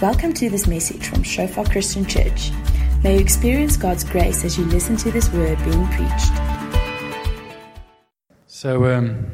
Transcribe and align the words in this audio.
Welcome 0.00 0.32
to 0.34 0.48
this 0.48 0.68
message 0.68 1.08
from 1.08 1.24
Shofar 1.24 1.64
Christian 1.64 2.06
Church. 2.06 2.52
May 3.02 3.14
you 3.14 3.20
experience 3.20 3.76
God's 3.76 4.04
grace 4.04 4.44
as 4.44 4.56
you 4.56 4.64
listen 4.66 4.96
to 4.98 5.10
this 5.10 5.28
word 5.32 5.58
being 5.64 5.88
preached. 5.88 6.32
So, 8.46 8.84
um, 8.94 9.26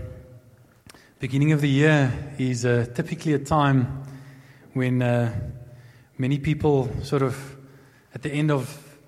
beginning 1.18 1.52
of 1.52 1.60
the 1.60 1.68
year 1.68 2.10
is 2.38 2.64
uh, 2.64 2.86
typically 2.94 3.34
a 3.34 3.40
time 3.40 4.04
when 4.72 5.02
uh, 5.02 5.38
many 6.16 6.38
people 6.38 6.88
sort 7.02 7.20
of 7.20 7.56
at 8.14 8.22
the 8.22 8.32
end 8.32 8.50
of 8.50 8.98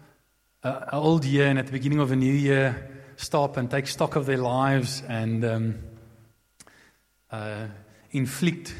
uh, 0.62 0.80
an 0.92 0.98
old 0.98 1.24
year 1.24 1.46
and 1.46 1.58
at 1.58 1.64
the 1.64 1.72
beginning 1.72 2.00
of 2.00 2.12
a 2.12 2.16
new 2.16 2.34
year 2.34 3.00
stop 3.16 3.56
and 3.56 3.70
take 3.70 3.86
stock 3.86 4.14
of 4.14 4.26
their 4.26 4.36
lives 4.36 5.02
and 5.08 5.42
um, 5.42 5.78
uh, 7.30 7.64
inflict 8.10 8.74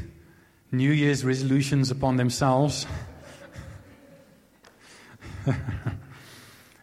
New 0.73 0.91
Year's 0.91 1.25
resolutions 1.25 1.91
upon 1.91 2.17
themselves. 2.17 2.87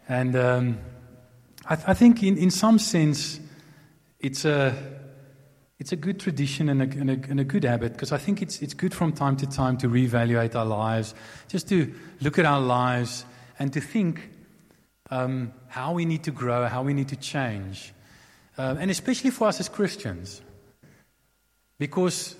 and 0.08 0.36
um, 0.36 0.78
I, 1.66 1.76
th- 1.76 1.88
I, 1.88 1.94
think, 1.94 2.22
in, 2.22 2.38
in 2.38 2.50
some 2.50 2.78
sense, 2.78 3.40
it's 4.20 4.44
a, 4.44 4.74
it's 5.78 5.92
a 5.92 5.96
good 5.96 6.18
tradition 6.18 6.68
and 6.68 6.82
a, 6.82 6.84
and 6.84 7.10
a, 7.10 7.30
and 7.30 7.40
a 7.40 7.44
good 7.44 7.64
habit 7.64 7.92
because 7.92 8.12
I 8.12 8.18
think 8.18 8.40
it's, 8.40 8.62
it's 8.62 8.74
good 8.74 8.94
from 8.94 9.12
time 9.12 9.36
to 9.36 9.46
time 9.46 9.76
to 9.78 9.88
reevaluate 9.88 10.54
our 10.54 10.64
lives, 10.64 11.14
just 11.48 11.68
to 11.68 11.92
look 12.20 12.38
at 12.38 12.46
our 12.46 12.60
lives 12.60 13.24
and 13.58 13.72
to 13.72 13.80
think 13.80 14.30
um, 15.10 15.52
how 15.68 15.92
we 15.92 16.04
need 16.04 16.24
to 16.24 16.30
grow, 16.30 16.66
how 16.66 16.82
we 16.82 16.94
need 16.94 17.08
to 17.08 17.16
change. 17.16 17.92
Uh, 18.56 18.76
and 18.78 18.90
especially 18.90 19.30
for 19.30 19.48
us 19.48 19.60
as 19.60 19.68
Christians. 19.68 20.40
Because 21.78 22.36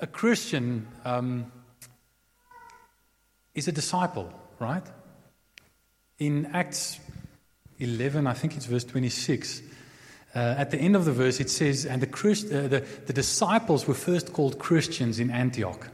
a 0.00 0.06
Christian 0.06 0.88
um, 1.04 1.52
is 3.54 3.68
a 3.68 3.72
disciple, 3.72 4.32
right? 4.58 4.84
In 6.18 6.46
Acts 6.46 6.98
11, 7.78 8.26
I 8.26 8.32
think 8.32 8.56
it's 8.56 8.66
verse 8.66 8.84
26, 8.84 9.62
uh, 10.34 10.38
at 10.38 10.70
the 10.70 10.78
end 10.78 10.96
of 10.96 11.04
the 11.04 11.12
verse 11.12 11.40
it 11.40 11.50
says, 11.50 11.84
And 11.84 12.00
the, 12.00 12.06
Christ, 12.06 12.46
uh, 12.52 12.68
the, 12.68 12.80
the 13.06 13.12
disciples 13.12 13.86
were 13.86 13.94
first 13.94 14.32
called 14.32 14.58
Christians 14.58 15.18
in 15.18 15.30
Antioch. 15.30 15.88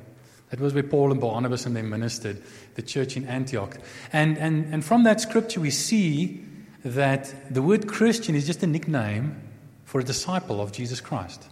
That 0.51 0.61
was 0.61 0.75
where 0.75 0.83
Paul 0.83 1.11
and 1.11 1.21
Barnabas 1.21 1.67
and 1.67 1.75
them 1.75 1.91
ministered, 1.91 2.41
the 2.77 2.83
church 2.83 3.17
in 3.17 3.27
Antioch. 3.27 3.79
And, 4.13 4.39
and, 4.39 4.73
and 4.73 4.85
from 4.85 5.03
that 5.05 5.21
scripture, 5.21 5.61
we 5.61 5.71
see 5.71 6.45
that 6.85 7.53
the 7.53 7.63
word 7.63 7.89
Christian 7.89 8.37
is 8.37 8.47
just 8.47 8.63
a 8.63 8.67
nickname 8.67 9.41
for 9.85 10.01
a 10.01 10.05
disciple 10.05 10.61
of 10.61 10.71
Jesus 10.71 11.01
Christ. 11.01 11.49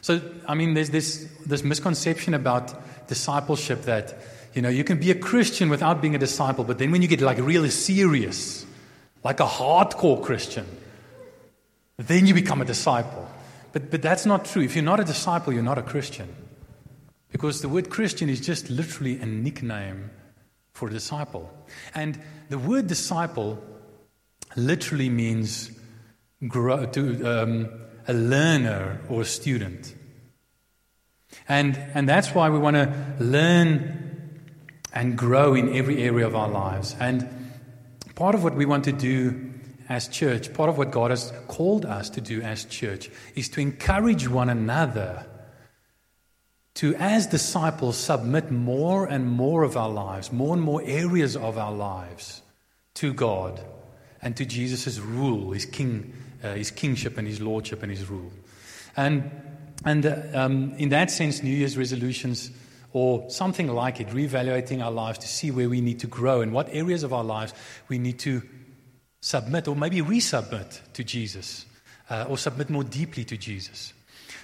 So, 0.00 0.20
I 0.46 0.54
mean, 0.54 0.74
there's 0.74 0.90
this, 0.90 1.28
this 1.46 1.64
misconception 1.64 2.34
about 2.34 3.08
discipleship 3.08 3.82
that, 3.82 4.16
you 4.54 4.62
know, 4.62 4.68
you 4.68 4.84
can 4.84 4.98
be 4.98 5.10
a 5.10 5.14
Christian 5.14 5.68
without 5.68 6.00
being 6.00 6.14
a 6.14 6.18
disciple, 6.18 6.64
but 6.64 6.78
then 6.78 6.90
when 6.90 7.02
you 7.02 7.08
get 7.08 7.20
like 7.20 7.38
really 7.38 7.70
serious, 7.70 8.64
like 9.24 9.40
a 9.40 9.46
hardcore 9.46 10.22
Christian, 10.22 10.66
then 11.96 12.26
you 12.26 12.34
become 12.34 12.62
a 12.62 12.64
disciple. 12.64 13.28
But, 13.72 13.90
but 13.90 14.02
that's 14.02 14.24
not 14.24 14.44
true. 14.44 14.62
If 14.62 14.74
you're 14.74 14.84
not 14.84 15.00
a 15.00 15.04
disciple, 15.04 15.52
you're 15.52 15.62
not 15.62 15.78
a 15.78 15.82
Christian. 15.82 16.28
Because 17.30 17.60
the 17.60 17.68
word 17.68 17.90
Christian 17.90 18.28
is 18.28 18.40
just 18.40 18.70
literally 18.70 19.20
a 19.20 19.26
nickname 19.26 20.10
for 20.72 20.88
a 20.88 20.90
disciple. 20.90 21.52
And 21.94 22.18
the 22.48 22.58
word 22.58 22.86
disciple 22.86 23.62
literally 24.56 25.10
means 25.10 25.70
grow, 26.46 26.86
to, 26.86 27.42
um, 27.42 27.68
a 28.08 28.14
learner 28.14 29.00
or 29.08 29.22
a 29.22 29.24
student. 29.24 29.94
And, 31.48 31.76
and 31.94 32.08
that's 32.08 32.34
why 32.34 32.50
we 32.50 32.58
want 32.58 32.76
to 32.76 33.16
learn 33.20 33.98
and 34.92 35.16
grow 35.16 35.54
in 35.54 35.76
every 35.76 36.02
area 36.02 36.26
of 36.26 36.34
our 36.34 36.48
lives. 36.48 36.96
And 36.98 37.28
part 38.14 38.34
of 38.34 38.42
what 38.42 38.54
we 38.54 38.66
want 38.66 38.84
to 38.84 38.92
do 38.92 39.52
as 39.88 40.08
church, 40.08 40.52
part 40.52 40.68
of 40.68 40.78
what 40.78 40.90
God 40.90 41.10
has 41.10 41.32
called 41.46 41.84
us 41.84 42.10
to 42.10 42.20
do 42.20 42.42
as 42.42 42.64
church, 42.64 43.10
is 43.34 43.48
to 43.50 43.60
encourage 43.60 44.28
one 44.28 44.48
another 44.48 45.26
to, 46.74 46.94
as 46.94 47.26
disciples, 47.26 47.96
submit 47.96 48.50
more 48.50 49.06
and 49.06 49.26
more 49.26 49.64
of 49.64 49.76
our 49.76 49.88
lives, 49.88 50.30
more 50.32 50.54
and 50.54 50.62
more 50.62 50.82
areas 50.84 51.36
of 51.36 51.58
our 51.58 51.72
lives 51.72 52.42
to 52.94 53.12
God 53.12 53.60
and 54.22 54.36
to 54.36 54.44
Jesus' 54.44 54.98
rule, 54.98 55.52
his, 55.52 55.64
king, 55.64 56.12
uh, 56.42 56.54
his 56.54 56.70
kingship 56.70 57.18
and 57.18 57.26
his 57.26 57.40
lordship 57.40 57.82
and 57.82 57.90
his 57.90 58.08
rule. 58.08 58.32
And, 58.96 59.30
and 59.84 60.06
uh, 60.06 60.22
um, 60.34 60.74
in 60.78 60.88
that 60.90 61.10
sense, 61.10 61.42
New 61.42 61.54
Year's 61.54 61.76
resolutions 61.76 62.50
or 62.92 63.28
something 63.30 63.68
like 63.68 64.00
it, 64.00 64.08
reevaluating 64.08 64.82
our 64.82 64.90
lives 64.90 65.18
to 65.18 65.28
see 65.28 65.50
where 65.50 65.68
we 65.68 65.80
need 65.80 66.00
to 66.00 66.06
grow 66.06 66.40
and 66.40 66.52
what 66.52 66.68
areas 66.72 67.02
of 67.02 67.12
our 67.12 67.24
lives 67.24 67.52
we 67.88 67.98
need 67.98 68.18
to 68.20 68.42
submit 69.20 69.68
or 69.68 69.76
maybe 69.76 70.00
resubmit 70.00 70.80
to 70.94 71.04
Jesus 71.04 71.66
uh, 72.10 72.26
or 72.28 72.38
submit 72.38 72.70
more 72.70 72.84
deeply 72.84 73.24
to 73.24 73.36
Jesus. 73.36 73.92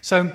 So, 0.02 0.30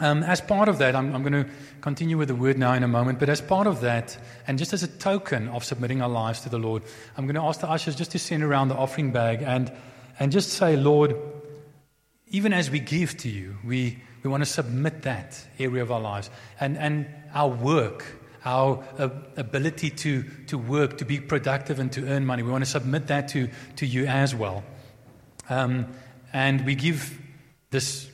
um, 0.00 0.24
as 0.24 0.40
part 0.40 0.68
of 0.68 0.78
that, 0.78 0.96
I'm, 0.96 1.14
I'm, 1.14 1.22
going 1.22 1.44
to 1.44 1.50
continue 1.80 2.18
with 2.18 2.26
the 2.26 2.34
word 2.34 2.58
now 2.58 2.72
in 2.72 2.82
a 2.82 2.88
moment, 2.88 3.20
but 3.20 3.28
as 3.28 3.40
part 3.40 3.68
of 3.68 3.82
that, 3.82 4.16
and 4.48 4.58
just 4.58 4.72
as 4.72 4.82
a 4.82 4.88
token 4.88 5.48
of 5.50 5.62
submitting 5.62 6.02
our 6.02 6.08
lives 6.08 6.40
to 6.40 6.48
the 6.48 6.58
Lord, 6.58 6.82
I'm 7.16 7.26
going 7.26 7.36
to 7.36 7.42
ask 7.42 7.60
the 7.60 7.70
ushers 7.70 7.94
just 7.94 8.10
to 8.12 8.18
send 8.18 8.42
around 8.42 8.68
the 8.68 8.74
offering 8.74 9.12
bag 9.12 9.42
and, 9.42 9.70
and 10.18 10.32
just 10.32 10.50
say, 10.50 10.76
Lord, 10.76 11.16
even 12.28 12.52
as 12.52 12.70
we 12.70 12.80
give 12.80 13.16
to 13.18 13.28
you, 13.28 13.56
we, 13.64 13.98
we 14.22 14.30
want 14.30 14.42
to 14.42 14.48
submit 14.48 15.02
that 15.02 15.44
area 15.58 15.82
of 15.82 15.92
our 15.92 16.00
lives 16.00 16.30
and, 16.60 16.76
and 16.76 17.06
our 17.32 17.48
work, 17.48 18.04
our 18.44 18.82
uh, 18.98 19.08
ability 19.36 19.90
to, 19.90 20.24
to 20.48 20.58
work, 20.58 20.98
to 20.98 21.04
be 21.04 21.20
productive, 21.20 21.78
and 21.78 21.92
to 21.92 22.08
earn 22.08 22.26
money. 22.26 22.42
We 22.42 22.50
want 22.50 22.64
to 22.64 22.70
submit 22.70 23.06
that 23.08 23.28
to, 23.28 23.48
to 23.76 23.86
you 23.86 24.06
as 24.06 24.34
well. 24.34 24.64
Um, 25.48 25.86
and 26.32 26.64
we 26.64 26.74
give 26.74 27.20
this 27.70 28.08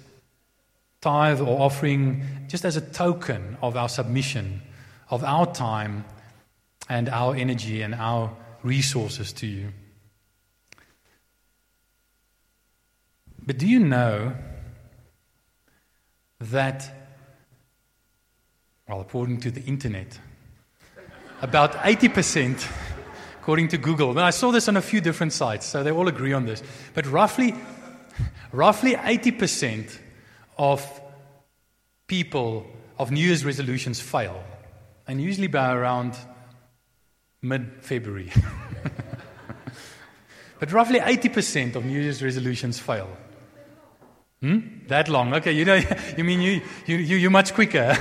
tithe 1.01 1.41
or 1.41 1.61
offering 1.61 2.23
just 2.49 2.65
as 2.65 2.77
a 2.77 2.81
token 2.81 3.57
of 3.63 3.77
our 3.77 3.89
submission, 3.89 4.63
of 5.09 5.25
our 5.25 5.47
time 5.47 6.05
and 6.89 7.09
our 7.09 7.35
energy 7.35 7.83
and 7.83 7.95
our 7.95 8.31
resources 8.63 9.33
to 9.35 9.47
you. 9.47 9.73
But 13.51 13.59
do 13.59 13.67
you 13.67 13.81
know 13.81 14.33
that, 16.39 16.89
well, 18.89 19.01
according 19.01 19.41
to 19.41 19.51
the 19.51 19.61
internet, 19.63 20.21
about 21.43 21.73
80%, 21.73 22.65
according 23.41 23.67
to 23.67 23.77
Google, 23.77 24.11
and 24.11 24.21
I 24.21 24.31
saw 24.31 24.53
this 24.53 24.69
on 24.69 24.77
a 24.77 24.81
few 24.81 25.01
different 25.01 25.33
sites, 25.33 25.67
so 25.67 25.83
they 25.83 25.91
all 25.91 26.07
agree 26.07 26.33
on 26.33 26.47
this, 26.47 26.63
but 26.95 27.07
roughly, 27.07 27.57
roughly 28.53 28.95
80% 28.95 29.99
of 30.57 31.01
people 32.07 32.69
of 33.01 33.11
New 33.11 33.27
Year's 33.27 33.45
resolutions 33.45 33.99
fail, 33.99 34.45
and 35.09 35.21
usually 35.21 35.49
by 35.49 35.75
around 35.75 36.17
mid 37.43 37.83
February. 37.83 38.31
but 40.61 40.71
roughly 40.71 41.01
80% 41.01 41.75
of 41.75 41.85
New 41.85 42.01
Year's 42.01 42.23
resolutions 42.23 42.79
fail. 42.79 43.11
Hmm? 44.43 44.59
That 44.89 45.09
long? 45.09 45.35
Okay, 45.35 45.53
you 45.53 45.65
know, 45.65 45.81
you 46.17 46.25
mean 46.25 46.41
you, 46.41 46.61
you, 46.87 46.97
you, 46.97 47.17
you're 47.17 47.31
much 47.31 47.55
quicker. 47.55 47.97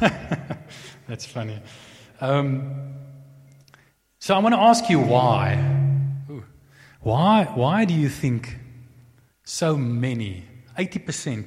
That's 1.06 1.26
funny. 1.26 1.60
Um, 2.20 2.94
so 4.18 4.34
I 4.34 4.38
want 4.38 4.54
to 4.54 4.60
ask 4.60 4.90
you 4.90 5.00
why. 5.00 5.76
Why, 7.00 7.44
why 7.54 7.84
do 7.84 7.94
you 7.94 8.08
think 8.08 8.58
so 9.44 9.76
many 9.76 10.44
80%, 10.78 11.46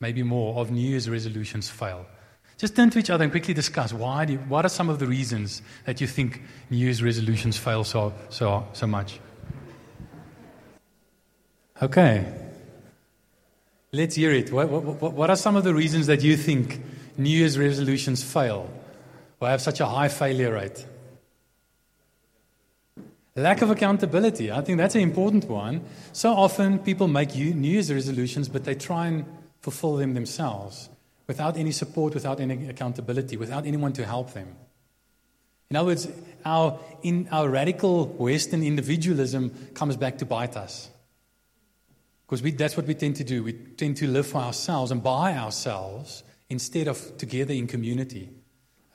maybe 0.00 0.22
more, 0.22 0.60
of 0.60 0.70
New 0.70 0.88
Year's 0.88 1.08
resolutions 1.08 1.68
fail. 1.68 2.06
Just 2.58 2.76
turn 2.76 2.90
to 2.90 2.98
each 2.98 3.10
other 3.10 3.24
and 3.24 3.30
quickly 3.30 3.52
discuss 3.52 3.92
why 3.92 4.24
do 4.24 4.34
you, 4.34 4.38
what 4.40 4.64
are 4.64 4.68
some 4.68 4.88
of 4.88 4.98
the 4.98 5.06
reasons 5.06 5.62
that 5.84 6.00
you 6.00 6.06
think 6.06 6.42
New 6.70 6.78
Year's 6.78 7.02
resolutions 7.02 7.56
fail 7.56 7.84
so, 7.84 8.14
so, 8.28 8.66
so 8.72 8.86
much? 8.86 9.20
Okay. 11.82 12.24
Let's 13.92 14.14
hear 14.14 14.32
it. 14.32 14.52
What, 14.52 14.68
what, 14.70 15.12
what 15.12 15.30
are 15.30 15.36
some 15.36 15.56
of 15.56 15.64
the 15.64 15.74
reasons 15.74 16.06
that 16.06 16.22
you 16.22 16.36
think 16.36 16.80
New 17.18 17.30
Year's 17.30 17.58
resolutions 17.58 18.22
fail 18.22 18.70
or 19.40 19.48
have 19.48 19.60
such 19.60 19.80
a 19.80 19.86
high 19.86 20.08
failure 20.08 20.52
rate? 20.52 20.86
Lack 23.34 23.60
of 23.60 23.70
accountability. 23.70 24.50
I 24.50 24.62
think 24.62 24.78
that's 24.78 24.94
an 24.94 25.02
important 25.02 25.44
one. 25.44 25.82
So 26.12 26.32
often 26.32 26.78
people 26.78 27.06
make 27.06 27.34
New 27.34 27.70
Year's 27.70 27.92
resolutions, 27.92 28.48
but 28.48 28.64
they 28.64 28.74
try 28.74 29.08
and 29.08 29.26
fulfill 29.60 29.96
them 29.96 30.14
themselves 30.14 30.88
without 31.26 31.58
any 31.58 31.72
support, 31.72 32.14
without 32.14 32.40
any 32.40 32.68
accountability, 32.68 33.36
without 33.36 33.66
anyone 33.66 33.92
to 33.92 34.06
help 34.06 34.32
them. 34.32 34.56
In 35.68 35.76
other 35.76 35.88
words, 35.88 36.08
our, 36.44 36.78
in, 37.02 37.28
our 37.30 37.50
radical 37.50 38.06
Western 38.06 38.62
individualism 38.62 39.50
comes 39.74 39.96
back 39.96 40.18
to 40.18 40.24
bite 40.24 40.56
us. 40.56 40.88
Because 42.26 42.42
we, 42.42 42.50
that's 42.50 42.76
what 42.76 42.86
we 42.86 42.94
tend 42.94 43.16
to 43.16 43.24
do. 43.24 43.44
We 43.44 43.52
tend 43.52 43.96
to 43.98 44.08
live 44.08 44.26
for 44.26 44.38
ourselves 44.38 44.90
and 44.90 45.02
by 45.02 45.34
ourselves 45.36 46.24
instead 46.48 46.88
of 46.88 47.16
together 47.18 47.54
in 47.54 47.66
community. 47.66 48.30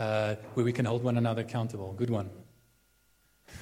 uh, 0.02 0.36
where 0.56 0.66
we 0.66 0.74
can 0.74 0.86
hold 0.86 1.04
one 1.04 1.18
another 1.18 1.42
accountable. 1.42 1.94
Good 1.94 2.10
one. 2.10 2.30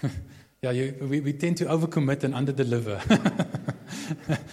yeah, 0.62 0.71
you, 0.71 0.95
we, 1.01 1.19
we 1.19 1.33
tend 1.33 1.57
to 1.57 1.66
overcommit 1.66 2.24
and 2.24 2.33
underdeliver. 2.33 2.98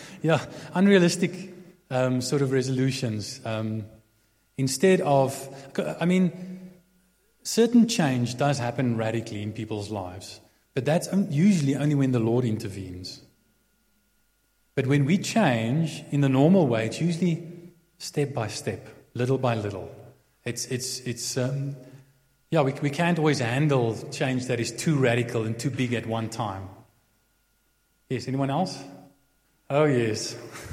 yeah, 0.23 0.45
unrealistic 0.75 1.55
um, 1.91 2.21
sort 2.21 2.43
of 2.43 2.51
resolutions. 2.51 3.41
Um, 3.45 3.85
instead 4.59 5.01
of, 5.01 5.49
I 6.01 6.07
mean, 6.07 6.73
certain 7.45 7.87
change 7.87 8.37
does 8.37 8.59
happen 8.59 8.97
radically 8.97 9.43
in 9.43 9.53
people's 9.53 9.91
lives, 9.91 10.41
but 10.75 10.85
that's 10.85 11.09
usually 11.31 11.77
only 11.77 11.95
when 11.95 12.11
the 12.11 12.19
Lord 12.19 12.45
intervenes. 12.45 13.23
But 14.77 14.87
when 14.87 15.07
we 15.07 15.19
change 15.19 16.05
in 16.11 16.21
the 16.21 16.29
normal 16.29 16.69
way, 16.69 16.87
it's 16.87 17.01
usually 17.01 17.43
step 17.99 18.35
by 18.35 18.47
step, 18.49 18.87
little 19.15 19.39
by 19.39 19.55
little. 19.55 19.91
It's, 20.45 20.67
it's, 20.67 21.01
it's 21.01 21.37
um, 21.39 21.75
yeah, 22.51 22.61
we, 22.61 22.73
we 22.75 22.91
can't 22.91 23.19
always 23.19 23.39
handle 23.39 23.97
change 24.13 24.47
that 24.47 24.61
is 24.61 24.71
too 24.71 24.97
radical 24.97 25.45
and 25.45 25.59
too 25.59 25.71
big 25.71 25.95
at 25.95 26.07
one 26.07 26.29
time. 26.29 26.69
Yes, 28.11 28.29
anyone 28.29 28.51
else? 28.51 28.79
Oh, 29.71 29.85
yes. 29.85 30.37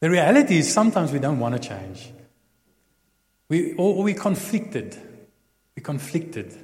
the 0.00 0.10
reality 0.10 0.58
is 0.58 0.70
sometimes 0.70 1.12
we 1.12 1.20
don't 1.20 1.38
want 1.38 1.60
to 1.60 1.68
change. 1.68 2.10
We, 3.48 3.74
or 3.74 4.02
we're 4.02 4.18
conflicted. 4.18 4.96
We're 5.76 5.84
conflicted. 5.84 6.58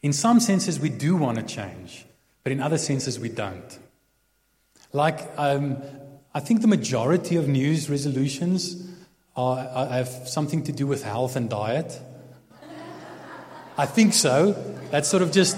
In 0.00 0.14
some 0.14 0.40
senses, 0.40 0.80
we 0.80 0.88
do 0.88 1.16
want 1.16 1.36
to 1.36 1.44
change, 1.44 2.06
but 2.42 2.50
in 2.50 2.60
other 2.60 2.78
senses, 2.78 3.20
we 3.20 3.28
don't. 3.28 3.78
Like, 4.92 5.30
um, 5.38 5.82
I 6.34 6.40
think 6.40 6.60
the 6.60 6.68
majority 6.68 7.36
of 7.36 7.48
news 7.48 7.88
resolutions 7.88 8.88
are, 9.36 9.56
have 9.88 10.08
something 10.08 10.62
to 10.64 10.72
do 10.72 10.86
with 10.86 11.02
health 11.02 11.36
and 11.36 11.48
diet. 11.48 11.98
I 13.78 13.86
think 13.86 14.12
so. 14.12 14.52
That's 14.90 15.08
sort 15.08 15.22
of 15.22 15.32
just, 15.32 15.56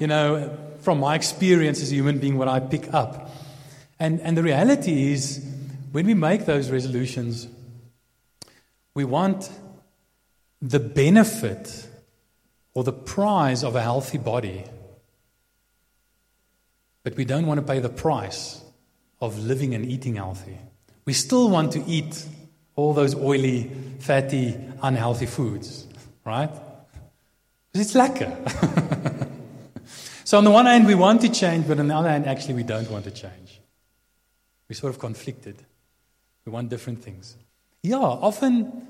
you 0.00 0.08
know, 0.08 0.56
from 0.80 0.98
my 0.98 1.14
experience 1.14 1.80
as 1.82 1.92
a 1.92 1.94
human 1.94 2.18
being, 2.18 2.36
what 2.36 2.48
I 2.48 2.60
pick 2.60 2.92
up. 2.92 3.30
And, 4.00 4.20
and 4.20 4.36
the 4.36 4.42
reality 4.42 5.12
is, 5.12 5.44
when 5.92 6.06
we 6.06 6.14
make 6.14 6.44
those 6.46 6.70
resolutions, 6.70 7.48
we 8.94 9.04
want 9.04 9.50
the 10.60 10.80
benefit 10.80 11.86
or 12.74 12.84
the 12.84 12.92
prize 12.92 13.62
of 13.62 13.76
a 13.76 13.82
healthy 13.82 14.18
body, 14.18 14.64
but 17.02 17.16
we 17.16 17.24
don't 17.24 17.46
want 17.46 17.58
to 17.58 17.66
pay 17.66 17.80
the 17.80 17.88
price 17.88 18.60
of 19.20 19.38
living 19.38 19.74
and 19.74 19.84
eating 19.84 20.16
healthy. 20.16 20.58
We 21.04 21.12
still 21.12 21.50
want 21.50 21.72
to 21.72 21.84
eat 21.86 22.24
all 22.76 22.92
those 22.92 23.14
oily, 23.14 23.70
fatty, 23.98 24.56
unhealthy 24.82 25.26
foods, 25.26 25.86
right? 26.24 26.50
Because 27.72 27.86
it's 27.86 27.94
lekker. 27.94 29.28
so, 30.24 30.38
on 30.38 30.44
the 30.44 30.50
one 30.50 30.66
hand, 30.66 30.86
we 30.86 30.94
want 30.94 31.20
to 31.22 31.28
change, 31.28 31.66
but 31.66 31.80
on 31.80 31.88
the 31.88 31.96
other 31.96 32.08
hand, 32.08 32.26
actually, 32.26 32.54
we 32.54 32.62
don't 32.62 32.90
want 32.90 33.04
to 33.04 33.10
change. 33.10 33.60
We're 34.68 34.76
sort 34.76 34.92
of 34.92 35.00
conflicted. 35.00 35.56
We 36.44 36.52
want 36.52 36.68
different 36.68 37.02
things. 37.02 37.36
Yeah, 37.82 37.96
often 37.96 38.86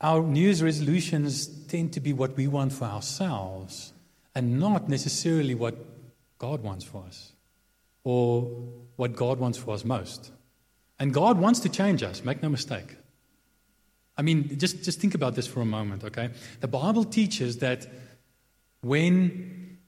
our 0.00 0.22
New 0.22 0.40
Year's 0.40 0.62
resolutions 0.62 1.46
tend 1.46 1.92
to 1.92 2.00
be 2.00 2.12
what 2.12 2.36
we 2.36 2.46
want 2.46 2.72
for 2.72 2.84
ourselves 2.84 3.92
and 4.34 4.58
not 4.58 4.88
necessarily 4.88 5.54
what 5.54 5.76
God 6.40 6.62
wants 6.62 6.84
for 6.84 7.04
us 7.06 7.32
or 8.02 8.42
what 8.96 9.14
God 9.14 9.38
wants 9.38 9.58
for 9.58 9.74
us 9.74 9.84
most. 9.84 10.32
And 10.98 11.14
God 11.14 11.38
wants 11.38 11.60
to 11.60 11.68
change 11.68 12.02
us, 12.02 12.24
make 12.24 12.42
no 12.42 12.48
mistake. 12.48 12.96
I 14.16 14.22
mean, 14.22 14.58
just, 14.58 14.82
just 14.82 15.00
think 15.00 15.14
about 15.14 15.34
this 15.34 15.46
for 15.46 15.60
a 15.60 15.66
moment, 15.66 16.02
okay? 16.02 16.30
The 16.60 16.68
Bible 16.68 17.04
teaches 17.04 17.58
that 17.58 17.86
when 18.80 19.78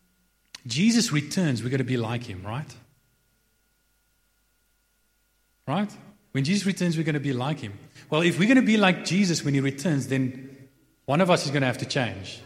Jesus 0.66 1.10
returns, 1.10 1.62
we're 1.62 1.70
going 1.70 1.78
to 1.78 1.84
be 1.84 1.96
like 1.96 2.24
him, 2.24 2.42
right? 2.44 2.74
Right? 5.66 5.90
When 6.32 6.44
Jesus 6.44 6.66
returns, 6.66 6.96
we're 6.96 7.02
going 7.02 7.14
to 7.14 7.20
be 7.20 7.32
like 7.32 7.60
him. 7.60 7.72
Well, 8.10 8.20
if 8.20 8.38
we're 8.38 8.46
going 8.46 8.56
to 8.56 8.62
be 8.62 8.76
like 8.76 9.04
Jesus 9.04 9.42
when 9.42 9.54
he 9.54 9.60
returns, 9.60 10.08
then 10.08 10.68
one 11.06 11.22
of 11.22 11.30
us 11.30 11.46
is 11.46 11.50
going 11.50 11.62
to 11.62 11.66
have 11.66 11.78
to 11.78 11.86
change. 11.86 12.40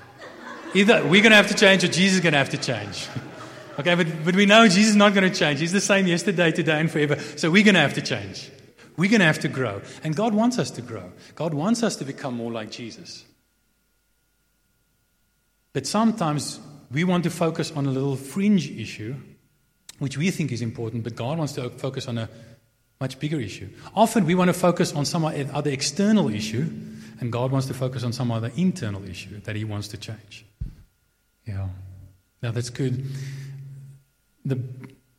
Either 0.74 1.02
we're 1.02 1.22
going 1.22 1.30
to 1.30 1.36
have 1.36 1.48
to 1.48 1.54
change 1.54 1.82
or 1.82 1.88
Jesus 1.88 2.16
is 2.16 2.20
going 2.20 2.32
to 2.32 2.38
have 2.38 2.50
to 2.50 2.58
change. 2.58 3.08
okay, 3.78 3.94
but, 3.94 4.06
but 4.24 4.36
we 4.36 4.46
know 4.46 4.66
Jesus 4.68 4.90
is 4.90 4.96
not 4.96 5.14
going 5.14 5.30
to 5.30 5.36
change. 5.36 5.60
He's 5.60 5.72
the 5.72 5.80
same 5.80 6.06
yesterday, 6.06 6.52
today, 6.52 6.80
and 6.80 6.90
forever. 6.90 7.18
So 7.36 7.50
we're 7.50 7.64
going 7.64 7.74
to 7.74 7.80
have 7.80 7.94
to 7.94 8.02
change. 8.02 8.50
We're 8.96 9.10
going 9.10 9.20
to 9.20 9.26
have 9.26 9.40
to 9.40 9.48
grow. 9.48 9.82
And 10.02 10.16
God 10.16 10.34
wants 10.34 10.58
us 10.58 10.70
to 10.72 10.82
grow. 10.82 11.12
God 11.34 11.54
wants 11.54 11.82
us 11.82 11.96
to 11.96 12.04
become 12.04 12.34
more 12.34 12.50
like 12.50 12.70
Jesus. 12.70 13.24
But 15.72 15.86
sometimes 15.86 16.58
we 16.90 17.04
want 17.04 17.24
to 17.24 17.30
focus 17.30 17.70
on 17.72 17.86
a 17.86 17.90
little 17.90 18.16
fringe 18.16 18.70
issue, 18.70 19.14
which 19.98 20.16
we 20.16 20.30
think 20.30 20.52
is 20.52 20.62
important, 20.62 21.04
but 21.04 21.14
God 21.14 21.36
wants 21.38 21.52
to 21.54 21.68
focus 21.70 22.08
on 22.08 22.16
a 22.16 22.28
much 23.00 23.18
bigger 23.18 23.38
issue. 23.38 23.68
Often 23.94 24.24
we 24.24 24.34
want 24.34 24.48
to 24.48 24.54
focus 24.54 24.94
on 24.94 25.04
some 25.04 25.24
other 25.24 25.70
external 25.70 26.30
issue, 26.30 26.70
and 27.20 27.30
God 27.30 27.50
wants 27.50 27.66
to 27.66 27.74
focus 27.74 28.04
on 28.04 28.12
some 28.12 28.30
other 28.30 28.50
internal 28.56 29.04
issue 29.04 29.40
that 29.40 29.56
He 29.56 29.64
wants 29.64 29.88
to 29.88 29.98
change. 29.98 30.46
Yeah. 31.46 31.68
Now 32.42 32.52
that's 32.52 32.70
good. 32.70 33.04
The, 34.46 34.58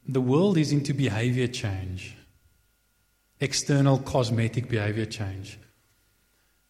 the 0.07 0.21
world 0.21 0.57
is 0.57 0.71
into 0.71 0.93
behavior 0.93 1.47
change 1.47 2.17
external 3.39 3.99
cosmetic 3.99 4.67
behavior 4.69 5.05
change. 5.05 5.59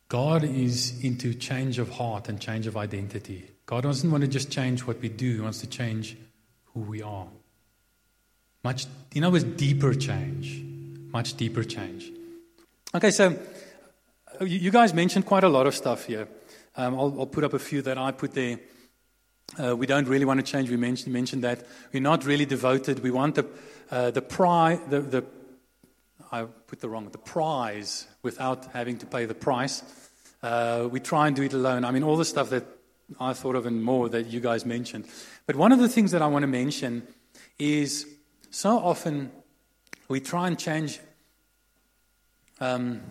God 0.10 0.44
is 0.44 1.04
into 1.04 1.34
change 1.34 1.80
of 1.80 1.90
heart 1.92 2.30
and 2.30 2.40
change 2.40 2.68
of 2.68 2.78
identity. 2.78 3.50
God 3.66 3.84
doesn't 3.84 4.10
want 4.10 4.22
to 4.22 4.28
just 4.28 4.52
change 4.52 4.86
what 4.86 5.02
we 5.02 5.10
do, 5.10 5.36
He 5.36 5.42
wants 5.42 5.60
to 5.60 5.68
change 5.68 6.18
who 6.74 6.82
we 6.82 7.02
are. 7.02 7.28
Much, 8.64 8.86
in 9.14 9.24
other 9.24 9.34
words, 9.34 9.44
deeper 9.44 9.94
change. 9.94 10.62
Much 11.12 11.36
deeper 11.36 11.64
change. 11.64 12.12
Okay, 12.94 13.12
so 13.12 13.38
uh, 14.42 14.46
you 14.46 14.72
guys 14.72 14.94
mentioned 14.94 15.26
quite 15.26 15.44
a 15.44 15.50
lot 15.50 15.68
of 15.68 15.76
stuff 15.76 16.06
here. 16.06 16.28
Um, 16.76 16.96
I'll, 16.96 17.20
I'll, 17.20 17.26
put 17.26 17.44
up 17.44 17.54
a 17.54 17.60
few 17.60 17.82
that 17.84 17.98
I 17.98 18.12
put 18.12 18.34
there. 18.34 18.60
Uh, 19.56 19.76
we 19.76 19.88
don't 19.88 20.08
really 20.08 20.26
want 20.26 20.40
to 20.40 20.52
change. 20.52 20.70
We 20.70 20.78
mentioned, 20.78 21.14
mentioned 21.14 21.44
that. 21.44 21.66
We're 21.94 22.02
not 22.02 22.26
really 22.26 22.46
devoted. 22.46 23.00
We 23.00 23.12
want 23.12 23.36
the, 23.36 23.46
uh, 23.90 24.12
the, 24.12 24.22
pride, 24.22 24.90
the, 24.90 25.02
the 25.02 25.26
I 26.32 26.44
put 26.44 26.82
the 26.82 26.90
wrong, 26.90 27.08
the 27.10 27.18
prize 27.18 28.08
without 28.24 28.66
having 28.74 28.98
to 29.00 29.06
pay 29.06 29.26
the 29.26 29.34
price. 29.34 29.84
Uh, 30.44 30.88
we 30.92 31.00
try 31.00 31.28
and 31.28 31.36
do 31.36 31.44
it 31.44 31.54
alone. 31.54 31.86
I 31.86 31.92
mean, 31.92 32.04
all 32.04 32.18
the 32.18 32.26
stuff 32.26 32.50
that 32.50 32.66
I 33.20 33.34
thought 33.34 33.56
of 33.56 33.66
and 33.66 33.84
more 33.84 34.10
that 34.10 34.28
you 34.28 34.40
guys 34.40 34.66
mentioned. 34.66 35.06
But 35.46 35.56
one 35.56 35.72
of 35.72 35.80
the 35.80 35.90
things 35.90 36.12
that 36.12 36.22
I 36.22 36.28
want 36.28 36.44
to 36.44 36.48
mention 36.48 37.08
is 37.58 38.06
so 38.52 38.78
often 38.78 39.32
we 40.08 40.20
try 40.20 40.48
and 40.48 40.60
change 40.60 41.00
um, 42.60 43.02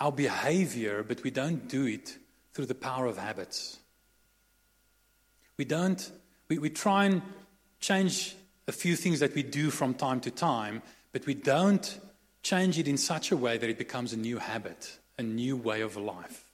our 0.00 0.12
behavior, 0.12 1.02
but 1.02 1.22
we 1.22 1.30
don't 1.30 1.68
do 1.68 1.86
it 1.86 2.16
through 2.52 2.66
the 2.66 2.74
power 2.74 3.06
of 3.06 3.16
habits. 3.16 3.78
We 5.56 5.64
don't, 5.64 6.10
we, 6.48 6.58
we 6.58 6.70
try 6.70 7.04
and 7.04 7.22
change 7.80 8.36
a 8.66 8.72
few 8.72 8.96
things 8.96 9.20
that 9.20 9.34
we 9.34 9.42
do 9.42 9.70
from 9.70 9.94
time 9.94 10.20
to 10.20 10.30
time, 10.30 10.82
but 11.12 11.26
we 11.26 11.34
don't 11.34 12.00
change 12.42 12.78
it 12.78 12.88
in 12.88 12.96
such 12.96 13.30
a 13.30 13.36
way 13.36 13.58
that 13.58 13.68
it 13.68 13.78
becomes 13.78 14.12
a 14.12 14.16
new 14.16 14.38
habit, 14.38 14.98
a 15.18 15.22
new 15.22 15.56
way 15.56 15.80
of 15.80 15.96
life. 15.96 16.50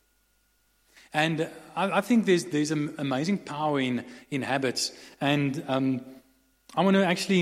And 1.13 1.49
I, 1.75 1.99
I 1.99 2.01
think 2.01 2.27
there's, 2.27 2.45
there's 2.47 2.71
amazing 2.71 3.39
power 3.39 3.81
in, 3.81 4.05
in 4.31 4.43
habits. 4.43 4.93
And 5.21 5.63
um, 5.67 6.05
I 6.77 6.83
want 6.83 6.95
to 6.95 7.05
actually, 7.05 7.41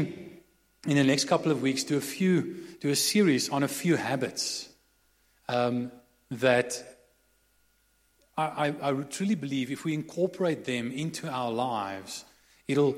in 0.86 0.96
the 0.96 1.04
next 1.04 1.26
couple 1.26 1.52
of 1.52 1.60
weeks, 1.60 1.84
do 1.84 1.96
a 1.96 2.00
few, 2.00 2.56
do 2.80 2.88
a 2.88 2.96
series 2.96 3.50
on 3.50 3.62
a 3.62 3.68
few 3.68 3.96
habits 3.96 4.68
um, 5.48 5.92
that 6.30 6.97
I, 8.38 8.68
I, 8.68 8.90
I 8.90 8.92
truly 9.02 9.34
believe 9.34 9.70
if 9.70 9.84
we 9.84 9.92
incorporate 9.92 10.64
them 10.64 10.92
into 10.92 11.28
our 11.28 11.50
lives, 11.50 12.24
it'll 12.68 12.96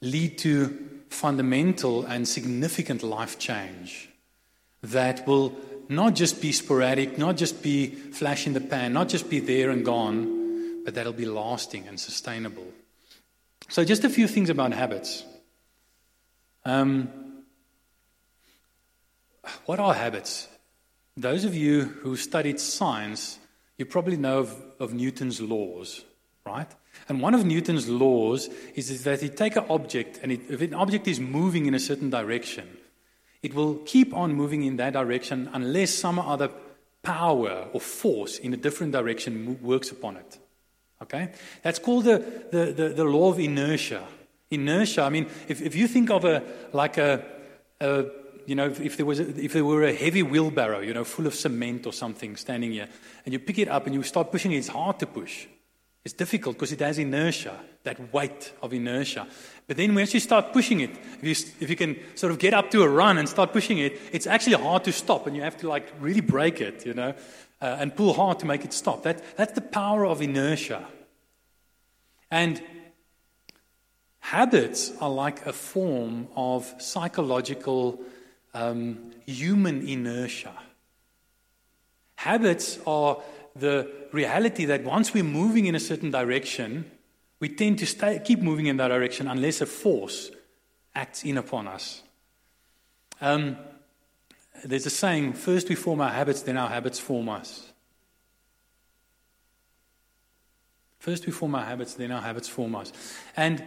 lead 0.00 0.38
to 0.38 1.02
fundamental 1.10 2.04
and 2.04 2.26
significant 2.26 3.02
life 3.02 3.38
change 3.38 4.08
that 4.82 5.26
will 5.26 5.54
not 5.90 6.14
just 6.14 6.40
be 6.40 6.52
sporadic, 6.52 7.18
not 7.18 7.36
just 7.36 7.62
be 7.62 7.88
flash 7.88 8.46
in 8.46 8.54
the 8.54 8.60
pan, 8.60 8.94
not 8.94 9.08
just 9.08 9.28
be 9.28 9.40
there 9.40 9.70
and 9.70 9.84
gone, 9.84 10.84
but 10.84 10.94
that'll 10.94 11.12
be 11.12 11.26
lasting 11.26 11.86
and 11.86 12.00
sustainable. 12.00 12.66
So, 13.68 13.84
just 13.84 14.04
a 14.04 14.08
few 14.08 14.26
things 14.26 14.48
about 14.48 14.72
habits. 14.72 15.24
Um, 16.64 17.10
what 19.66 19.78
are 19.78 19.92
habits? 19.92 20.48
Those 21.16 21.44
of 21.44 21.54
you 21.54 21.84
who 21.84 22.16
studied 22.16 22.60
science, 22.60 23.39
you 23.80 23.86
probably 23.86 24.16
know 24.16 24.40
of, 24.40 24.62
of 24.78 24.94
Newton's 24.94 25.40
laws, 25.40 26.04
right? 26.46 26.70
And 27.08 27.20
one 27.20 27.34
of 27.34 27.44
Newton's 27.44 27.88
laws 27.88 28.48
is, 28.74 28.90
is 28.90 29.04
that 29.04 29.22
you 29.22 29.28
take 29.28 29.56
an 29.56 29.64
object, 29.68 30.20
and 30.22 30.30
it, 30.30 30.42
if 30.48 30.60
an 30.60 30.74
object 30.74 31.08
is 31.08 31.18
moving 31.18 31.66
in 31.66 31.74
a 31.74 31.80
certain 31.80 32.10
direction, 32.10 32.68
it 33.42 33.54
will 33.54 33.76
keep 33.86 34.14
on 34.14 34.34
moving 34.34 34.62
in 34.62 34.76
that 34.76 34.92
direction 34.92 35.48
unless 35.52 35.90
some 35.90 36.18
other 36.18 36.50
power 37.02 37.68
or 37.72 37.80
force 37.80 38.38
in 38.38 38.52
a 38.52 38.56
different 38.56 38.92
direction 38.92 39.58
works 39.62 39.90
upon 39.90 40.16
it. 40.16 40.38
Okay? 41.02 41.30
That's 41.62 41.78
called 41.78 42.04
the, 42.04 42.18
the, 42.50 42.72
the, 42.72 42.88
the 42.90 43.04
law 43.04 43.30
of 43.30 43.38
inertia. 43.38 44.06
Inertia, 44.50 45.02
I 45.02 45.08
mean, 45.08 45.26
if, 45.48 45.62
if 45.62 45.74
you 45.74 45.88
think 45.88 46.10
of 46.10 46.24
a, 46.24 46.42
like 46.72 46.98
a, 46.98 47.24
a 47.80 48.04
you 48.46 48.54
know, 48.54 48.66
if, 48.66 48.80
if, 48.80 48.96
there 48.96 49.06
was 49.06 49.20
a, 49.20 49.28
if 49.42 49.52
there 49.52 49.64
were 49.64 49.84
a 49.84 49.94
heavy 49.94 50.22
wheelbarrow, 50.22 50.80
you 50.80 50.94
know, 50.94 51.04
full 51.04 51.26
of 51.26 51.34
cement 51.34 51.86
or 51.86 51.92
something 51.92 52.36
standing 52.36 52.72
here, 52.72 52.88
and 53.24 53.32
you 53.32 53.38
pick 53.38 53.58
it 53.58 53.68
up 53.68 53.86
and 53.86 53.94
you 53.94 54.02
start 54.02 54.30
pushing 54.30 54.52
it, 54.52 54.56
it's 54.56 54.68
hard 54.68 54.98
to 54.98 55.06
push. 55.06 55.46
It's 56.04 56.14
difficult 56.14 56.56
because 56.56 56.72
it 56.72 56.80
has 56.80 56.98
inertia, 56.98 57.54
that 57.82 58.12
weight 58.12 58.52
of 58.62 58.72
inertia. 58.72 59.26
But 59.66 59.76
then 59.76 59.94
once 59.94 60.14
you 60.14 60.20
start 60.20 60.52
pushing 60.52 60.80
it, 60.80 60.90
if 60.90 61.24
you, 61.24 61.52
if 61.60 61.68
you 61.68 61.76
can 61.76 61.96
sort 62.14 62.32
of 62.32 62.38
get 62.38 62.54
up 62.54 62.70
to 62.70 62.82
a 62.82 62.88
run 62.88 63.18
and 63.18 63.28
start 63.28 63.52
pushing 63.52 63.78
it, 63.78 64.00
it's 64.10 64.26
actually 64.26 64.56
hard 64.56 64.84
to 64.84 64.92
stop, 64.92 65.26
and 65.26 65.36
you 65.36 65.42
have 65.42 65.58
to 65.58 65.68
like 65.68 65.92
really 66.00 66.22
break 66.22 66.60
it, 66.60 66.86
you 66.86 66.94
know, 66.94 67.14
uh, 67.60 67.76
and 67.78 67.94
pull 67.94 68.14
hard 68.14 68.38
to 68.38 68.46
make 68.46 68.64
it 68.64 68.72
stop. 68.72 69.02
That, 69.02 69.22
that's 69.36 69.52
the 69.52 69.60
power 69.60 70.06
of 70.06 70.22
inertia. 70.22 70.86
And 72.30 72.62
habits 74.20 74.92
are 75.00 75.10
like 75.10 75.44
a 75.44 75.52
form 75.52 76.28
of 76.36 76.72
psychological 76.78 78.00
um, 78.54 79.12
human 79.26 79.86
inertia. 79.86 80.54
Habits 82.16 82.78
are 82.86 83.18
the 83.56 83.90
reality 84.12 84.64
that 84.66 84.84
once 84.84 85.14
we're 85.14 85.24
moving 85.24 85.66
in 85.66 85.74
a 85.74 85.80
certain 85.80 86.10
direction, 86.10 86.90
we 87.40 87.48
tend 87.48 87.78
to 87.78 87.86
stay, 87.86 88.20
keep 88.24 88.40
moving 88.40 88.66
in 88.66 88.76
that 88.76 88.88
direction 88.88 89.26
unless 89.26 89.60
a 89.60 89.66
force 89.66 90.30
acts 90.94 91.24
in 91.24 91.38
upon 91.38 91.66
us. 91.66 92.02
Um, 93.20 93.56
there's 94.64 94.86
a 94.86 94.90
saying 94.90 95.34
first 95.34 95.68
we 95.68 95.74
form 95.74 96.00
our 96.00 96.10
habits, 96.10 96.42
then 96.42 96.56
our 96.56 96.68
habits 96.68 96.98
form 96.98 97.28
us. 97.28 97.72
First 100.98 101.24
we 101.24 101.32
form 101.32 101.54
our 101.54 101.64
habits, 101.64 101.94
then 101.94 102.12
our 102.12 102.20
habits 102.20 102.48
form 102.48 102.76
us. 102.76 102.92
And 103.36 103.64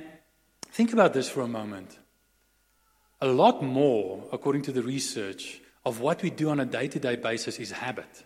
think 0.71 0.93
about 0.93 1.13
this 1.13 1.27
for 1.27 1.41
a 1.41 1.47
moment. 1.47 1.97
A 3.23 3.27
lot 3.27 3.63
more, 3.63 4.21
according 4.33 4.63
to 4.63 4.73
the 4.73 4.83
research, 4.83 5.61
of 5.85 6.01
what 6.01 6.21
we 6.21 6.29
do 6.29 6.49
on 6.49 6.59
a 6.59 6.65
day 6.65 6.89
to 6.89 6.99
day 6.99 7.15
basis 7.15 7.57
is 7.57 7.71
habit 7.71 8.25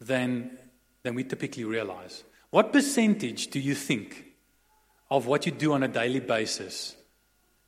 than, 0.00 0.56
than 1.02 1.14
we 1.14 1.22
typically 1.22 1.64
realize. 1.64 2.24
What 2.48 2.72
percentage 2.72 3.48
do 3.48 3.60
you 3.60 3.74
think 3.74 4.24
of 5.10 5.26
what 5.26 5.44
you 5.44 5.52
do 5.52 5.74
on 5.74 5.82
a 5.82 5.88
daily 5.88 6.20
basis 6.20 6.96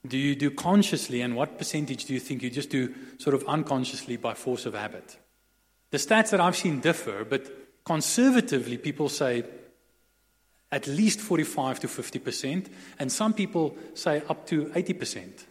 do 0.07 0.17
you 0.17 0.35
do 0.35 0.51
consciously, 0.51 1.21
and 1.21 1.35
what 1.37 1.59
percentage 1.59 2.07
do 2.07 2.15
you 2.15 2.21
think 2.21 2.43
you 2.43 2.51
just 2.51 2.71
do 2.71 2.95
sort 3.19 3.35
of 3.35 3.45
unconsciously 3.47 4.17
by 4.17 4.33
force 4.33 4.65
of 4.65 4.75
habit? 4.75 5.19
The 5.91 5.99
stats 5.99 6.31
that 6.31 6.41
I've 6.41 6.57
seen 6.57 6.81
differ, 6.81 7.25
but 7.25 7.85
conservatively, 7.85 8.79
people 8.79 9.09
say 9.09 9.45
at 10.71 10.87
least 10.87 11.21
45 11.21 11.81
to 11.81 11.87
50%, 11.87 12.67
and 12.99 13.11
some 13.11 13.33
people 13.33 13.77
say 13.95 14.23
up 14.29 14.47
to 14.49 14.67
80% 14.67 15.45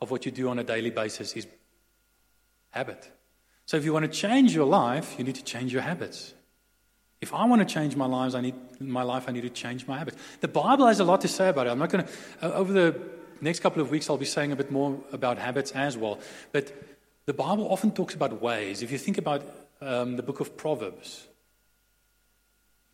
of 0.00 0.10
what 0.10 0.26
you 0.26 0.32
do 0.32 0.48
on 0.48 0.58
a 0.58 0.64
daily 0.64 0.90
basis 0.90 1.32
is 1.34 1.46
habit. 2.70 3.10
So 3.66 3.76
if 3.76 3.84
you 3.84 3.92
want 3.92 4.04
to 4.04 4.10
change 4.10 4.54
your 4.54 4.66
life, 4.66 5.14
you 5.18 5.24
need 5.24 5.34
to 5.36 5.44
change 5.44 5.72
your 5.72 5.82
habits. 5.82 6.34
If 7.20 7.34
I 7.34 7.44
want 7.46 7.66
to 7.66 7.74
change 7.74 7.96
my 7.96 8.06
lives, 8.06 8.34
I 8.34 8.40
need 8.40 8.54
my 8.80 9.02
life. 9.02 9.24
I 9.28 9.32
need 9.32 9.42
to 9.42 9.50
change 9.50 9.86
my 9.86 9.98
habits. 9.98 10.16
The 10.40 10.48
Bible 10.48 10.86
has 10.86 11.00
a 11.00 11.04
lot 11.04 11.20
to 11.22 11.28
say 11.28 11.48
about 11.48 11.66
it. 11.66 11.70
I'm 11.70 11.78
not 11.78 11.90
going 11.90 12.04
to 12.04 12.10
uh, 12.42 12.52
over 12.52 12.72
the 12.72 13.00
next 13.40 13.60
couple 13.60 13.82
of 13.82 13.90
weeks. 13.90 14.08
I'll 14.08 14.16
be 14.16 14.24
saying 14.24 14.52
a 14.52 14.56
bit 14.56 14.70
more 14.70 15.00
about 15.12 15.38
habits 15.38 15.72
as 15.72 15.96
well. 15.96 16.20
But 16.52 16.72
the 17.26 17.34
Bible 17.34 17.70
often 17.70 17.90
talks 17.90 18.14
about 18.14 18.40
ways. 18.40 18.82
If 18.82 18.92
you 18.92 18.98
think 18.98 19.18
about 19.18 19.42
um, 19.80 20.16
the 20.16 20.22
book 20.22 20.40
of 20.40 20.56
Proverbs, 20.56 21.26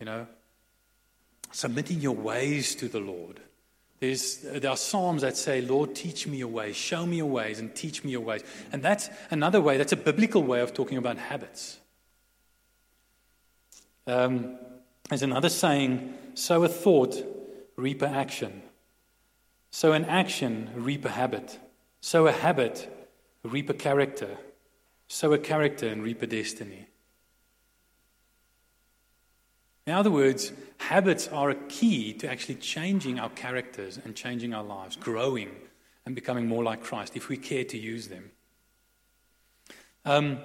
you 0.00 0.06
know, 0.06 0.26
submitting 1.54 2.00
your 2.00 2.16
ways 2.16 2.74
to 2.74 2.88
the 2.88 2.98
Lord. 2.98 3.38
There's, 4.00 4.38
there 4.38 4.70
are 4.70 4.76
psalms 4.76 5.22
that 5.22 5.36
say, 5.36 5.60
Lord, 5.60 5.94
teach 5.94 6.26
me 6.26 6.38
your 6.38 6.48
ways, 6.48 6.74
show 6.74 7.06
me 7.06 7.18
your 7.18 7.30
ways, 7.30 7.60
and 7.60 7.74
teach 7.74 8.02
me 8.02 8.10
your 8.10 8.22
ways. 8.22 8.42
And 8.72 8.82
that's 8.82 9.08
another 9.30 9.60
way, 9.60 9.76
that's 9.76 9.92
a 9.92 9.96
biblical 9.96 10.42
way 10.42 10.60
of 10.60 10.74
talking 10.74 10.98
about 10.98 11.16
habits. 11.16 11.78
Um, 14.08 14.58
there's 15.08 15.22
another 15.22 15.48
saying, 15.48 16.14
sow 16.34 16.64
a 16.64 16.68
thought, 16.68 17.16
reap 17.76 18.02
a 18.02 18.08
action. 18.08 18.62
Sow 19.70 19.92
an 19.92 20.06
action, 20.06 20.70
reap 20.74 21.04
a 21.04 21.10
habit. 21.10 21.60
Sow 22.00 22.26
a 22.26 22.32
habit, 22.32 23.08
reap 23.44 23.70
a 23.70 23.74
character. 23.74 24.38
Sow 25.06 25.32
a 25.32 25.38
character, 25.38 25.86
and 25.86 26.02
reap 26.02 26.20
a 26.20 26.26
destiny. 26.26 26.88
In 29.86 29.92
other 29.92 30.10
words, 30.10 30.52
habits 30.78 31.28
are 31.28 31.50
a 31.50 31.54
key 31.54 32.14
to 32.14 32.30
actually 32.30 32.54
changing 32.56 33.18
our 33.18 33.28
characters 33.30 33.98
and 34.02 34.14
changing 34.14 34.54
our 34.54 34.64
lives, 34.64 34.96
growing 34.96 35.50
and 36.06 36.14
becoming 36.14 36.46
more 36.46 36.62
like 36.62 36.82
Christ 36.82 37.16
if 37.16 37.28
we 37.28 37.36
care 37.36 37.64
to 37.64 37.78
use 37.78 38.08
them. 38.08 38.30
Um, 40.04 40.38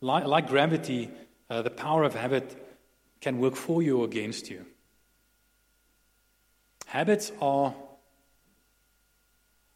like, 0.00 0.24
like, 0.24 0.48
gravity, 0.48 1.10
uh, 1.48 1.62
the 1.62 1.70
power 1.70 2.04
of 2.04 2.14
habit 2.14 2.56
can 3.20 3.38
work 3.38 3.54
for 3.54 3.82
you 3.82 3.98
or 4.00 4.04
against 4.04 4.50
you. 4.50 4.64
Habits 6.86 7.30
are, 7.40 7.74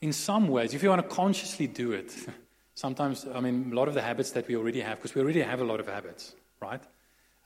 in 0.01 0.13
some 0.13 0.49
ways, 0.49 0.75
if 0.75 0.83
you 0.83 0.89
want 0.89 1.03
to 1.03 1.15
consciously 1.15 1.67
do 1.67 1.93
it, 1.93 2.15
sometimes, 2.75 3.27
I 3.33 3.41
mean, 3.41 3.71
a 3.73 3.75
lot 3.75 3.87
of 3.87 3.95
the 3.95 4.03
habits 4.03 4.33
that 4.33 4.49
we 4.49 4.57
already 4.57 4.81
have, 4.81 4.99
because 4.99 5.15
we 5.15 5.21
already 5.21 5.43
have 5.43 5.61
a 5.61 5.65
lot 5.65 5.79
of 5.79 5.87
habits, 5.87 6.35
right? 6.61 6.83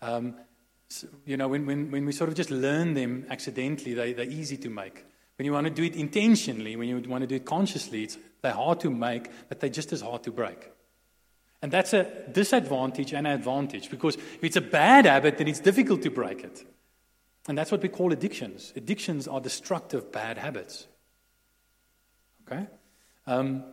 Um, 0.00 0.36
so, 0.88 1.06
you 1.26 1.36
know, 1.36 1.48
when, 1.48 1.66
when, 1.66 1.90
when 1.90 2.06
we 2.06 2.12
sort 2.12 2.30
of 2.30 2.36
just 2.36 2.50
learn 2.50 2.94
them 2.94 3.26
accidentally, 3.28 3.94
they, 3.94 4.12
they're 4.12 4.30
easy 4.30 4.56
to 4.58 4.70
make. 4.70 5.04
When 5.36 5.46
you 5.46 5.52
want 5.52 5.66
to 5.66 5.72
do 5.72 5.84
it 5.84 5.94
intentionally, 5.94 6.76
when 6.76 6.88
you 6.88 6.98
want 7.08 7.22
to 7.22 7.26
do 7.26 7.36
it 7.36 7.44
consciously, 7.44 8.04
it's, 8.04 8.18
they're 8.42 8.52
hard 8.52 8.80
to 8.80 8.90
make, 8.90 9.30
but 9.48 9.60
they're 9.60 9.70
just 9.70 9.92
as 9.92 10.00
hard 10.00 10.22
to 10.24 10.32
break. 10.32 10.70
And 11.60 11.72
that's 11.72 11.92
a 11.92 12.04
disadvantage 12.32 13.12
and 13.12 13.26
an 13.26 13.32
advantage 13.32 13.90
because 13.90 14.14
if 14.16 14.42
it's 14.42 14.56
a 14.56 14.60
bad 14.60 15.06
habit, 15.06 15.38
then 15.38 15.48
it's 15.48 15.60
difficult 15.60 16.02
to 16.02 16.10
break 16.10 16.44
it. 16.44 16.64
And 17.48 17.56
that's 17.56 17.72
what 17.72 17.82
we 17.82 17.88
call 17.88 18.12
addictions. 18.12 18.72
Addictions 18.76 19.26
are 19.26 19.40
destructive, 19.40 20.12
bad 20.12 20.38
habits. 20.38 20.86
Okay? 22.46 22.66
Um, 23.26 23.64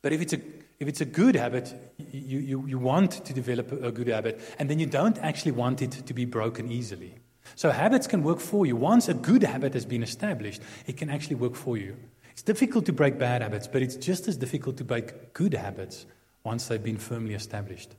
but 0.00 0.12
if 0.12 0.20
it's 0.20 0.32
a 0.32 0.40
if 0.82 0.88
it's 0.88 1.00
a 1.00 1.04
good 1.04 1.36
habit, 1.36 1.72
you, 1.96 2.40
you, 2.40 2.66
you 2.66 2.76
want 2.76 3.12
to 3.24 3.32
develop 3.32 3.70
a 3.70 3.92
good 3.92 4.08
habit, 4.08 4.40
and 4.58 4.68
then 4.68 4.80
you 4.80 4.86
don't 4.86 5.16
actually 5.18 5.52
want 5.52 5.80
it 5.80 5.92
to 5.92 6.12
be 6.12 6.24
broken 6.24 6.72
easily. 6.72 7.14
So 7.54 7.70
habits 7.70 8.08
can 8.08 8.24
work 8.24 8.40
for 8.40 8.66
you. 8.66 8.74
Once 8.74 9.08
a 9.08 9.14
good 9.14 9.44
habit 9.44 9.74
has 9.74 9.86
been 9.86 10.02
established, 10.02 10.60
it 10.88 10.96
can 10.96 11.08
actually 11.08 11.36
work 11.36 11.54
for 11.54 11.76
you. 11.76 11.96
It's 12.32 12.42
difficult 12.42 12.86
to 12.86 12.92
break 12.92 13.16
bad 13.16 13.42
habits, 13.42 13.68
but 13.68 13.80
it's 13.80 13.94
just 13.94 14.26
as 14.26 14.36
difficult 14.36 14.76
to 14.78 14.84
break 14.84 15.32
good 15.34 15.54
habits 15.54 16.04
once 16.42 16.66
they've 16.66 16.82
been 16.82 16.98
firmly 16.98 17.34
established. 17.34 17.94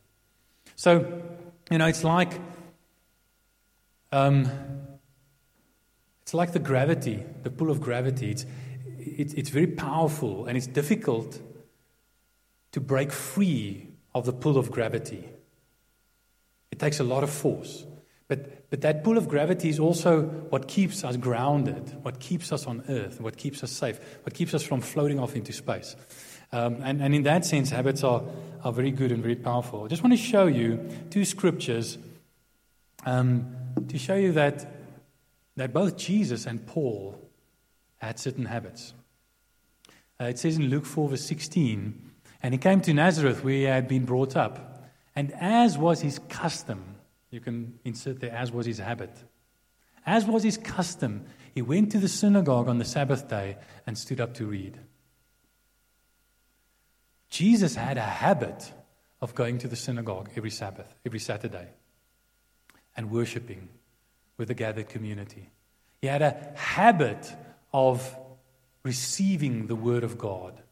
So, 0.75 1.23
you 1.71 1.77
know, 1.77 1.87
it's 1.87 2.03
like 2.03 2.37
um, 4.11 4.51
it's 6.23 6.33
like 6.33 6.51
the 6.51 6.59
gravity, 6.59 7.23
the 7.43 7.49
pull 7.49 7.71
of 7.71 7.79
gravity. 7.79 8.31
It's, 8.31 8.45
it, 8.99 9.37
it's 9.37 9.49
very 9.49 9.67
powerful 9.67 10.47
and 10.47 10.57
it's 10.57 10.67
difficult 10.67 11.39
to 12.73 12.81
break 12.81 13.11
free 13.11 13.87
of 14.13 14.25
the 14.25 14.33
pull 14.33 14.57
of 14.57 14.69
gravity. 14.71 15.29
It 16.71 16.79
takes 16.79 16.99
a 16.99 17.03
lot 17.03 17.23
of 17.23 17.29
force. 17.29 17.85
But, 18.27 18.69
but 18.69 18.81
that 18.81 19.03
pull 19.03 19.17
of 19.17 19.27
gravity 19.27 19.69
is 19.69 19.79
also 19.79 20.23
what 20.23 20.67
keeps 20.67 21.03
us 21.03 21.17
grounded, 21.17 21.95
what 22.03 22.19
keeps 22.19 22.51
us 22.51 22.65
on 22.65 22.83
earth, 22.89 23.21
what 23.21 23.37
keeps 23.37 23.63
us 23.63 23.71
safe, 23.71 23.99
what 24.23 24.33
keeps 24.33 24.53
us 24.53 24.63
from 24.63 24.81
floating 24.81 25.19
off 25.19 25.35
into 25.35 25.53
space. 25.53 25.95
Um, 26.51 26.81
and, 26.83 27.01
and 27.01 27.13
in 27.13 27.23
that 27.23 27.45
sense, 27.45 27.69
habits 27.69 28.03
are, 28.03 28.23
are 28.63 28.71
very 28.71 28.91
good 28.91 29.11
and 29.11 29.21
very 29.21 29.35
powerful. 29.35 29.85
I 29.85 29.87
just 29.87 30.03
want 30.03 30.13
to 30.13 30.23
show 30.23 30.47
you 30.47 30.79
two 31.09 31.25
scriptures 31.25 31.97
um, 33.05 33.55
to 33.87 33.97
show 33.97 34.15
you 34.15 34.31
that, 34.33 34.65
that 35.57 35.73
both 35.73 35.97
Jesus 35.97 36.45
and 36.45 36.65
Paul 36.65 37.19
had 37.97 38.19
certain 38.19 38.45
habits. 38.45 38.93
Uh, 40.19 40.25
it 40.25 40.39
says 40.39 40.57
in 40.57 40.69
Luke 40.69 40.85
4, 40.85 41.09
verse 41.09 41.25
16, 41.25 42.02
and 42.43 42.53
he 42.53 42.57
came 42.57 42.81
to 42.81 42.93
Nazareth 42.93 43.43
where 43.43 43.53
he 43.53 43.63
had 43.63 43.87
been 43.87 44.03
brought 44.03 44.35
up. 44.35 44.83
And 45.15 45.31
as 45.39 45.77
was 45.77 46.01
his 46.01 46.19
custom, 46.27 46.83
you 47.31 47.39
can 47.39 47.79
insert 47.85 48.19
there, 48.19 48.33
as 48.33 48.51
was 48.51 48.65
his 48.65 48.79
habit. 48.79 49.11
As 50.05 50.25
was 50.25 50.43
his 50.43 50.57
custom, 50.57 51.25
he 51.55 51.61
went 51.61 51.91
to 51.93 51.97
the 51.97 52.09
synagogue 52.09 52.67
on 52.67 52.79
the 52.79 52.85
Sabbath 52.85 53.29
day 53.29 53.57
and 53.87 53.97
stood 53.97 54.19
up 54.19 54.33
to 54.35 54.45
read. 54.45 54.77
Jesus 57.29 57.75
had 57.75 57.97
a 57.97 58.01
habit 58.01 58.71
of 59.21 59.33
going 59.33 59.57
to 59.59 59.67
the 59.67 59.75
synagogue 59.75 60.29
every 60.35 60.51
Sabbath, 60.51 60.93
every 61.05 61.19
Saturday, 61.19 61.69
and 62.97 63.09
worshiping 63.09 63.69
with 64.37 64.49
the 64.49 64.53
gathered 64.53 64.89
community. 64.89 65.49
He 66.01 66.07
had 66.07 66.21
a 66.21 66.51
habit 66.55 67.33
of 67.71 68.17
receiving 68.83 69.67
the 69.67 69.75
Word 69.75 70.03
of 70.03 70.17
God 70.17 70.62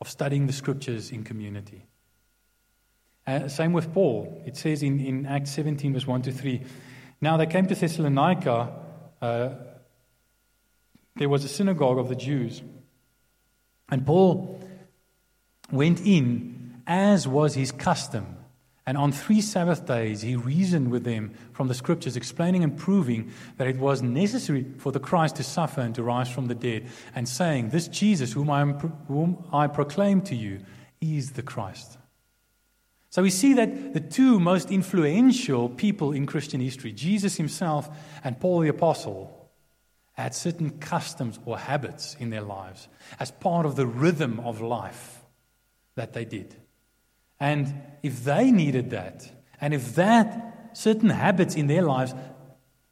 of 0.00 0.08
studying 0.08 0.46
the 0.46 0.52
scriptures 0.52 1.10
in 1.10 1.24
community. 1.24 1.86
Uh, 3.26 3.48
same 3.48 3.72
with 3.72 3.92
Paul. 3.92 4.42
It 4.46 4.56
says 4.56 4.82
in, 4.82 5.00
in 5.00 5.26
Acts 5.26 5.50
17, 5.50 5.92
verse 5.92 6.06
1 6.06 6.22
to 6.22 6.32
3 6.32 6.62
Now 7.20 7.36
they 7.36 7.46
came 7.46 7.66
to 7.66 7.74
Thessalonica. 7.74 8.72
Uh, 9.20 9.50
there 11.16 11.28
was 11.28 11.44
a 11.44 11.48
synagogue 11.48 11.98
of 11.98 12.08
the 12.08 12.14
Jews. 12.14 12.62
And 13.90 14.06
Paul 14.06 14.60
went 15.70 16.00
in 16.00 16.82
as 16.86 17.28
was 17.28 17.54
his 17.54 17.70
custom. 17.70 18.37
And 18.88 18.96
on 18.96 19.12
three 19.12 19.42
Sabbath 19.42 19.84
days, 19.84 20.22
he 20.22 20.34
reasoned 20.34 20.90
with 20.90 21.04
them 21.04 21.34
from 21.52 21.68
the 21.68 21.74
scriptures, 21.74 22.16
explaining 22.16 22.64
and 22.64 22.74
proving 22.74 23.30
that 23.58 23.68
it 23.68 23.76
was 23.76 24.00
necessary 24.00 24.64
for 24.78 24.92
the 24.92 24.98
Christ 24.98 25.36
to 25.36 25.42
suffer 25.42 25.82
and 25.82 25.94
to 25.96 26.02
rise 26.02 26.30
from 26.30 26.46
the 26.46 26.54
dead, 26.54 26.88
and 27.14 27.28
saying, 27.28 27.68
This 27.68 27.86
Jesus, 27.86 28.32
whom 28.32 28.48
I, 28.48 28.62
am, 28.62 28.78
whom 29.06 29.44
I 29.52 29.66
proclaim 29.66 30.22
to 30.22 30.34
you, 30.34 30.60
is 31.02 31.32
the 31.32 31.42
Christ. 31.42 31.98
So 33.10 33.20
we 33.20 33.28
see 33.28 33.52
that 33.52 33.92
the 33.92 34.00
two 34.00 34.40
most 34.40 34.70
influential 34.70 35.68
people 35.68 36.12
in 36.12 36.24
Christian 36.24 36.62
history, 36.62 36.92
Jesus 36.92 37.36
himself 37.36 37.90
and 38.24 38.40
Paul 38.40 38.60
the 38.60 38.68
Apostle, 38.68 39.50
had 40.14 40.34
certain 40.34 40.70
customs 40.78 41.38
or 41.44 41.58
habits 41.58 42.16
in 42.18 42.30
their 42.30 42.40
lives 42.40 42.88
as 43.20 43.32
part 43.32 43.66
of 43.66 43.76
the 43.76 43.86
rhythm 43.86 44.40
of 44.40 44.62
life 44.62 45.20
that 45.94 46.14
they 46.14 46.24
did. 46.24 46.56
And 47.40 47.82
if 48.02 48.24
they 48.24 48.50
needed 48.50 48.90
that, 48.90 49.30
and 49.60 49.74
if 49.74 49.94
that 49.94 50.70
certain 50.72 51.10
habits 51.10 51.54
in 51.54 51.66
their 51.66 51.82
lives 51.82 52.14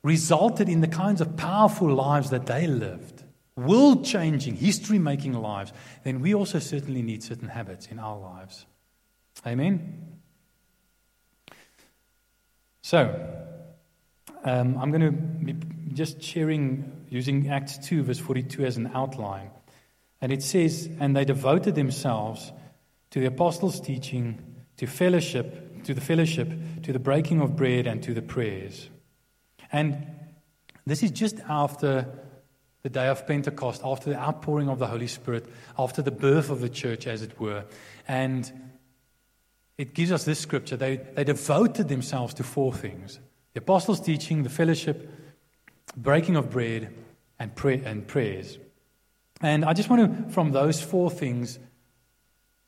resulted 0.03 0.69
in 0.69 0.81
the 0.81 0.89
kinds 0.89 1.21
of 1.21 1.37
powerful 1.37 1.93
lives 1.93 2.31
that 2.31 2.47
they 2.47 2.67
lived, 2.67 3.25
world 3.57 4.05
changing, 4.05 4.57
history 4.57 4.99
making 4.99 5.33
lives, 5.33 5.73
then 6.05 6.21
we 6.21 6.35
also 6.35 6.59
certainly 6.59 7.03
need 7.03 7.23
certain 7.23 7.49
habits 7.49 7.87
in 7.87 7.99
our 7.99 8.19
lives. 8.19 8.67
Amen? 9.47 10.21
So, 12.83 13.35
um, 14.45 14.79
I'm 14.79 14.93
going 14.93 15.01
to 15.01 15.11
be 15.11 15.57
just 15.93 16.23
sharing 16.23 17.05
using 17.09 17.49
Acts 17.49 17.79
2, 17.79 18.05
verse 18.05 18.19
42 18.19 18.65
as 18.65 18.77
an 18.77 18.91
outline. 18.95 19.51
And 20.21 20.33
it 20.33 20.43
says, 20.43 20.89
And 21.01 21.17
they 21.17 21.25
devoted 21.25 21.75
themselves 21.75 22.53
to 23.17 23.21
the 23.21 23.29
apostles' 23.29 23.81
teaching, 23.81 24.39
to 24.77 24.87
fellowship, 24.87 25.83
to 25.85 25.95
the 25.95 26.03
fellowship, 26.03 26.53
to 26.83 26.93
the 26.93 26.99
breaking 26.99 27.41
of 27.41 27.57
bread, 27.57 27.87
and 27.87 28.03
to 28.03 28.13
the 28.13 28.21
prayers. 28.21 28.91
And 29.73 30.07
this 30.85 31.03
is 31.03 31.13
just 31.13 31.41
after 31.49 32.07
the 32.83 32.91
day 32.91 33.07
of 33.09 33.27
Pentecost, 33.27 33.81
after 33.83 34.11
the 34.11 34.19
outpouring 34.19 34.69
of 34.69 34.79
the 34.79 34.87
Holy 34.87 35.07
Spirit, 35.07 35.47
after 35.79 36.03
the 36.03 36.11
birth 36.11 36.51
of 36.51 36.61
the 36.61 36.69
church, 36.69 37.07
as 37.07 37.23
it 37.23 37.41
were. 37.41 37.65
And 38.07 38.53
it 39.79 39.95
gives 39.95 40.13
us 40.13 40.25
this 40.25 40.39
scripture. 40.39 40.77
They, 40.77 40.97
they 40.97 41.25
devoted 41.25 41.89
themselves 41.89 42.35
to 42.35 42.43
four 42.43 42.75
things 42.75 43.19
the 43.55 43.61
apostles' 43.61 43.99
teaching, 43.99 44.43
the 44.43 44.51
fellowship, 44.51 45.11
breaking 45.97 46.37
of 46.37 46.51
bread, 46.51 46.93
and, 47.39 47.55
pray, 47.55 47.81
and 47.83 48.07
prayers. 48.07 48.59
And 49.41 49.65
I 49.65 49.73
just 49.73 49.89
want 49.89 50.27
to, 50.27 50.33
from 50.35 50.53
those 50.53 50.83
four 50.83 51.11
things, 51.11 51.59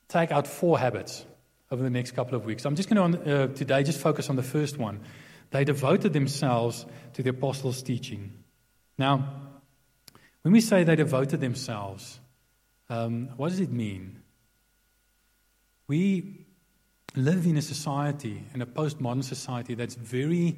take 0.09 0.31
out 0.31 0.47
four 0.47 0.77
habits 0.77 1.23
over 1.71 1.83
the 1.83 1.89
next 1.89 2.11
couple 2.11 2.35
of 2.35 2.43
weeks. 2.43 2.65
I'm 2.65 2.75
just 2.75 2.89
going 2.89 3.13
to, 3.13 3.43
uh, 3.43 3.47
today, 3.47 3.83
just 3.83 3.99
focus 3.99 4.29
on 4.29 4.35
the 4.35 4.43
first 4.43 4.77
one. 4.77 5.01
They 5.51 5.63
devoted 5.63 6.13
themselves 6.13 6.85
to 7.13 7.23
the 7.23 7.29
apostles' 7.29 7.81
teaching. 7.81 8.33
Now, 8.97 9.29
when 10.41 10.51
we 10.51 10.61
say 10.61 10.83
they 10.83 10.95
devoted 10.95 11.41
themselves, 11.41 12.19
um, 12.89 13.29
what 13.37 13.49
does 13.49 13.59
it 13.59 13.71
mean? 13.71 14.21
We 15.87 16.45
live 17.15 17.45
in 17.45 17.57
a 17.57 17.61
society, 17.61 18.43
in 18.53 18.61
a 18.61 18.65
postmodern 18.65 19.23
society, 19.23 19.75
that's 19.75 19.95
very, 19.95 20.57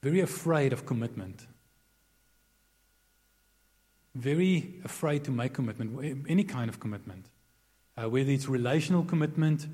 very 0.00 0.20
afraid 0.20 0.72
of 0.72 0.86
commitment 0.86 1.46
very 4.14 4.74
afraid 4.84 5.24
to 5.24 5.30
make 5.30 5.54
commitment, 5.54 6.24
any 6.28 6.44
kind 6.44 6.68
of 6.68 6.80
commitment, 6.80 7.26
uh, 7.96 8.08
whether 8.08 8.30
it's 8.30 8.48
relational 8.48 9.04
commitment, 9.04 9.66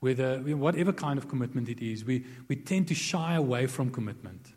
whether 0.00 0.38
whatever 0.38 0.92
kind 0.92 1.18
of 1.18 1.28
commitment 1.28 1.68
it 1.68 1.80
is, 1.80 2.04
we, 2.04 2.24
we 2.48 2.56
tend 2.56 2.88
to 2.88 2.94
shy 2.94 3.34
away 3.34 3.66
from 3.66 3.90
commitment. 3.90 4.54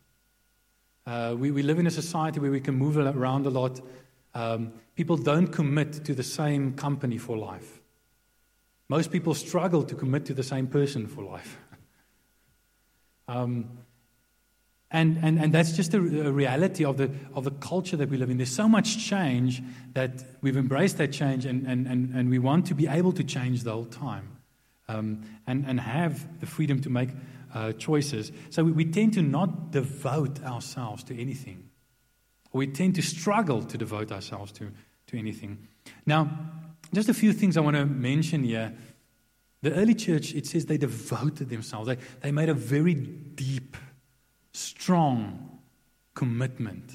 Uh, 1.05 1.35
we, 1.37 1.51
we 1.51 1.63
live 1.63 1.79
in 1.79 1.87
a 1.87 1.91
society 1.91 2.39
where 2.39 2.51
we 2.51 2.61
can 2.61 2.75
move 2.75 2.97
around 2.97 3.45
a 3.45 3.49
lot. 3.49 3.81
Um, 4.33 4.73
people 4.95 5.17
don't 5.17 5.47
commit 5.47 6.05
to 6.05 6.15
the 6.15 6.23
same 6.23 6.73
company 6.73 7.17
for 7.17 7.37
life. 7.37 7.81
Most 8.87 9.11
people 9.11 9.33
struggle 9.33 9.83
to 9.83 9.95
commit 9.95 10.25
to 10.25 10.33
the 10.33 10.43
same 10.43 10.67
person 10.67 11.07
for 11.07 11.23
life. 11.23 11.57
um, 13.27 13.69
and, 14.93 15.17
and, 15.23 15.39
and 15.39 15.51
that's 15.51 15.71
just 15.71 15.95
a, 15.95 15.97
a, 15.97 16.32
reality 16.32 16.86
of 16.86 16.97
the, 16.97 17.10
of 17.34 17.43
the 17.43 17.51
culture 17.51 17.97
that 17.97 18.10
we 18.10 18.17
live 18.17 18.29
in. 18.29 18.38
There's 18.38 18.56
so 18.56 18.69
much 18.69 19.03
change 19.03 19.63
that 19.93 20.23
we've 20.41 20.56
embraced 20.56 20.99
that 20.99 21.12
change 21.12 21.45
and, 21.45 21.65
and, 21.65 21.88
and, 21.88 22.13
and 22.13 22.29
we 22.29 22.38
want 22.38 22.67
to 22.67 22.75
be 22.75 22.88
able 22.88 23.12
to 23.13 23.23
change 23.23 23.63
the 23.63 23.71
whole 23.71 23.86
time 23.86 24.38
um, 24.88 25.23
and, 25.47 25.65
and 25.65 25.79
have 25.79 26.39
the 26.39 26.45
freedom 26.45 26.79
to 26.82 26.91
make 26.91 27.10
uh, 27.56 27.71
choices. 27.73 28.32
So 28.51 28.63
we, 28.63 28.71
we 28.71 28.86
tend 28.86 29.13
to 29.15 29.23
not 29.23 29.71
devote 29.71 30.43
ourselves 30.43 31.03
to 31.06 31.19
anything. 31.19 31.69
We 32.53 32.67
tend 32.67 32.93
to 32.95 33.01
struggle 33.01 33.63
to 33.63 33.77
devote 33.79 34.12
ourselves 34.12 34.51
to, 34.53 34.71
to 35.08 35.17
anything. 35.17 35.67
Now, 36.06 36.29
just 36.93 37.10
a 37.10 37.15
few 37.15 37.34
things 37.34 37.58
I 37.58 37.62
want 37.62 37.77
to 37.77 37.88
mention 37.88 38.43
here. 38.43 38.75
The 39.63 39.73
early 39.73 39.95
church, 39.95 40.36
it 40.36 40.45
says 40.45 40.67
they 40.67 40.77
devoted 40.77 41.49
themselves. 41.49 41.88
They, 41.88 41.97
they 42.21 42.32
made 42.32 42.49
a 42.49 42.53
very 42.53 42.93
deep 42.93 43.75
strong 44.53 45.59
commitment 46.13 46.91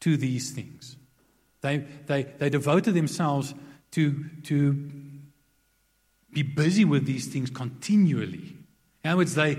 to 0.00 0.16
these 0.16 0.50
things. 0.50 0.96
They, 1.60 1.78
they, 2.06 2.24
they 2.24 2.50
devoted 2.50 2.94
themselves 2.94 3.54
to, 3.92 4.24
to 4.44 4.90
be 6.32 6.42
busy 6.42 6.84
with 6.84 7.06
these 7.06 7.26
things 7.26 7.50
continually. 7.50 8.56
In 9.02 9.10
other 9.10 9.18
words, 9.18 9.34
they, 9.34 9.58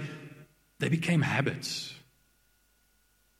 they 0.79 0.89
became 0.89 1.21
habits 1.21 1.93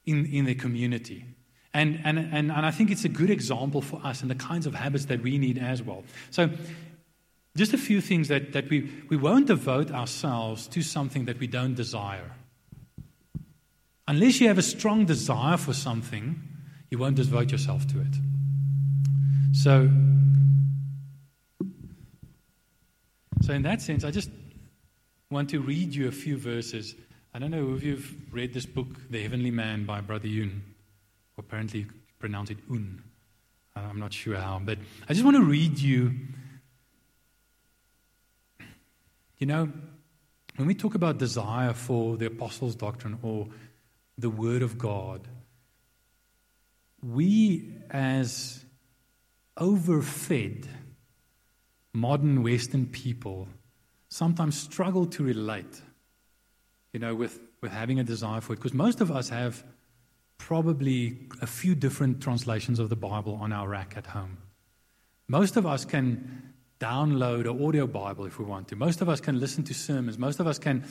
in, 0.06 0.26
in 0.26 0.46
their 0.46 0.56
community. 0.56 1.26
And, 1.74 2.00
and, 2.06 2.18
and, 2.18 2.52
and 2.52 2.66
I 2.66 2.72
think 2.72 2.90
it's 2.90 3.04
a 3.04 3.10
good 3.10 3.30
example 3.30 3.82
for 3.82 4.00
us 4.04 4.22
and 4.22 4.32
the 4.32 4.36
kinds 4.36 4.66
of 4.66 4.74
habits 4.74 5.06
that 5.06 5.22
we 5.22 5.38
need 5.38 5.58
as 5.58 5.84
well. 5.84 6.04
So, 6.32 6.50
just 7.58 7.74
a 7.74 7.78
few 7.78 8.02
things 8.02 8.28
that, 8.28 8.54
that 8.54 8.70
we, 8.70 8.92
we 9.10 9.16
won't 9.16 9.48
devote 9.48 9.92
ourselves 9.92 10.68
to 10.68 10.82
something 10.82 11.26
that 11.26 11.40
we 11.40 11.48
don't 11.48 11.74
desire. 11.74 12.32
Unless 14.08 14.40
you 14.40 14.48
have 14.48 14.58
a 14.58 14.64
strong 14.64 15.06
desire 15.06 15.58
for 15.58 15.74
something, 15.74 16.40
you 16.92 16.98
won't 16.98 17.16
devote 17.16 17.52
yourself 17.52 17.88
to 17.88 18.02
it. 18.02 18.16
So, 19.54 19.90
so 23.42 23.54
in 23.54 23.64
that 23.64 23.82
sense, 23.82 24.04
I 24.04 24.12
just 24.12 24.30
want 25.32 25.50
to 25.50 25.60
read 25.60 25.96
you 25.96 26.08
a 26.08 26.12
few 26.12 26.38
verses. 26.38 26.94
I 27.34 27.40
don't 27.40 27.52
know 27.52 27.74
if 27.74 27.84
you've 27.84 28.16
read 28.32 28.54
this 28.54 28.66
book, 28.66 28.88
The 29.10 29.22
Heavenly 29.24 29.52
Man 29.52 29.86
by 29.86 30.02
Brother 30.02 30.28
Yun. 30.28 30.62
Apparently, 31.38 31.88
pronounce 32.20 32.52
it 32.52 32.58
Un. 32.70 33.04
Uh, 33.76 33.82
I'm 33.90 34.00
not 34.00 34.14
sure 34.14 34.38
how, 34.38 34.62
but 34.64 34.78
I 35.10 35.14
just 35.14 35.26
want 35.26 35.36
to 35.38 35.44
read 35.44 35.80
you. 35.80 36.14
You 39.38 39.48
know, 39.48 39.70
when 40.56 40.68
we 40.68 40.76
talk 40.76 40.96
about 40.96 41.18
desire 41.18 41.74
for 41.74 42.16
the 42.16 42.28
apostles' 42.28 42.76
doctrine 42.76 43.20
or 43.22 43.48
the 44.18 44.30
Word 44.30 44.62
of 44.62 44.78
God, 44.78 45.28
we 47.02 47.74
as 47.90 48.64
overfed 49.58 50.68
modern 51.94 52.44
Western 52.44 52.86
people 52.86 53.48
sometimes 54.10 54.58
struggle 54.58 55.06
to 55.06 55.24
relate, 55.24 55.82
you 56.94 57.00
know, 57.00 57.16
with, 57.16 57.40
with 57.62 57.72
having 57.72 58.00
a 58.00 58.04
desire 58.04 58.42
for 58.42 58.54
it. 58.54 58.58
Because 58.58 58.74
most 58.74 59.02
of 59.02 59.12
us 59.12 59.30
have 59.30 59.64
probably 60.38 61.28
a 61.42 61.48
few 61.48 61.76
different 61.76 62.22
translations 62.22 62.80
of 62.80 62.90
the 62.90 62.96
Bible 62.96 63.36
on 63.36 63.52
our 63.54 63.68
rack 63.68 63.94
at 63.96 64.08
home. 64.08 64.38
Most 65.28 65.58
of 65.58 65.66
us 65.66 65.86
can 65.86 66.54
download 66.80 67.50
an 67.50 67.66
audio 67.66 67.88
Bible 67.88 68.26
if 68.26 68.38
we 68.38 68.46
want 68.46 68.68
to. 68.68 68.76
Most 68.76 69.02
of 69.02 69.10
us 69.10 69.22
can 69.22 69.40
listen 69.40 69.64
to 69.64 69.74
sermons. 69.74 70.18
Most 70.18 70.40
of 70.40 70.48
us 70.48 70.60
can 70.60 70.86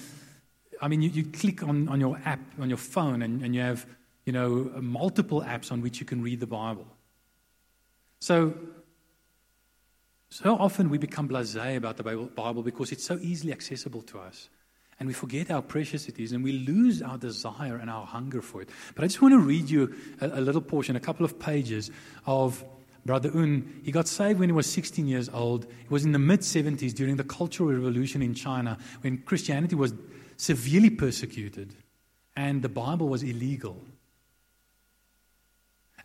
I 0.85 0.89
mean, 0.89 1.01
you, 1.01 1.09
you 1.09 1.25
click 1.25 1.63
on, 1.63 1.89
on 1.89 1.99
your 1.99 2.21
app, 2.27 2.41
on 2.61 2.69
your 2.69 2.77
phone, 2.77 3.23
and, 3.23 3.43
and 3.43 3.55
you 3.55 3.63
have, 3.63 3.87
you 4.27 4.35
know, 4.35 4.71
multiple 4.83 5.41
apps 5.41 5.73
on 5.73 5.81
which 5.81 5.99
you 5.99 6.05
can 6.05 6.21
read 6.21 6.41
the 6.41 6.47
Bible. 6.47 6.87
So, 8.21 8.53
so 10.29 10.57
often 10.57 10.91
we 10.91 10.99
become 10.99 11.27
blasé 11.27 11.79
about 11.79 11.97
the 11.97 12.03
Bible 12.03 12.63
because 12.63 12.93
it's 12.93 13.03
so 13.03 13.19
easily 13.23 13.51
accessible 13.51 14.03
to 14.03 14.19
us. 14.19 14.51
And 15.01 15.07
we 15.07 15.15
forget 15.15 15.49
how 15.49 15.63
precious 15.63 16.07
it 16.07 16.19
is, 16.19 16.33
and 16.33 16.45
we 16.45 16.53
lose 16.53 17.01
our 17.01 17.17
desire 17.17 17.77
and 17.77 17.89
our 17.89 18.05
hunger 18.05 18.43
for 18.43 18.61
it. 18.61 18.69
But 18.95 19.05
I 19.05 19.07
just 19.07 19.23
want 19.23 19.33
to 19.33 19.41
read 19.41 19.71
you 19.71 19.95
a, 20.21 20.27
a 20.27 20.43
little 20.43 20.61
portion, 20.61 20.97
a 20.97 21.01
couple 21.01 21.25
of 21.25 21.39
pages 21.41 21.91
of 22.27 22.63
Brother 23.07 23.31
Un, 23.35 23.81
he 23.85 23.91
got 23.91 24.07
saved 24.07 24.39
when 24.39 24.51
he 24.51 24.55
was 24.55 24.71
16 24.71 25.07
years 25.07 25.31
old. 25.31 25.65
It 25.65 25.91
was 25.91 26.05
in 26.05 26.13
the 26.13 26.19
mid 26.19 26.41
70s 26.41 26.93
during 26.93 27.17
the 27.17 27.25
Cultural 27.25 27.71
Revolution 27.71 28.21
in 28.21 28.35
China 28.35 28.77
when 29.01 29.19
Christianity 29.19 29.77
was 29.77 29.95
severely 30.37 30.91
persecuted 30.91 31.75
and 32.37 32.63
the 32.63 32.69
Bible 32.69 33.09
was 33.09 33.23
illegal. 33.23 33.81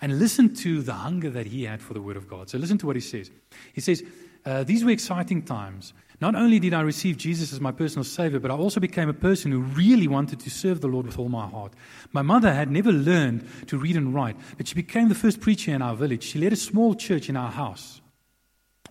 And 0.01 0.19
listen 0.19 0.55
to 0.55 0.81
the 0.81 0.93
hunger 0.93 1.29
that 1.29 1.47
he 1.47 1.63
had 1.63 1.81
for 1.81 1.93
the 1.93 2.01
Word 2.01 2.17
of 2.17 2.27
God. 2.27 2.49
So 2.49 2.57
listen 2.57 2.77
to 2.79 2.87
what 2.87 2.95
he 2.95 3.01
says. 3.01 3.31
He 3.73 3.81
says, 3.81 4.03
uh, 4.45 4.63
These 4.63 4.85
were 4.85 4.91
exciting 4.91 5.43
times. 5.43 5.93
Not 6.21 6.35
only 6.35 6.59
did 6.59 6.73
I 6.73 6.81
receive 6.81 7.17
Jesus 7.17 7.53
as 7.53 7.61
my 7.61 7.71
personal 7.71 8.03
Savior, 8.03 8.39
but 8.39 8.51
I 8.51 8.55
also 8.55 8.79
became 8.79 9.07
a 9.07 9.13
person 9.13 9.51
who 9.51 9.59
really 9.59 10.07
wanted 10.07 10.39
to 10.41 10.49
serve 10.49 10.81
the 10.81 10.87
Lord 10.87 11.05
with 11.05 11.17
all 11.17 11.29
my 11.29 11.47
heart. 11.47 11.73
My 12.11 12.21
mother 12.21 12.53
had 12.53 12.69
never 12.69 12.91
learned 12.91 13.47
to 13.67 13.77
read 13.77 13.95
and 13.95 14.13
write, 14.13 14.35
but 14.57 14.67
she 14.67 14.75
became 14.75 15.07
the 15.07 15.15
first 15.15 15.39
preacher 15.39 15.73
in 15.73 15.81
our 15.81 15.95
village. 15.95 16.23
She 16.23 16.39
led 16.39 16.51
a 16.51 16.57
small 16.57 16.93
church 16.93 17.29
in 17.29 17.37
our 17.37 17.51
house. 17.51 18.01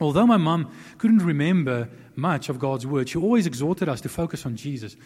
Although 0.01 0.27
my 0.27 0.37
mum 0.37 0.71
couldn't 0.97 1.19
remember 1.19 1.91
much 2.17 2.49
of 2.49 2.59
God's 2.59 2.87
Word, 2.87 3.09
she 3.09 3.19
always 3.19 3.47
exhorted 3.47 3.89
us 3.89 4.01
to 4.03 4.09
focus 4.09 4.47
on 4.47 4.57
Jesus. 4.57 4.97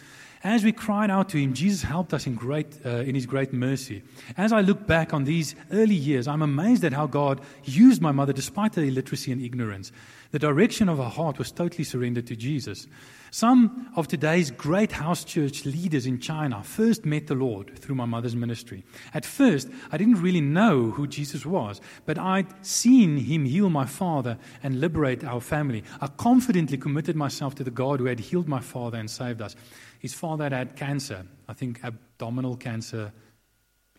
As 0.43 0.61
we 0.65 0.73
cried 0.73 1.09
out 1.09 1.29
to 1.29 1.37
him, 1.37 1.53
Jesus 1.53 1.83
helped 1.83 2.13
us 2.13 2.27
in, 2.27 2.35
great, 2.35 2.77
uh, 2.85 2.89
in 2.89 3.15
his 3.15 3.25
great 3.25 3.53
mercy. 3.53 4.03
As 4.35 4.51
I 4.51 4.59
look 4.59 4.85
back 4.85 5.13
on 5.13 5.23
these 5.23 5.55
early 5.71 5.95
years, 5.95 6.27
I'm 6.27 6.41
amazed 6.41 6.83
at 6.83 6.91
how 6.91 7.07
God 7.07 7.39
used 7.63 8.01
my 8.01 8.11
mother 8.11 8.33
despite 8.33 8.75
her 8.75 8.83
illiteracy 8.83 9.31
and 9.31 9.41
ignorance. 9.41 9.93
The 10.31 10.39
direction 10.39 10.89
of 10.89 10.97
her 10.97 11.09
heart 11.09 11.37
was 11.37 11.51
totally 11.51 11.85
surrendered 11.85 12.27
to 12.27 12.35
Jesus. 12.35 12.87
Some 13.31 13.89
of 13.95 14.07
today's 14.07 14.51
great 14.51 14.91
house 14.91 15.23
church 15.23 15.63
leaders 15.63 16.05
in 16.05 16.19
China 16.19 16.61
first 16.61 17.05
met 17.05 17.27
the 17.27 17.35
Lord 17.35 17.79
through 17.79 17.95
my 17.95 18.05
mother's 18.05 18.35
ministry. 18.35 18.83
At 19.13 19.25
first, 19.25 19.69
I 19.91 19.97
didn't 19.97 20.21
really 20.21 20.41
know 20.41 20.91
who 20.91 21.07
Jesus 21.07 21.45
was, 21.45 21.79
but 22.05 22.17
I'd 22.17 22.65
seen 22.65 23.17
him 23.17 23.45
heal 23.45 23.69
my 23.69 23.85
father 23.85 24.37
and 24.61 24.81
liberate 24.81 25.23
our 25.23 25.39
family. 25.39 25.83
I 26.01 26.07
confidently 26.07 26.77
committed 26.77 27.15
myself 27.15 27.55
to 27.55 27.63
the 27.63 27.71
God 27.71 27.99
who 27.99 28.07
had 28.07 28.19
healed 28.19 28.49
my 28.49 28.59
father 28.59 28.97
and 28.97 29.09
saved 29.09 29.41
us. 29.41 29.55
His 30.03 30.13
father 30.13 30.49
had 30.49 30.75
cancer, 30.75 31.25
I 31.47 31.53
think 31.53 31.81
abdominal 31.81 32.57
cancer, 32.57 33.13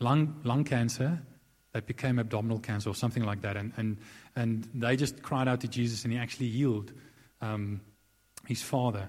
lung, 0.01 0.39
lung 0.45 0.65
cancer 0.65 1.23
that 1.73 1.87
became 1.87 2.19
abdominal 2.19 2.59
cancer 2.59 2.91
or 2.91 2.95
something 2.95 3.25
like 3.25 3.41
that. 3.41 3.57
And, 3.57 3.73
and, 3.79 3.97
and 4.37 4.69
they 4.75 4.97
just 4.97 5.23
cried 5.23 5.49
out 5.49 5.63
to 5.63 5.69
Jesus 5.69 6.05
and 6.05 6.13
he 6.13 6.19
actually 6.19 6.51
healed 6.51 6.93
um, 7.41 7.81
his 8.47 8.61
father. 8.61 9.09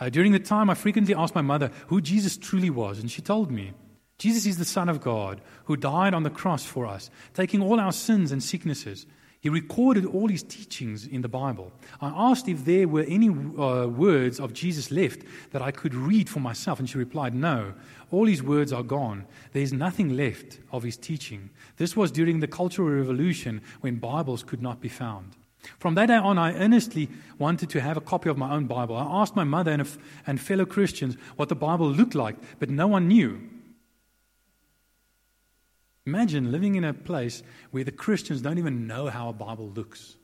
Uh, 0.00 0.08
during 0.08 0.32
the 0.32 0.40
time, 0.40 0.68
I 0.68 0.74
frequently 0.74 1.14
asked 1.14 1.36
my 1.36 1.40
mother 1.40 1.70
who 1.86 2.00
Jesus 2.00 2.36
truly 2.36 2.68
was, 2.68 2.98
and 2.98 3.08
she 3.08 3.22
told 3.22 3.52
me. 3.52 3.70
Jesus 4.18 4.44
is 4.44 4.58
the 4.58 4.64
Son 4.64 4.88
of 4.88 5.00
God 5.00 5.40
who 5.66 5.76
died 5.76 6.14
on 6.14 6.24
the 6.24 6.30
cross 6.30 6.64
for 6.64 6.84
us, 6.84 7.10
taking 7.32 7.62
all 7.62 7.78
our 7.78 7.92
sins 7.92 8.32
and 8.32 8.42
sicknesses. 8.42 9.06
He 9.44 9.50
recorded 9.50 10.06
all 10.06 10.28
his 10.28 10.42
teachings 10.42 11.06
in 11.06 11.20
the 11.20 11.28
Bible. 11.28 11.70
I 12.00 12.30
asked 12.30 12.48
if 12.48 12.64
there 12.64 12.88
were 12.88 13.02
any 13.02 13.28
uh, 13.28 13.88
words 13.88 14.40
of 14.40 14.54
Jesus 14.54 14.90
left 14.90 15.20
that 15.50 15.60
I 15.60 15.70
could 15.70 15.94
read 15.94 16.30
for 16.30 16.40
myself, 16.40 16.78
and 16.78 16.88
she 16.88 16.96
replied, 16.96 17.34
No, 17.34 17.74
all 18.10 18.24
his 18.24 18.42
words 18.42 18.72
are 18.72 18.82
gone. 18.82 19.26
There 19.52 19.60
is 19.60 19.70
nothing 19.70 20.16
left 20.16 20.60
of 20.72 20.82
his 20.82 20.96
teaching. 20.96 21.50
This 21.76 21.94
was 21.94 22.10
during 22.10 22.40
the 22.40 22.48
Cultural 22.48 22.88
Revolution 22.88 23.60
when 23.82 23.96
Bibles 23.96 24.42
could 24.42 24.62
not 24.62 24.80
be 24.80 24.88
found. 24.88 25.32
From 25.78 25.94
that 25.96 26.06
day 26.06 26.16
on, 26.16 26.38
I 26.38 26.54
earnestly 26.54 27.10
wanted 27.38 27.68
to 27.68 27.82
have 27.82 27.98
a 27.98 28.00
copy 28.00 28.30
of 28.30 28.38
my 28.38 28.50
own 28.50 28.64
Bible. 28.64 28.96
I 28.96 29.20
asked 29.20 29.36
my 29.36 29.44
mother 29.44 29.72
and, 29.72 29.86
and 30.26 30.40
fellow 30.40 30.64
Christians 30.64 31.18
what 31.36 31.50
the 31.50 31.54
Bible 31.54 31.90
looked 31.90 32.14
like, 32.14 32.36
but 32.60 32.70
no 32.70 32.86
one 32.86 33.08
knew. 33.08 33.42
Imagine 36.06 36.52
living 36.52 36.74
in 36.74 36.84
a 36.84 36.92
place 36.92 37.42
where 37.70 37.84
the 37.84 37.92
Christians 37.92 38.42
don't 38.42 38.58
even 38.58 38.86
know 38.86 39.08
how 39.08 39.30
a 39.30 39.32
Bible 39.32 39.70
looks. 39.70 40.16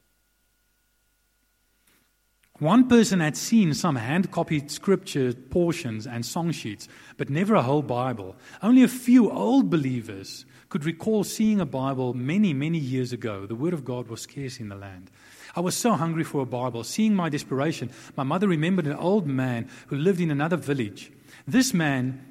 One 2.58 2.88
person 2.88 3.20
had 3.20 3.38
seen 3.38 3.72
some 3.72 3.96
hand 3.96 4.30
copied 4.30 4.70
scripture 4.70 5.32
portions 5.32 6.06
and 6.06 6.26
song 6.26 6.52
sheets, 6.52 6.88
but 7.16 7.30
never 7.30 7.54
a 7.54 7.62
whole 7.62 7.80
Bible. 7.80 8.36
Only 8.62 8.82
a 8.82 8.88
few 8.88 9.30
old 9.30 9.70
believers 9.70 10.44
could 10.68 10.84
recall 10.84 11.24
seeing 11.24 11.58
a 11.58 11.64
Bible 11.64 12.12
many, 12.12 12.52
many 12.52 12.76
years 12.76 13.14
ago. 13.14 13.46
The 13.46 13.54
Word 13.54 13.72
of 13.72 13.86
God 13.86 14.08
was 14.08 14.20
scarce 14.20 14.60
in 14.60 14.68
the 14.68 14.76
land. 14.76 15.10
I 15.56 15.60
was 15.60 15.74
so 15.74 15.92
hungry 15.92 16.22
for 16.22 16.42
a 16.42 16.46
Bible. 16.46 16.84
Seeing 16.84 17.14
my 17.14 17.30
desperation, 17.30 17.90
my 18.14 18.24
mother 18.24 18.46
remembered 18.46 18.86
an 18.86 18.92
old 18.92 19.26
man 19.26 19.70
who 19.86 19.96
lived 19.96 20.20
in 20.20 20.30
another 20.30 20.58
village. 20.58 21.10
This 21.48 21.72
man 21.72 22.26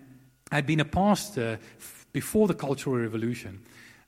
had 0.52 0.68
been 0.68 0.80
a 0.80 0.86
pastor 0.86 1.60
before 2.12 2.48
the 2.48 2.54
Cultural 2.54 2.98
Revolution. 2.98 3.62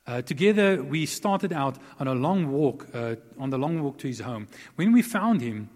Uh, 0.07 0.21
together, 0.21 0.83
we 0.83 1.05
started 1.05 1.53
out 1.53 1.77
on 1.99 2.07
a 2.07 2.15
long 2.15 2.51
walk, 2.51 2.87
uh, 2.93 3.15
on 3.39 3.49
the 3.51 3.57
long 3.57 3.81
walk 3.83 3.97
to 3.99 4.07
his 4.07 4.19
home. 4.19 4.47
When 4.75 4.91
we 4.91 5.01
found 5.01 5.41
him, 5.41 5.69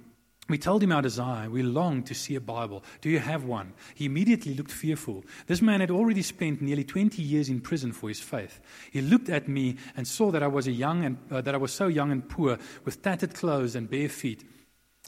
we 0.47 0.57
told 0.59 0.83
him 0.83 0.91
our 0.91 1.01
desire. 1.01 1.49
We 1.49 1.63
longed 1.63 2.05
to 2.07 2.13
see 2.13 2.35
a 2.35 2.41
Bible. 2.41 2.83
Do 3.01 3.09
you 3.09 3.17
have 3.19 3.45
one? 3.45 3.73
He 3.95 4.05
immediately 4.05 4.53
looked 4.53 4.71
fearful. 4.71 5.23
This 5.47 5.61
man 5.61 5.79
had 5.79 5.89
already 5.89 6.21
spent 6.21 6.61
nearly 6.61 6.83
20 6.83 7.21
years 7.21 7.49
in 7.49 7.61
prison 7.61 7.91
for 7.91 8.09
his 8.09 8.19
faith. 8.19 8.59
He 8.91 9.01
looked 9.01 9.29
at 9.29 9.47
me 9.47 9.77
and 9.97 10.07
saw 10.07 10.31
that 10.31 10.43
I 10.43 10.47
was 10.47 10.67
a 10.67 10.71
young 10.71 11.03
and 11.03 11.17
uh, 11.31 11.41
that 11.41 11.55
I 11.55 11.57
was 11.57 11.73
so 11.73 11.87
young 11.87 12.11
and 12.11 12.27
poor, 12.27 12.59
with 12.83 13.01
tattered 13.01 13.33
clothes 13.33 13.75
and 13.75 13.89
bare 13.89 14.09
feet. 14.09 14.43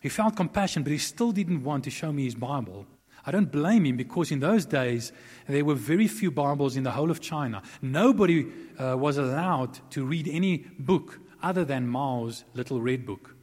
He 0.01 0.09
felt 0.09 0.35
compassion, 0.35 0.83
but 0.83 0.91
he 0.91 0.97
still 0.97 1.31
didn't 1.31 1.63
want 1.63 1.83
to 1.83 1.91
show 1.91 2.11
me 2.11 2.25
his 2.25 2.35
Bible. 2.35 2.87
I 3.27 3.31
don't 3.31 3.51
blame 3.51 3.85
him 3.85 3.97
because 3.97 4.31
in 4.31 4.39
those 4.39 4.65
days 4.65 5.11
there 5.49 5.65
were 5.65 5.75
very 5.75 6.07
few 6.07 6.31
Bibles 6.31 6.77
in 6.77 6.83
the 6.83 6.91
whole 6.91 7.11
of 7.11 7.19
China. 7.19 7.61
Nobody 7.81 8.47
uh, 8.79 8.95
was 8.97 9.17
allowed 9.17 9.77
to 9.91 10.05
read 10.05 10.29
any 10.29 10.65
book 10.79 11.19
other 11.43 11.65
than 11.65 11.89
Mao's 11.89 12.45
little 12.53 12.79
red 12.79 13.05
book. 13.05 13.35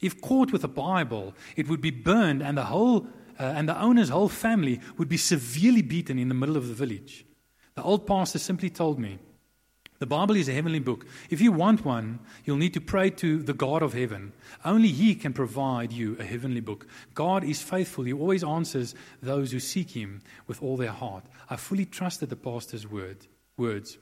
If 0.00 0.20
caught 0.20 0.52
with 0.52 0.64
a 0.64 0.68
Bible, 0.68 1.34
it 1.54 1.68
would 1.68 1.80
be 1.80 1.92
burned 1.92 2.42
and 2.42 2.58
the 2.58 2.64
whole 2.64 3.06
uh, 3.38 3.44
and 3.44 3.68
the 3.68 3.80
owner's 3.80 4.08
whole 4.08 4.28
family 4.28 4.80
would 4.96 5.08
be 5.08 5.16
severely 5.16 5.82
beaten 5.82 6.18
in 6.18 6.28
the 6.28 6.34
middle 6.34 6.56
of 6.56 6.66
the 6.66 6.74
village. 6.74 7.24
The 7.76 7.84
old 7.84 8.04
pastor 8.04 8.40
simply 8.40 8.70
told 8.70 8.98
me, 8.98 9.20
the 9.98 10.06
Bible 10.06 10.36
is 10.36 10.48
a 10.48 10.52
heavenly 10.52 10.78
book. 10.78 11.06
If 11.28 11.40
you 11.40 11.50
want 11.50 11.84
one, 11.84 12.20
you'll 12.44 12.56
need 12.56 12.74
to 12.74 12.80
pray 12.80 13.10
to 13.10 13.42
the 13.42 13.52
God 13.52 13.82
of 13.82 13.94
heaven. 13.94 14.32
Only 14.64 14.88
He 14.88 15.16
can 15.16 15.32
provide 15.32 15.90
you 15.90 16.16
a 16.20 16.24
heavenly 16.24 16.60
book. 16.60 16.86
God 17.14 17.42
is 17.42 17.62
faithful. 17.62 18.04
He 18.04 18.12
always 18.12 18.44
answers 18.44 18.94
those 19.20 19.50
who 19.50 19.58
seek 19.58 19.90
Him 19.90 20.22
with 20.46 20.62
all 20.62 20.76
their 20.76 20.92
heart. 20.92 21.24
I 21.50 21.56
fully 21.56 21.84
trusted 21.84 22.30
the 22.30 22.36
pastor's 22.36 22.86
word, 22.86 23.26
words. 23.56 23.98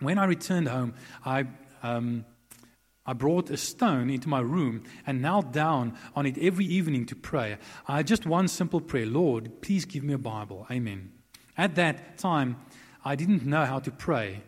When 0.00 0.18
I 0.18 0.26
returned 0.26 0.68
home, 0.68 0.92
I, 1.24 1.46
um, 1.82 2.26
I 3.06 3.14
brought 3.14 3.48
a 3.48 3.56
stone 3.56 4.10
into 4.10 4.28
my 4.28 4.40
room 4.40 4.84
and 5.06 5.22
knelt 5.22 5.52
down 5.52 5.96
on 6.14 6.26
it 6.26 6.36
every 6.36 6.66
evening 6.66 7.06
to 7.06 7.16
pray. 7.16 7.56
I 7.88 7.98
had 7.98 8.06
just 8.06 8.26
one 8.26 8.48
simple 8.48 8.80
prayer 8.80 9.06
Lord, 9.06 9.62
please 9.62 9.86
give 9.86 10.04
me 10.04 10.12
a 10.12 10.18
Bible. 10.18 10.66
Amen. 10.70 11.12
At 11.56 11.76
that 11.76 12.18
time, 12.18 12.56
I 13.06 13.16
didn't 13.16 13.46
know 13.46 13.64
how 13.64 13.78
to 13.78 13.90
pray. 13.90 14.42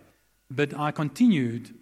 But 0.54 0.78
I 0.78 0.90
continued 0.90 1.74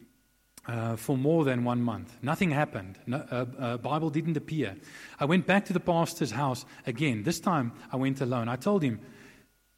uh, 0.66 0.96
for 0.96 1.16
more 1.16 1.44
than 1.44 1.64
one 1.64 1.82
month. 1.82 2.16
Nothing 2.22 2.50
happened. 2.50 2.98
No, 3.06 3.24
uh, 3.30 3.46
uh, 3.58 3.76
Bible 3.78 4.10
didn't 4.10 4.36
appear. 4.36 4.76
I 5.18 5.24
went 5.24 5.46
back 5.46 5.64
to 5.66 5.72
the 5.72 5.80
pastor's 5.80 6.30
house 6.30 6.64
again. 6.86 7.24
This 7.24 7.40
time 7.40 7.72
I 7.92 7.96
went 7.96 8.20
alone. 8.20 8.48
I 8.48 8.56
told 8.56 8.82
him, 8.82 9.00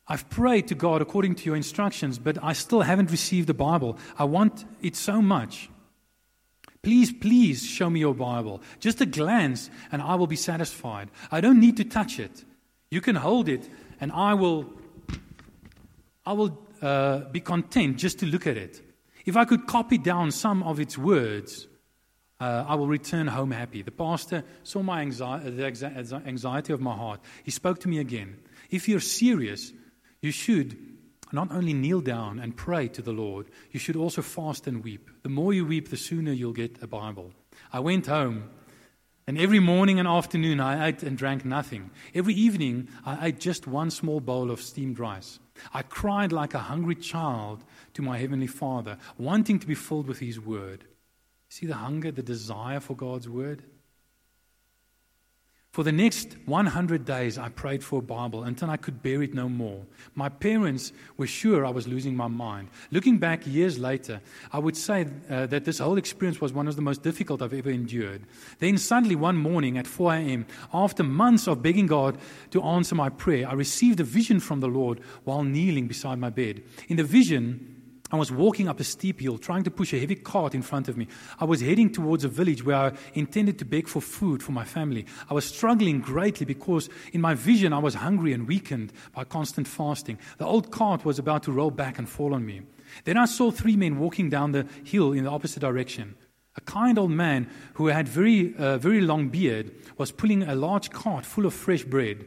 I've 0.08 0.28
prayed 0.28 0.68
to 0.68 0.74
God 0.74 1.00
according 1.00 1.36
to 1.36 1.44
your 1.44 1.56
instructions, 1.56 2.18
but 2.18 2.36
I 2.42 2.52
still 2.52 2.82
haven't 2.82 3.10
received 3.10 3.46
the 3.46 3.54
Bible. 3.54 3.96
I 4.18 4.24
want 4.24 4.64
it 4.82 4.96
so 4.96 5.22
much. 5.22 5.70
Please, 6.82 7.12
please 7.12 7.64
show 7.64 7.88
me 7.88 8.00
your 8.00 8.14
Bible. 8.14 8.60
Just 8.80 9.00
a 9.00 9.06
glance, 9.06 9.70
and 9.92 10.02
I 10.02 10.16
will 10.16 10.26
be 10.26 10.36
satisfied. 10.36 11.10
I 11.30 11.40
don't 11.40 11.60
need 11.60 11.76
to 11.76 11.84
touch 11.84 12.18
it. 12.18 12.44
You 12.90 13.00
can 13.00 13.14
hold 13.14 13.48
it, 13.48 13.68
and 14.00 14.10
I 14.10 14.34
will, 14.34 14.66
I 16.26 16.32
will 16.32 16.58
uh, 16.82 17.20
be 17.30 17.40
content 17.40 17.96
just 17.96 18.18
to 18.18 18.26
look 18.26 18.46
at 18.46 18.56
it. 18.56 18.82
If 19.24 19.36
I 19.36 19.44
could 19.44 19.66
copy 19.66 19.98
down 19.98 20.32
some 20.32 20.62
of 20.64 20.80
its 20.80 20.98
words, 20.98 21.68
uh, 22.40 22.64
I 22.66 22.74
will 22.74 22.88
return 22.88 23.28
home 23.28 23.52
happy. 23.52 23.82
The 23.82 23.92
pastor 23.92 24.42
saw 24.64 24.82
my 24.82 25.00
anxiety, 25.00 25.50
the 25.50 26.22
anxiety 26.26 26.72
of 26.72 26.80
my 26.80 26.96
heart. 26.96 27.20
He 27.44 27.52
spoke 27.52 27.78
to 27.80 27.88
me 27.88 27.98
again. 27.98 28.38
If 28.68 28.88
you're 28.88 29.00
serious, 29.00 29.72
you 30.20 30.32
should 30.32 30.76
not 31.30 31.52
only 31.52 31.72
kneel 31.72 32.00
down 32.00 32.40
and 32.40 32.56
pray 32.56 32.88
to 32.88 33.02
the 33.02 33.12
Lord, 33.12 33.46
you 33.70 33.78
should 33.78 33.96
also 33.96 34.22
fast 34.22 34.66
and 34.66 34.82
weep. 34.82 35.08
The 35.22 35.28
more 35.28 35.52
you 35.52 35.64
weep, 35.64 35.88
the 35.88 35.96
sooner 35.96 36.32
you'll 36.32 36.52
get 36.52 36.82
a 36.82 36.86
Bible. 36.86 37.32
I 37.72 37.80
went 37.80 38.06
home, 38.06 38.50
and 39.26 39.38
every 39.38 39.60
morning 39.60 39.98
and 39.98 40.08
afternoon 40.08 40.58
I 40.58 40.88
ate 40.88 41.02
and 41.02 41.16
drank 41.16 41.44
nothing. 41.44 41.90
Every 42.14 42.34
evening 42.34 42.88
I 43.06 43.28
ate 43.28 43.38
just 43.38 43.66
one 43.68 43.90
small 43.90 44.20
bowl 44.20 44.50
of 44.50 44.60
steamed 44.60 44.98
rice. 44.98 45.38
I 45.72 45.82
cried 45.82 46.32
like 46.32 46.54
a 46.54 46.58
hungry 46.58 46.94
child 46.94 47.64
to 47.94 48.02
my 48.02 48.18
Heavenly 48.18 48.46
Father, 48.46 48.98
wanting 49.18 49.58
to 49.58 49.66
be 49.66 49.74
filled 49.74 50.06
with 50.06 50.18
His 50.18 50.40
Word. 50.40 50.84
See 51.48 51.66
the 51.66 51.74
hunger, 51.74 52.10
the 52.10 52.22
desire 52.22 52.80
for 52.80 52.96
God's 52.96 53.28
Word? 53.28 53.62
For 55.72 55.82
the 55.82 55.90
next 55.90 56.36
100 56.44 57.06
days, 57.06 57.38
I 57.38 57.48
prayed 57.48 57.82
for 57.82 58.00
a 58.00 58.02
Bible 58.02 58.44
until 58.44 58.68
I 58.68 58.76
could 58.76 59.02
bear 59.02 59.22
it 59.22 59.32
no 59.32 59.48
more. 59.48 59.80
My 60.14 60.28
parents 60.28 60.92
were 61.16 61.26
sure 61.26 61.64
I 61.64 61.70
was 61.70 61.88
losing 61.88 62.14
my 62.14 62.26
mind. 62.26 62.68
Looking 62.90 63.16
back 63.16 63.46
years 63.46 63.78
later, 63.78 64.20
I 64.52 64.58
would 64.58 64.76
say 64.76 65.06
uh, 65.30 65.46
that 65.46 65.64
this 65.64 65.78
whole 65.78 65.96
experience 65.96 66.42
was 66.42 66.52
one 66.52 66.68
of 66.68 66.76
the 66.76 66.82
most 66.82 67.02
difficult 67.02 67.40
I've 67.40 67.54
ever 67.54 67.70
endured. 67.70 68.20
Then, 68.58 68.76
suddenly, 68.76 69.16
one 69.16 69.38
morning 69.38 69.78
at 69.78 69.86
4 69.86 70.12
a.m., 70.12 70.46
after 70.74 71.02
months 71.02 71.46
of 71.46 71.62
begging 71.62 71.86
God 71.86 72.18
to 72.50 72.62
answer 72.62 72.94
my 72.94 73.08
prayer, 73.08 73.48
I 73.48 73.54
received 73.54 73.98
a 73.98 74.04
vision 74.04 74.40
from 74.40 74.60
the 74.60 74.68
Lord 74.68 75.00
while 75.24 75.42
kneeling 75.42 75.88
beside 75.88 76.18
my 76.18 76.28
bed. 76.28 76.62
In 76.88 76.98
the 76.98 77.04
vision, 77.04 77.71
I 78.12 78.16
was 78.16 78.30
walking 78.30 78.68
up 78.68 78.78
a 78.78 78.84
steep 78.84 79.20
hill, 79.20 79.38
trying 79.38 79.62
to 79.64 79.70
push 79.70 79.94
a 79.94 79.98
heavy 79.98 80.16
cart 80.16 80.54
in 80.54 80.60
front 80.60 80.86
of 80.88 80.98
me. 80.98 81.08
I 81.40 81.46
was 81.46 81.62
heading 81.62 81.90
towards 81.90 82.24
a 82.24 82.28
village 82.28 82.62
where 82.62 82.76
I 82.76 82.92
intended 83.14 83.58
to 83.58 83.64
beg 83.64 83.88
for 83.88 84.02
food 84.02 84.42
for 84.42 84.52
my 84.52 84.64
family. 84.64 85.06
I 85.30 85.34
was 85.34 85.46
struggling 85.46 86.00
greatly 86.00 86.44
because 86.44 86.90
in 87.14 87.22
my 87.22 87.32
vision 87.32 87.72
I 87.72 87.78
was 87.78 87.94
hungry 87.94 88.34
and 88.34 88.46
weakened 88.46 88.92
by 89.14 89.24
constant 89.24 89.66
fasting. 89.66 90.18
The 90.36 90.44
old 90.44 90.70
cart 90.70 91.06
was 91.06 91.18
about 91.18 91.42
to 91.44 91.52
roll 91.52 91.70
back 91.70 91.98
and 91.98 92.06
fall 92.06 92.34
on 92.34 92.44
me. 92.44 92.60
Then 93.04 93.16
I 93.16 93.24
saw 93.24 93.50
three 93.50 93.76
men 93.76 93.98
walking 93.98 94.28
down 94.28 94.52
the 94.52 94.66
hill 94.84 95.12
in 95.12 95.24
the 95.24 95.30
opposite 95.30 95.60
direction. 95.60 96.14
A 96.54 96.60
kind 96.60 96.98
old 96.98 97.10
man 97.10 97.48
who 97.74 97.86
had 97.86 98.06
very, 98.06 98.54
uh, 98.56 98.76
very 98.76 99.00
long 99.00 99.30
beard 99.30 99.72
was 99.96 100.12
pulling 100.12 100.42
a 100.42 100.54
large 100.54 100.90
cart 100.90 101.24
full 101.24 101.46
of 101.46 101.54
fresh 101.54 101.84
bread. 101.84 102.26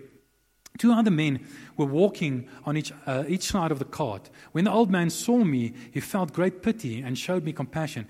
Two 0.77 0.91
other 0.91 1.11
men 1.11 1.39
were 1.77 1.85
walking 1.85 2.47
on 2.65 2.75
each, 2.77 2.91
uh, 3.05 3.23
each 3.27 3.43
side 3.43 3.71
of 3.71 3.79
the 3.79 3.85
cart. 3.85 4.29
When 4.51 4.65
the 4.65 4.71
old 4.71 4.91
man 4.91 5.09
saw 5.09 5.43
me, 5.43 5.73
he 5.91 5.99
felt 5.99 6.33
great 6.33 6.61
pity 6.61 7.01
and 7.01 7.17
showed 7.17 7.43
me 7.43 7.53
compassion. 7.53 8.07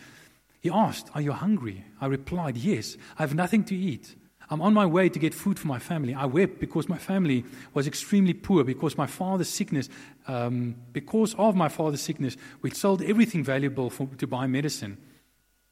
He 0.61 0.69
asked, 0.69 1.09
Are 1.13 1.21
you 1.21 1.31
hungry? 1.31 1.85
I 2.01 2.07
replied, 2.07 2.57
Yes, 2.57 2.97
I 3.19 3.23
have 3.23 3.35
nothing 3.35 3.63
to 3.65 3.75
eat. 3.75 4.15
I'm 4.49 4.61
on 4.61 4.73
my 4.73 4.85
way 4.85 5.09
to 5.09 5.19
get 5.19 5.33
food 5.33 5.57
for 5.57 5.67
my 5.67 5.79
family. 5.79 6.13
I 6.13 6.25
wept 6.25 6.59
because 6.59 6.87
my 6.87 6.97
family 6.97 7.45
was 7.73 7.87
extremely 7.87 8.33
poor, 8.33 8.63
because 8.63 8.97
my 8.97 9.07
father's 9.07 9.49
sickness, 9.49 9.89
um, 10.27 10.75
because 10.91 11.33
of 11.35 11.55
my 11.55 11.67
father's 11.67 12.01
sickness, 12.01 12.37
we 12.61 12.69
sold 12.71 13.01
everything 13.01 13.43
valuable 13.43 13.89
for, 13.89 14.07
to 14.17 14.27
buy 14.27 14.45
medicine. 14.45 14.97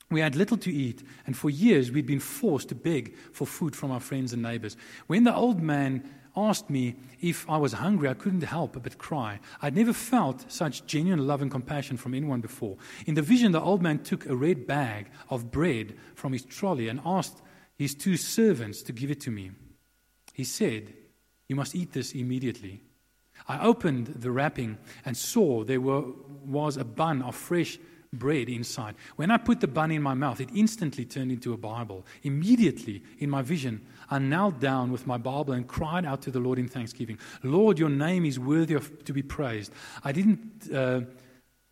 We 0.10 0.21
had 0.21 0.36
little 0.36 0.58
to 0.58 0.71
eat, 0.71 1.03
and 1.25 1.36
for 1.38 1.49
years 1.49 1.91
we'd 1.91 2.06
been 2.06 2.19
forced 2.19 2.69
to 2.69 2.75
beg 2.75 3.15
for 3.32 3.47
food 3.47 3.75
from 3.75 3.91
our 3.91 3.99
friends 3.99 4.34
and 4.34 4.41
neighbors. 4.41 4.75
When 5.08 5.23
the 5.23 5.36
old 5.36 5.62
man 5.62 6.03
asked 6.36 6.69
me 6.69 6.96
if 7.22 7.50
I 7.50 7.58
was 7.58 7.74
hungry, 7.74 8.10
I 8.10 8.13
couldn't 8.13 8.43
help 8.43 8.82
but 8.82 8.98
cry. 8.98 9.39
I'd 9.62 9.76
never 9.76 9.93
felt 9.93 10.52
such 10.52 10.86
genuine 10.86 11.28
love 11.28 11.41
and 11.41 11.52
compassion 11.52 11.98
from 11.98 12.13
anyone 12.13 12.41
before. 12.41 12.78
In 13.06 13.15
the 13.15 13.22
vision, 13.22 13.52
the 13.52 13.62
old 13.62 13.82
man 13.82 14.00
took 14.00 14.26
a 14.26 14.36
red 14.36 14.65
bag 14.65 15.10
of 15.30 15.52
bread 15.52 15.96
from 16.15 16.34
his 16.34 16.43
trolley 16.43 16.88
and 16.89 17.02
asked 17.06 17.41
his 17.78 17.96
two 17.96 18.17
servants 18.17 18.82
to 18.84 18.91
give 18.91 19.12
it 19.12 19.22
to 19.22 19.32
me. 19.32 19.52
He 20.34 20.43
said, 20.43 20.93
You 21.48 21.56
must 21.56 21.76
eat 21.76 21.93
this 21.93 22.13
immediately. 22.13 22.82
I 23.48 23.63
opened 23.63 24.08
the 24.08 24.32
wrapping 24.32 24.78
and 25.06 25.17
saw 25.17 25.63
there 25.63 25.82
were, 25.82 26.04
was 26.46 26.78
a 26.78 26.84
bun 26.86 27.22
of 27.22 27.36
fresh 27.36 27.78
bread 28.13 28.48
inside. 28.48 28.96
When 29.15 29.32
I 29.32 29.38
put 29.38 29.60
the 29.60 29.67
bun 29.67 29.91
in 29.91 30.02
my 30.02 30.13
mouth, 30.13 30.39
it 30.39 30.50
instantly 30.56 31.06
turned 31.06 31.32
into 31.32 31.54
a 31.54 31.58
Bible. 31.58 32.06
Immediately, 32.22 33.04
in 33.19 33.30
my 33.30 33.41
vision, 33.41 33.82
I 34.13 34.19
knelt 34.19 34.60
down 34.60 34.91
with 34.91 35.08
my 35.08 35.17
Bible 35.17 35.54
and 35.54 35.67
cried 35.67 36.06
out 36.06 36.21
to 36.21 36.32
the 36.32 36.39
Lord 36.39 36.60
in 36.60 36.67
thanksgiving 36.67 37.17
Lord, 37.41 37.80
your 37.80 37.89
name 37.89 38.26
is 38.26 38.39
worthy 38.39 38.76
of, 38.76 39.04
to 39.06 39.13
be 39.13 39.23
praised. 39.23 39.71
I 40.04 40.12
didn't. 40.12 40.71
Uh, 40.71 41.02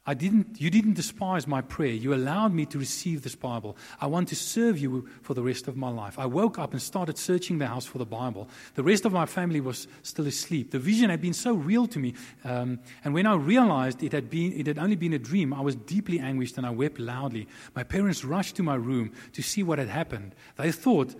I 0.03 0.15
didn't, 0.15 0.59
you 0.59 0.71
didn't 0.71 0.95
despise 0.95 1.45
my 1.45 1.61
prayer. 1.61 1.93
You 1.93 2.15
allowed 2.15 2.55
me 2.55 2.65
to 2.65 2.79
receive 2.79 3.21
this 3.21 3.35
Bible. 3.35 3.77
I 3.99 4.07
want 4.07 4.29
to 4.29 4.35
serve 4.35 4.79
you 4.79 5.07
for 5.21 5.35
the 5.35 5.43
rest 5.43 5.67
of 5.67 5.77
my 5.77 5.89
life. 5.89 6.17
I 6.17 6.25
woke 6.25 6.57
up 6.57 6.71
and 6.71 6.81
started 6.81 7.19
searching 7.19 7.59
the 7.59 7.67
house 7.67 7.85
for 7.85 7.99
the 7.99 8.05
Bible. 8.05 8.49
The 8.73 8.81
rest 8.81 9.05
of 9.05 9.13
my 9.13 9.27
family 9.27 9.61
was 9.61 9.87
still 10.01 10.25
asleep. 10.25 10.71
The 10.71 10.79
vision 10.79 11.11
had 11.11 11.21
been 11.21 11.33
so 11.33 11.53
real 11.53 11.85
to 11.85 11.99
me. 11.99 12.15
Um, 12.43 12.79
and 13.03 13.13
when 13.13 13.27
I 13.27 13.35
realized 13.35 14.01
it 14.01 14.11
had, 14.11 14.27
been, 14.31 14.53
it 14.53 14.65
had 14.65 14.79
only 14.79 14.95
been 14.95 15.13
a 15.13 15.19
dream, 15.19 15.53
I 15.53 15.61
was 15.61 15.75
deeply 15.75 16.19
anguished 16.19 16.57
and 16.57 16.65
I 16.65 16.71
wept 16.71 16.97
loudly. 16.97 17.47
My 17.75 17.83
parents 17.83 18.25
rushed 18.25 18.55
to 18.55 18.63
my 18.63 18.75
room 18.75 19.11
to 19.33 19.43
see 19.43 19.61
what 19.61 19.77
had 19.77 19.89
happened. 19.89 20.33
They 20.57 20.71
thought 20.71 21.13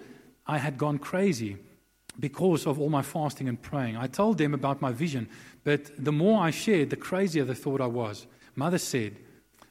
I 0.48 0.58
had 0.58 0.78
gone 0.78 0.98
crazy 0.98 1.58
because 2.20 2.66
of 2.66 2.80
all 2.80 2.90
my 2.90 3.02
fasting 3.02 3.48
and 3.48 3.62
praying. 3.62 3.96
I 3.98 4.08
told 4.08 4.38
them 4.38 4.54
about 4.54 4.82
my 4.82 4.92
vision, 4.92 5.30
but 5.64 5.92
the 6.04 6.12
more 6.12 6.42
I 6.42 6.52
shared, 6.52 6.90
the 6.90 6.96
crazier 6.96 7.46
they 7.46 7.54
thought 7.54 7.82
I 7.82 7.88
was. 7.88 8.28
Mother 8.56 8.78
said, 8.78 9.18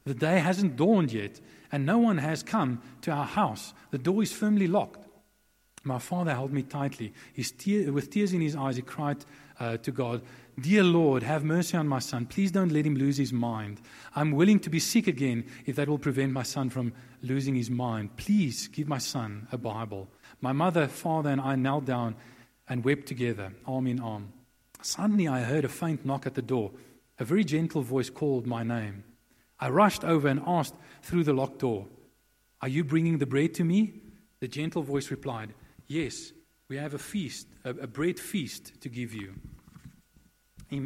The 0.05 0.15
day 0.15 0.39
hasn't 0.39 0.77
dawned 0.77 1.13
yet, 1.13 1.41
and 1.71 1.85
no 1.85 1.99
one 1.99 2.19
has 2.19 2.43
come 2.43 2.83
to 3.03 3.11
our 3.11 3.27
house. 3.27 3.75
The 3.91 3.99
door 3.99 4.23
is 4.23 4.33
firmly 4.33 4.67
locked. 4.67 5.07
My 5.83 5.99
father 5.99 6.35
held 6.35 6.53
me 6.53 6.63
tightly. 6.63 7.13
With 7.37 8.11
tears 8.11 8.33
in 8.33 8.41
his 8.41 8.57
eyes, 8.57 8.77
he 8.77 8.83
cried 8.83 9.25
uh, 9.59 9.79
to 9.79 9.91
God, 9.91 10.23
Dear 10.61 10.83
Lord, 10.83 11.23
have 11.23 11.43
mercy 11.43 11.77
on 11.77 11.89
my 11.89 12.01
son. 12.01 12.27
Please 12.27 12.51
don't 12.51 12.73
let 12.73 12.85
him 12.85 12.97
lose 12.97 13.17
his 13.17 13.33
mind. 13.33 13.81
I'm 14.15 14.33
willing 14.33 14.61
to 14.61 14.71
be 14.71 14.79
sick 14.79 15.07
again 15.07 15.45
if 15.65 15.77
that 15.77 15.89
will 15.89 15.99
prevent 15.99 16.33
my 16.33 16.43
son 16.43 16.69
from 16.69 16.93
losing 17.23 17.55
his 17.55 17.71
mind. 17.71 18.17
Please 18.17 18.69
give 18.69 18.89
my 18.89 18.99
son 18.99 19.49
a 19.53 19.57
Bible. 19.57 20.09
My 20.41 20.53
mother, 20.53 20.89
father, 20.89 21.31
and 21.31 21.41
I 21.41 21.57
knelt 21.57 21.85
down 21.85 22.17
and 22.69 22.85
wept 22.85 23.07
together, 23.07 23.53
arm 23.67 23.87
in 23.87 24.01
arm. 24.01 24.33
Suddenly, 24.83 25.29
I 25.29 25.41
heard 25.41 25.65
a 25.65 25.69
faint 25.69 26.07
knock 26.07 26.27
at 26.27 26.35
the 26.35 26.43
door. 26.43 26.71
A 27.19 27.25
very 27.25 27.45
gentle 27.45 27.83
voice 27.83 28.09
called 28.09 28.47
my 28.47 28.63
name. 28.63 29.05
I 29.59 29.69
rushed 29.69 30.05
over 30.05 30.29
and 30.29 30.41
asked 30.47 30.75
through 31.03 31.25
the 31.25 31.35
locked 31.35 31.59
door, 31.59 31.87
Are 32.63 32.69
you 32.69 32.83
bringing 32.83 33.19
the 33.19 33.27
bread 33.27 33.53
to 33.55 33.65
me? 33.65 34.01
The 34.41 34.49
gentle 34.49 34.83
voice 34.83 35.11
replied, 35.11 35.53
Yes, 35.87 36.33
we 36.69 36.77
have 36.77 36.95
a 36.95 36.99
feast, 36.99 37.47
a, 37.65 37.71
a 37.71 37.87
bread 37.87 38.19
feast 38.19 38.81
to 38.81 38.89
give 38.89 39.13
you. 39.13 39.35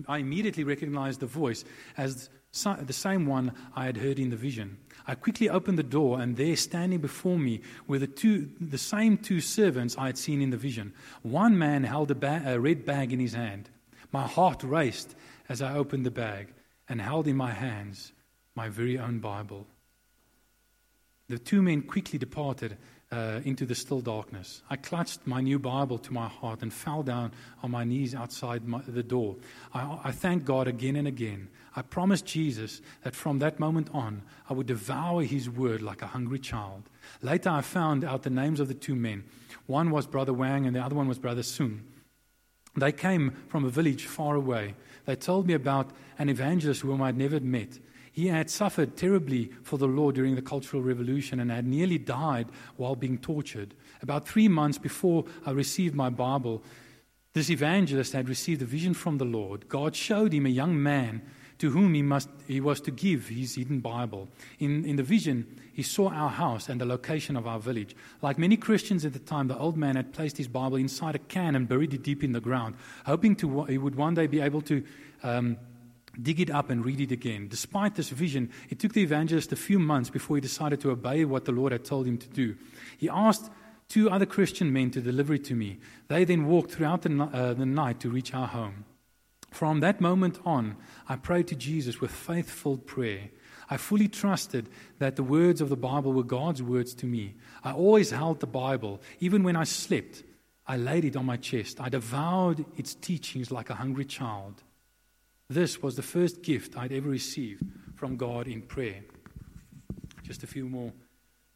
I 0.09 0.19
immediately 0.19 0.65
recognized 0.65 1.21
the 1.21 1.27
voice 1.27 1.65
as 1.97 2.31
the 2.63 2.93
same 2.93 3.27
one 3.27 3.53
I 3.75 3.87
had 3.87 3.97
heard 3.97 4.19
in 4.19 4.31
the 4.31 4.37
vision. 4.37 4.79
I 5.07 5.15
quickly 5.15 5.51
opened 5.51 5.79
the 5.79 5.83
door, 5.83 6.21
and 6.21 6.37
there, 6.37 6.57
standing 6.57 7.01
before 7.01 7.39
me, 7.39 7.61
were 7.87 7.99
the, 7.99 8.07
two, 8.07 8.51
the 8.61 8.79
same 8.79 9.19
two 9.19 9.41
servants 9.41 9.97
I 9.99 10.07
had 10.07 10.17
seen 10.17 10.41
in 10.41 10.51
the 10.51 10.57
vision. 10.57 10.95
One 11.23 11.59
man 11.59 11.85
held 11.85 12.11
a, 12.11 12.15
ba- 12.15 12.43
a 12.47 12.59
red 12.59 12.87
bag 12.87 13.13
in 13.13 13.21
his 13.21 13.35
hand. 13.35 13.69
My 14.13 14.27
heart 14.27 14.63
raced 14.63 15.15
as 15.49 15.61
I 15.61 15.75
opened 15.75 16.07
the 16.07 16.11
bag 16.11 16.55
and 16.89 17.01
held 17.01 17.27
in 17.27 17.37
my 17.37 17.51
hands 17.51 18.13
my 18.55 18.69
very 18.69 18.99
own 18.99 19.19
Bible. 19.19 19.67
The 21.29 21.39
two 21.39 21.63
men 21.63 21.83
quickly 21.83 22.19
departed 22.19 22.77
uh, 23.11 23.41
into 23.45 23.67
the 23.67 23.75
still 23.75 24.01
darkness. 24.01 24.63
I 24.71 24.77
clutched 24.77 25.27
my 25.27 25.41
new 25.41 25.59
Bible 25.59 25.99
to 25.99 26.13
my 26.13 26.29
heart 26.29 26.63
and 26.63 26.73
fell 26.73 27.03
down 27.03 27.33
on 27.63 27.71
my 27.71 27.85
knees 27.85 28.15
outside 28.15 28.67
my, 28.67 28.81
the 28.87 29.03
door. 29.03 29.37
I, 29.73 29.99
I 30.05 30.13
thanked 30.13 30.45
God 30.45 30.69
again 30.69 30.97
and 30.97 31.09
again. 31.09 31.49
I 31.77 31.83
promised 31.83 32.27
Jesus 32.27 32.81
that 33.03 33.15
from 33.15 33.41
that 33.41 33.59
moment 33.59 33.89
on, 33.93 34.23
I 34.49 34.53
would 34.53 34.67
devour 34.67 35.23
his 35.23 35.51
word 35.51 35.83
like 35.83 36.03
a 36.03 36.07
hungry 36.07 36.39
child. 36.39 36.85
Later, 37.21 37.51
I 37.51 37.63
found 37.63 38.05
out 38.05 38.23
the 38.23 38.31
names 38.31 38.61
of 38.61 38.69
the 38.69 38.75
two 38.75 38.95
men. 38.95 39.25
One 39.67 39.91
was 39.91 40.07
Brother 40.07 40.33
Wang, 40.33 40.67
and 40.67 40.77
the 40.77 40.85
other 40.85 40.95
one 40.95 41.09
was 41.09 41.19
Brother 41.19 41.43
Sun. 41.43 41.85
They 42.77 42.93
came 42.93 43.33
from 43.49 43.65
a 43.65 43.71
village 43.71 44.07
far 44.07 44.35
away. 44.37 44.75
They 45.07 45.17
told 45.17 45.47
me 45.47 45.55
about 45.55 45.91
an 46.19 46.29
evangelist 46.29 46.83
whom 46.83 47.03
I'd 47.03 47.17
never 47.17 47.41
met. 47.41 47.79
He 48.13 48.29
had 48.29 48.49
suffered 48.49 48.97
terribly 48.97 49.51
for 49.63 49.77
the 49.77 49.89
Lord 49.89 50.15
during 50.15 50.37
the 50.37 50.43
Cultural 50.43 50.83
Revolution 50.83 51.41
and 51.41 51.51
had 51.51 51.67
nearly 51.67 51.99
died 51.99 52.47
while 52.77 52.95
being 52.95 53.19
tortured. 53.19 53.75
About 54.03 54.29
three 54.29 54.47
months 54.47 54.79
before 54.79 55.25
I 55.45 55.51
received 55.51 55.97
my 55.97 56.11
Bible, 56.11 56.63
this 57.33 57.51
evangelist 57.51 58.13
had 58.13 58.29
received 58.29 58.63
a 58.63 58.67
vision 58.67 58.95
from 58.95 59.19
the 59.19 59.25
Lord. 59.25 59.69
God 59.69 59.97
showed 59.97 60.33
him 60.33 60.47
a 60.47 60.51
young 60.51 60.81
man 60.81 61.23
to 61.65 61.71
whom 61.71 61.95
he, 61.95 62.03
must, 62.03 62.29
he 62.47 62.61
was 62.61 62.79
to 62.79 62.91
give 62.91 63.29
his 63.29 63.55
hidden 63.55 63.81
Bible. 63.81 64.29
In, 64.59 64.85
in 64.85 64.97
the 64.97 65.03
vision, 65.03 65.59
he 65.73 65.83
saw 65.83 66.11
our 66.11 66.29
house 66.29 66.69
and 66.69 66.79
the 66.79 66.85
location 66.85 67.39
of 67.39 67.47
our 67.47 67.59
village. 67.59 67.97
Like 68.21 68.37
many 68.37 68.59
Christians 68.59 69.07
at 69.07 69.15
the 69.15 69.19
time, 69.19 69.49
the 69.49 69.57
old 69.57 69.79
man 69.79 69.97
had 69.97 70.13
placed 70.13 70.37
his 70.37 70.47
Bible 70.47 70.77
inside 70.77 71.15
a 71.15 71.19
can 71.19 71.57
and 71.57 71.67
buried 71.67 71.95
it 71.95 72.03
deep 72.03 72.23
in 72.23 72.33
the 72.33 72.41
ground, 72.41 72.75
hoping 73.07 73.35
to, 73.37 73.65
he 73.65 73.79
would 73.79 73.95
one 73.95 74.13
day 74.13 74.27
be 74.27 74.43
able 74.43 74.61
to 74.61 74.85
um, 75.23 75.57
dig 76.21 76.39
it 76.39 76.51
up 76.51 76.69
and 76.69 76.85
read 76.85 77.01
it 77.01 77.11
again. 77.11 77.49
Despite 77.49 77.95
this 77.95 78.11
vision, 78.11 78.51
it 78.69 78.79
took 78.79 78.93
the 78.93 79.03
evangelist 79.03 79.51
a 79.51 79.57
few 79.57 79.79
months 79.79 80.11
before 80.11 80.37
he 80.37 80.43
decided 80.43 80.83
to 80.83 80.91
obey 80.91 81.25
what 81.25 81.47
the 81.47 81.53
Lord 81.53 81.73
had 81.73 81.87
told 81.87 82.07
him 82.07 82.19
to 82.19 82.29
do. 82.29 82.57
He 82.99 83.09
asked 83.09 83.51
two 83.89 84.11
other 84.11 84.27
Christian 84.27 84.71
men 84.71 84.91
to 84.91 85.01
deliver 85.01 85.33
it 85.33 85.45
to 85.45 85.55
me. 85.55 85.79
They 86.09 86.25
then 86.25 86.45
walked 86.45 86.73
throughout 86.73 87.01
the, 87.01 87.23
uh, 87.23 87.55
the 87.55 87.65
night 87.65 88.01
to 88.01 88.11
reach 88.11 88.35
our 88.35 88.49
home. 88.49 88.85
From 89.55 89.79
that 89.81 90.01
moment 90.01 90.41
on, 90.45 90.75
I 91.09 91.15
prayed 91.15 91.47
to 91.47 91.55
Jesus 91.55 92.01
with 92.01 92.11
faithful 92.11 92.77
prayer. 92.77 93.31
I 93.71 93.77
fully 93.77 94.09
trusted 94.09 94.69
that 94.99 95.15
the 95.15 95.23
words 95.23 95.61
of 95.61 95.69
the 95.69 95.77
Bible 95.77 96.13
were 96.13 96.25
God's 96.25 96.61
words 96.61 96.93
to 96.97 97.07
me. 97.07 97.37
I 97.63 97.71
always 97.71 98.11
held 98.11 98.41
the 98.41 98.49
Bible. 98.49 99.01
Even 99.21 99.45
when 99.45 99.55
I 99.55 99.63
slept, 99.63 100.25
I 100.67 100.77
laid 100.77 101.05
it 101.05 101.15
on 101.15 101.25
my 101.25 101.37
chest. 101.37 101.81
I 101.81 101.89
devoured 101.89 102.65
its 102.77 102.97
teachings 102.97 103.53
like 103.53 103.71
a 103.71 103.77
hungry 103.77 104.05
child. 104.05 104.65
This 105.49 105.81
was 105.81 105.95
the 105.95 106.03
first 106.03 106.43
gift 106.43 106.77
I'd 106.77 106.91
ever 106.91 107.09
received 107.09 107.63
from 107.95 108.17
God 108.17 108.49
in 108.49 108.61
prayer. 108.61 109.05
Just 110.25 110.43
a 110.43 110.49
few 110.49 110.69
more 110.69 110.93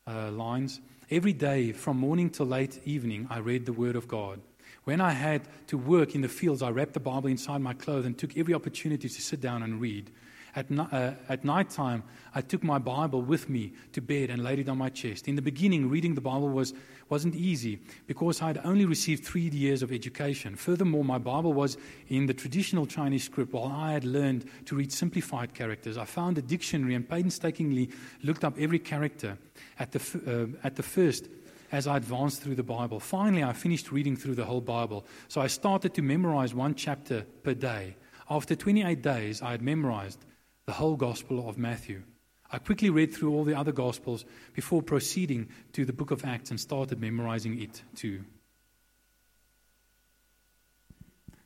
uh, 0.07 0.31
lines. 0.31 0.81
Every 1.11 1.33
day, 1.33 1.73
from 1.73 1.99
morning 1.99 2.31
till 2.31 2.47
late 2.47 2.79
evening, 2.85 3.27
I 3.29 3.39
read 3.39 3.67
the 3.67 3.73
Word 3.73 3.97
of 3.97 4.07
God. 4.07 4.41
When 4.89 5.03
I 5.03 5.11
had 5.11 5.43
to 5.67 5.77
work 5.77 6.15
in 6.15 6.23
the 6.23 6.29
fields, 6.29 6.63
I 6.63 6.71
wrapped 6.71 6.95
the 6.95 7.01
Bible 7.01 7.29
inside 7.29 7.61
my 7.61 7.75
clothes 7.75 8.07
and 8.07 8.17
took 8.17 8.39
every 8.39 8.55
opportunity 8.55 9.07
to 9.07 9.21
sit 9.21 9.39
down 9.39 9.63
and 9.63 9.83
read. 9.83 10.11
At, 10.57 10.65
uh, 10.71 11.11
at 11.29 11.45
night 11.45 11.69
time, 11.69 12.05
I 12.35 12.41
took 12.41 12.63
my 12.65 12.79
Bible 12.79 13.21
with 13.21 13.51
me 13.51 13.75
to 13.93 14.01
bed 14.01 14.31
and 14.31 14.43
laid 14.43 14.61
it 14.61 14.69
on 14.71 14.79
my 14.79 14.89
chest. 14.89 15.29
In 15.29 15.37
the 15.37 15.43
beginning, 15.43 15.91
reading 15.91 16.15
the 16.15 16.23
Bible 16.23 16.49
was, 16.49 16.73
wasn't 17.11 17.35
easy 17.35 17.81
because 18.07 18.41
I 18.41 18.47
had 18.47 18.63
only 18.65 18.87
received 18.87 19.27
three 19.27 19.51
years 19.51 19.83
of 19.83 19.93
education. 19.93 20.57
Furthermore, 20.57 21.05
my 21.05 21.19
Bible 21.19 21.53
was 21.53 21.77
in 22.09 22.25
the 22.25 22.33
traditional 22.33 22.87
Chinese 22.87 23.25
script 23.25 23.53
while 23.53 23.71
I 23.71 23.93
had 23.93 24.07
learned 24.07 24.47
to 24.65 24.77
read 24.77 24.91
simplified 24.91 25.53
characters. 25.53 25.99
I 25.99 26.07
found 26.07 26.39
a 26.39 26.43
dictionary 26.43 26.95
and 26.95 27.07
painstakingly 27.07 27.91
looked 28.23 28.43
up 28.43 28.55
every 28.59 28.79
character 28.79 29.37
at 29.79 29.93
the, 29.93 29.99
f- 29.99 30.17
uh, 30.27 30.47
at 30.65 30.77
the 30.77 30.83
first 30.83 31.29
as 31.71 31.87
I 31.87 31.97
advanced 31.97 32.43
through 32.43 32.55
the 32.55 32.63
Bible. 32.63 33.01
Finally, 33.01 33.45
I 33.45 33.53
finished 33.53 33.93
reading 33.93 34.17
through 34.17 34.35
the 34.35 34.45
whole 34.45 34.61
Bible. 34.61 35.05
So 35.29 35.41
I 35.41 35.47
started 35.47 35.95
to 35.95 36.03
memorize 36.03 36.55
one 36.55 36.75
chapter 36.75 37.27
per 37.43 37.55
day. 37.55 37.97
After 38.31 38.55
28 38.55 39.03
days, 39.03 39.43
I 39.43 39.53
had 39.53 39.63
memorized 39.63 40.25
the 40.67 40.73
whole 40.73 40.97
Gospel 40.97 41.49
of 41.49 41.59
Matthew. 41.59 42.03
I 42.51 42.59
quickly 42.59 42.91
read 42.91 43.15
through 43.15 43.33
all 43.35 43.45
the 43.45 43.57
other 43.57 43.73
Gospels 43.73 44.25
before 44.55 44.83
proceeding 44.83 45.49
to 45.73 45.85
the 45.85 45.93
book 45.93 46.11
of 46.11 46.25
Acts 46.25 46.51
and 46.51 46.59
started 46.59 47.01
memorizing 47.01 47.61
it 47.61 47.83
too. 47.95 48.25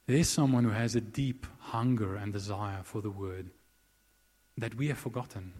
There's 0.06 0.28
someone 0.28 0.64
who 0.64 0.70
has 0.70 0.94
a 0.94 1.00
deep 1.00 1.46
hunger 1.58 2.16
and 2.16 2.32
desire 2.32 2.82
for 2.82 3.00
the 3.00 3.10
Word 3.10 3.50
that 4.58 4.74
we 4.74 4.88
have 4.88 4.98
forgotten 4.98 5.52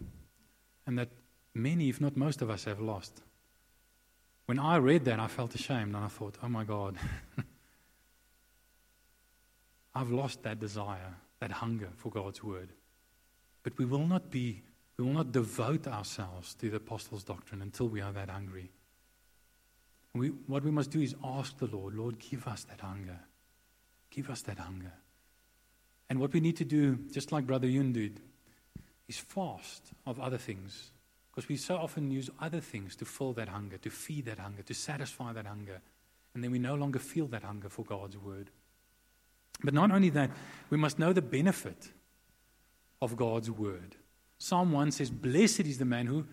and 0.85 0.97
that 0.99 1.09
many, 1.53 1.89
if 1.89 1.99
not 1.99 2.17
most 2.17 2.41
of 2.41 2.49
us, 2.49 2.65
have 2.65 2.79
lost. 2.79 3.23
When 4.45 4.59
I 4.59 4.77
read 4.77 5.05
that, 5.05 5.19
I 5.19 5.27
felt 5.27 5.55
ashamed 5.55 5.95
and 5.95 6.03
I 6.03 6.07
thought, 6.07 6.35
oh 6.43 6.49
my 6.49 6.63
God, 6.63 6.97
I've 9.95 10.11
lost 10.11 10.43
that 10.43 10.59
desire, 10.59 11.15
that 11.39 11.51
hunger 11.51 11.89
for 11.95 12.09
God's 12.09 12.43
word. 12.43 12.69
But 13.63 13.77
we 13.77 13.85
will 13.85 14.05
not 14.05 14.29
be, 14.29 14.61
we 14.97 15.05
will 15.05 15.13
not 15.13 15.31
devote 15.31 15.87
ourselves 15.87 16.53
to 16.55 16.69
the 16.69 16.77
apostles' 16.77 17.23
doctrine 17.23 17.61
until 17.61 17.87
we 17.87 18.01
are 18.01 18.11
that 18.11 18.29
hungry. 18.29 18.71
We, 20.13 20.27
what 20.47 20.63
we 20.63 20.71
must 20.71 20.91
do 20.91 21.01
is 21.01 21.15
ask 21.23 21.57
the 21.57 21.65
Lord, 21.65 21.95
Lord, 21.95 22.19
give 22.19 22.47
us 22.47 22.65
that 22.65 22.81
hunger. 22.81 23.19
Give 24.11 24.29
us 24.29 24.41
that 24.43 24.59
hunger. 24.59 24.93
And 26.09 26.19
what 26.19 26.33
we 26.33 26.39
need 26.39 26.57
to 26.57 26.65
do, 26.65 26.99
just 27.11 27.31
like 27.31 27.47
Brother 27.47 27.67
Yun 27.67 27.93
did, 27.93 28.19
is 29.07 29.17
fast 29.17 29.91
of 30.05 30.19
other 30.19 30.37
things. 30.37 30.91
Because 31.33 31.49
we 31.49 31.57
so 31.57 31.77
often 31.77 32.11
use 32.11 32.29
other 32.39 32.59
things 32.59 32.95
to 32.97 33.05
fill 33.05 33.33
that 33.33 33.49
hunger, 33.49 33.77
to 33.79 33.89
feed 33.89 34.25
that 34.25 34.37
hunger, 34.37 34.61
to 34.61 34.73
satisfy 34.73 35.33
that 35.33 35.47
hunger. 35.47 35.81
And 36.35 36.43
then 36.43 36.51
we 36.51 36.59
no 36.59 36.75
longer 36.75 36.99
feel 36.99 37.25
that 37.27 37.43
hunger 37.43 37.69
for 37.69 37.83
God's 37.83 38.17
word. 38.17 38.51
But 39.63 39.73
not 39.73 39.91
only 39.91 40.09
that, 40.09 40.29
we 40.69 40.77
must 40.77 40.99
know 40.99 41.11
the 41.11 41.21
benefit 41.21 41.91
of 43.01 43.15
God's 43.15 43.49
word. 43.49 43.95
Psalm 44.37 44.71
1 44.71 44.91
says, 44.91 45.09
Blessed 45.09 45.61
is 45.61 45.77
the 45.77 45.85
man 45.85 46.05
who, 46.05 46.25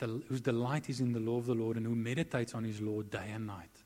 whose 0.00 0.40
delight 0.40 0.90
is 0.90 1.00
in 1.00 1.12
the 1.12 1.20
law 1.20 1.38
of 1.38 1.46
the 1.46 1.54
Lord 1.54 1.76
and 1.76 1.86
who 1.86 1.94
meditates 1.94 2.54
on 2.54 2.64
his 2.64 2.80
law 2.80 3.02
day 3.02 3.30
and 3.32 3.46
night. 3.46 3.84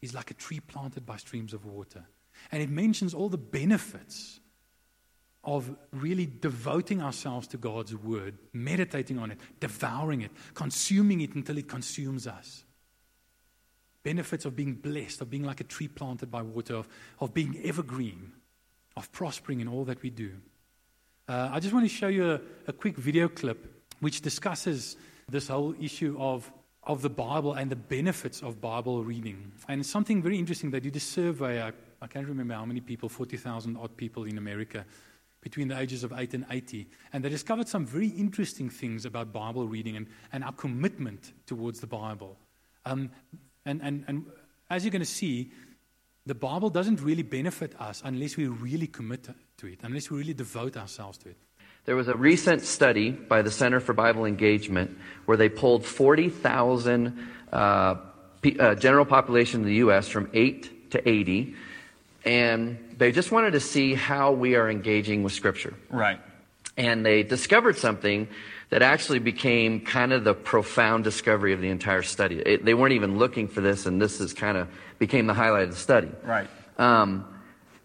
He's 0.00 0.14
like 0.14 0.32
a 0.32 0.34
tree 0.34 0.60
planted 0.60 1.06
by 1.06 1.16
streams 1.16 1.54
of 1.54 1.64
water. 1.64 2.04
And 2.50 2.60
it 2.60 2.70
mentions 2.70 3.14
all 3.14 3.28
the 3.28 3.38
benefits 3.38 4.40
of 5.44 5.74
really 5.92 6.26
devoting 6.40 7.02
ourselves 7.02 7.48
to 7.48 7.56
God's 7.56 7.94
word, 7.94 8.38
meditating 8.52 9.18
on 9.18 9.32
it, 9.32 9.38
devouring 9.58 10.22
it, 10.22 10.30
consuming 10.54 11.20
it 11.20 11.34
until 11.34 11.58
it 11.58 11.68
consumes 11.68 12.26
us. 12.26 12.64
Benefits 14.04 14.44
of 14.44 14.54
being 14.54 14.74
blessed, 14.74 15.20
of 15.20 15.30
being 15.30 15.42
like 15.42 15.60
a 15.60 15.64
tree 15.64 15.88
planted 15.88 16.30
by 16.30 16.42
water, 16.42 16.76
of, 16.76 16.88
of 17.20 17.34
being 17.34 17.60
evergreen, 17.64 18.32
of 18.96 19.10
prospering 19.12 19.60
in 19.60 19.68
all 19.68 19.84
that 19.84 20.02
we 20.02 20.10
do. 20.10 20.32
Uh, 21.28 21.50
I 21.52 21.60
just 21.60 21.72
want 21.72 21.88
to 21.88 21.94
show 21.94 22.08
you 22.08 22.32
a, 22.32 22.40
a 22.68 22.72
quick 22.72 22.96
video 22.96 23.28
clip 23.28 23.82
which 24.00 24.20
discusses 24.20 24.96
this 25.28 25.48
whole 25.48 25.74
issue 25.80 26.16
of, 26.18 26.50
of 26.84 27.02
the 27.02 27.10
Bible 27.10 27.54
and 27.54 27.70
the 27.70 27.76
benefits 27.76 28.42
of 28.42 28.60
Bible 28.60 29.02
reading. 29.02 29.52
And 29.68 29.84
something 29.84 30.22
very 30.22 30.38
interesting. 30.38 30.70
They 30.70 30.80
did 30.80 30.96
a 30.96 31.00
survey, 31.00 31.62
I, 31.62 31.72
I 32.00 32.06
can't 32.06 32.26
remember 32.26 32.54
how 32.54 32.64
many 32.64 32.80
people, 32.80 33.08
40,000 33.08 33.76
odd 33.76 33.96
people 33.96 34.24
in 34.24 34.38
America 34.38 34.84
between 35.42 35.68
the 35.68 35.78
ages 35.78 36.04
of 36.04 36.12
8 36.16 36.32
and 36.34 36.46
80. 36.50 36.88
And 37.12 37.22
they 37.22 37.28
discovered 37.28 37.68
some 37.68 37.84
very 37.84 38.08
interesting 38.08 38.70
things 38.70 39.04
about 39.04 39.32
Bible 39.32 39.66
reading 39.66 39.96
and, 39.96 40.06
and 40.32 40.42
our 40.42 40.52
commitment 40.52 41.32
towards 41.46 41.80
the 41.80 41.86
Bible. 41.86 42.38
Um, 42.86 43.10
and, 43.66 43.82
and, 43.82 44.04
and 44.08 44.26
as 44.70 44.84
you're 44.84 44.92
going 44.92 45.00
to 45.00 45.06
see, 45.06 45.50
the 46.24 46.34
Bible 46.34 46.70
doesn't 46.70 47.00
really 47.00 47.24
benefit 47.24 47.74
us 47.80 48.00
unless 48.04 48.36
we 48.36 48.46
really 48.46 48.86
commit 48.86 49.28
to 49.58 49.66
it, 49.66 49.80
unless 49.82 50.10
we 50.10 50.18
really 50.18 50.34
devote 50.34 50.76
ourselves 50.76 51.18
to 51.18 51.30
it. 51.30 51.36
There 51.84 51.96
was 51.96 52.06
a 52.06 52.14
recent 52.14 52.62
study 52.62 53.10
by 53.10 53.42
the 53.42 53.50
Center 53.50 53.80
for 53.80 53.92
Bible 53.92 54.24
Engagement 54.24 54.96
where 55.24 55.36
they 55.36 55.48
pulled 55.48 55.84
40,000 55.84 57.28
uh, 57.52 57.56
uh, 57.56 58.74
general 58.76 59.04
population 59.04 59.62
in 59.62 59.66
the 59.66 59.74
U.S. 59.74 60.06
from 60.06 60.30
8 60.32 60.92
to 60.92 61.08
80 61.08 61.56
and 62.24 62.94
they 62.98 63.12
just 63.12 63.32
wanted 63.32 63.52
to 63.52 63.60
see 63.60 63.94
how 63.94 64.32
we 64.32 64.54
are 64.54 64.70
engaging 64.70 65.22
with 65.22 65.32
Scripture. 65.32 65.74
Right. 65.90 66.20
And 66.76 67.04
they 67.04 67.22
discovered 67.22 67.76
something 67.76 68.28
that 68.70 68.80
actually 68.80 69.18
became 69.18 69.80
kind 69.80 70.12
of 70.12 70.24
the 70.24 70.32
profound 70.32 71.04
discovery 71.04 71.52
of 71.52 71.60
the 71.60 71.68
entire 71.68 72.02
study. 72.02 72.38
It, 72.38 72.64
they 72.64 72.74
weren't 72.74 72.94
even 72.94 73.18
looking 73.18 73.48
for 73.48 73.60
this, 73.60 73.84
and 73.84 74.00
this 74.00 74.20
is 74.20 74.32
kind 74.32 74.56
of 74.56 74.68
became 74.98 75.26
the 75.26 75.34
highlight 75.34 75.64
of 75.64 75.70
the 75.70 75.76
study. 75.76 76.10
Right. 76.24 76.48
Um, 76.78 77.26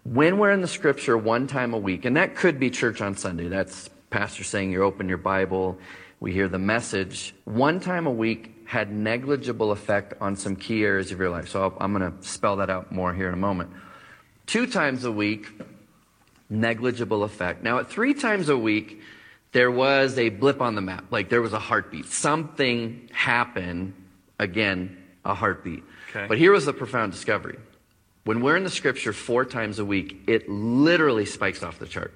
when 0.06 0.38
we're 0.38 0.52
in 0.52 0.62
the 0.62 0.68
Scripture 0.68 1.18
one 1.18 1.48
time 1.48 1.74
a 1.74 1.78
week, 1.78 2.06
and 2.06 2.16
that 2.16 2.36
could 2.36 2.60
be 2.60 2.70
church 2.70 3.02
on 3.02 3.18
Sunday. 3.18 3.50
That's 3.50 3.90
pastor 4.10 4.46
saying 4.46 4.72
you 4.72 4.84
open 4.84 5.10
your 5.10 5.18
Bible, 5.18 5.78
we 6.20 6.32
hear 6.32 6.48
the 6.48 6.60
message. 6.60 7.36
One 7.44 7.80
time 7.80 8.08
a 8.08 8.12
week 8.12 8.56
had 8.66 8.92
negligible 8.92 9.72
effect 9.72 10.14
on 10.22 10.36
some 10.36 10.56
key 10.56 10.84
areas 10.84 11.12
of 11.12 11.20
your 11.20 11.30
life. 11.30 11.50
So 11.50 11.76
i 11.80 11.84
I'm 11.84 11.94
going 11.94 12.10
to 12.10 12.28
spell 12.28 12.56
that 12.58 12.70
out 12.70 12.92
more 12.92 13.14
here 13.14 13.28
in 13.28 13.34
a 13.34 13.38
moment. 13.38 13.72
Two 14.48 14.66
times 14.66 15.04
a 15.04 15.12
week, 15.12 15.48
negligible 16.50 17.24
effect. 17.24 17.64
Now, 17.64 17.80
at 17.80 17.90
three 17.90 18.14
times 18.14 18.50
a 18.50 18.58
week, 18.58 19.02
there 19.52 19.70
was 19.70 20.18
a 20.18 20.30
blip 20.30 20.62
on 20.62 20.76
the 20.76 20.82
map. 20.82 21.06
Like 21.12 21.30
there 21.30 21.42
was 21.42 21.54
a 21.54 21.60
heartbeat. 21.60 22.06
Something 22.06 23.10
happened. 23.14 23.94
Again, 24.40 24.98
a 25.26 25.34
heartbeat. 25.34 25.84
Okay. 26.10 26.28
But 26.28 26.38
here 26.38 26.52
was 26.52 26.66
the 26.66 26.74
profound 26.74 27.12
discovery. 27.12 27.58
When 28.24 28.42
we're 28.42 28.56
in 28.56 28.64
the 28.64 28.70
scripture 28.70 29.14
four 29.14 29.46
times 29.46 29.80
a 29.80 29.86
week, 29.86 30.22
it 30.28 30.50
literally 30.50 31.26
spikes 31.26 31.64
off 31.64 31.80
the 31.80 31.86
chart. 31.86 32.14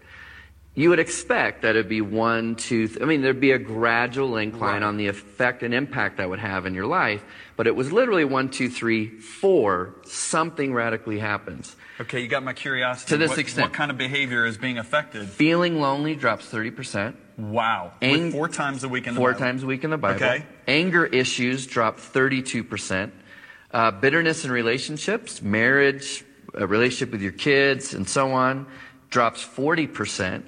You 0.73 0.89
would 0.89 0.99
expect 0.99 1.63
that 1.63 1.71
it'd 1.71 1.89
be 1.89 1.99
one, 1.99 2.55
two, 2.55 2.87
th- 2.87 3.01
I 3.01 3.05
mean, 3.05 3.21
there'd 3.21 3.41
be 3.41 3.51
a 3.51 3.57
gradual 3.59 4.37
incline 4.37 4.75
Right. 4.75 4.83
on 4.83 4.95
the 4.95 5.07
effect 5.07 5.63
and 5.63 5.73
impact 5.73 6.15
that 6.17 6.29
would 6.29 6.39
have 6.39 6.65
in 6.65 6.73
your 6.73 6.85
life, 6.85 7.25
but 7.57 7.67
it 7.67 7.75
was 7.75 7.91
literally 7.91 8.23
one, 8.23 8.47
two, 8.47 8.69
three, 8.69 9.09
four, 9.19 9.95
something 10.05 10.73
radically 10.73 11.19
happens. 11.19 11.75
Okay, 11.99 12.21
you 12.21 12.29
got 12.29 12.43
my 12.43 12.53
curiosity. 12.53 13.09
To 13.09 13.17
this 13.17 13.31
what, 13.31 13.39
extent. 13.39 13.65
What 13.67 13.73
kind 13.73 13.91
of 13.91 13.97
behavior 13.97 14.45
is 14.45 14.57
being 14.57 14.77
affected? 14.77 15.27
Feeling 15.27 15.81
lonely 15.81 16.15
drops 16.15 16.47
30%. 16.49 17.15
Wow. 17.37 17.91
Ang- 18.01 18.25
With 18.27 18.31
four 18.31 18.47
times 18.47 18.85
a 18.85 18.89
week 18.89 19.07
in 19.07 19.13
the 19.13 19.19
Four 19.19 19.31
Bible. 19.33 19.39
times 19.45 19.63
a 19.63 19.65
week 19.65 19.83
in 19.83 19.89
the 19.89 19.97
Bible. 19.97 20.23
Okay. 20.23 20.45
Anger 20.69 21.05
issues 21.05 21.67
drop 21.67 21.97
32%. 21.99 23.11
Uh, 23.73 23.91
bitterness 23.91 24.45
in 24.45 24.51
relationships, 24.51 25.41
marriage, 25.41 26.23
a 26.53 26.65
relationship 26.65 27.11
with 27.11 27.21
your 27.21 27.31
kids, 27.33 27.93
and 27.93 28.07
so 28.07 28.31
on, 28.31 28.67
drops 29.09 29.43
40%. 29.43 30.43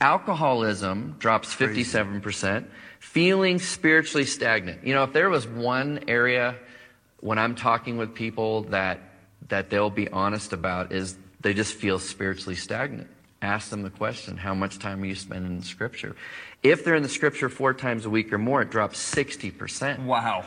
Alcoholism 0.00 1.16
drops 1.18 1.54
57%. 1.54 2.64
Feeling 3.00 3.58
spiritually 3.58 4.24
stagnant. 4.24 4.86
You 4.86 4.94
know, 4.94 5.02
if 5.04 5.12
there 5.12 5.28
was 5.28 5.46
one 5.46 6.04
area 6.08 6.56
when 7.20 7.38
I'm 7.38 7.54
talking 7.54 7.98
with 7.98 8.14
people 8.14 8.62
that, 8.64 9.00
that 9.48 9.70
they'll 9.70 9.90
be 9.90 10.08
honest 10.08 10.52
about 10.52 10.92
is 10.92 11.16
they 11.40 11.54
just 11.54 11.74
feel 11.74 11.98
spiritually 11.98 12.56
stagnant. 12.56 13.08
Ask 13.42 13.70
them 13.70 13.82
the 13.82 13.90
question, 13.90 14.36
how 14.36 14.54
much 14.54 14.78
time 14.78 15.02
are 15.02 15.06
you 15.06 15.16
spending 15.16 15.56
in 15.56 15.62
scripture? 15.62 16.14
If 16.62 16.84
they're 16.84 16.94
in 16.94 17.02
the 17.02 17.08
scripture 17.08 17.48
four 17.48 17.74
times 17.74 18.06
a 18.06 18.10
week 18.10 18.32
or 18.32 18.38
more, 18.38 18.62
it 18.62 18.70
drops 18.70 18.98
60%. 19.14 20.04
Wow. 20.04 20.44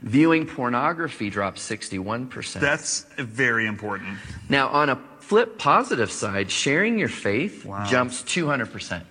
Viewing 0.00 0.46
pornography 0.46 1.28
drops 1.28 1.68
61%. 1.68 2.60
That's 2.60 3.04
very 3.18 3.66
important. 3.66 4.18
now, 4.48 4.68
on 4.68 4.88
a 4.88 4.96
flip 5.28 5.58
positive 5.58 6.10
side, 6.10 6.50
sharing 6.50 6.98
your 6.98 7.08
faith 7.08 7.64
Wow. 7.64 7.84
jumps 7.84 8.22
200% 8.22 9.04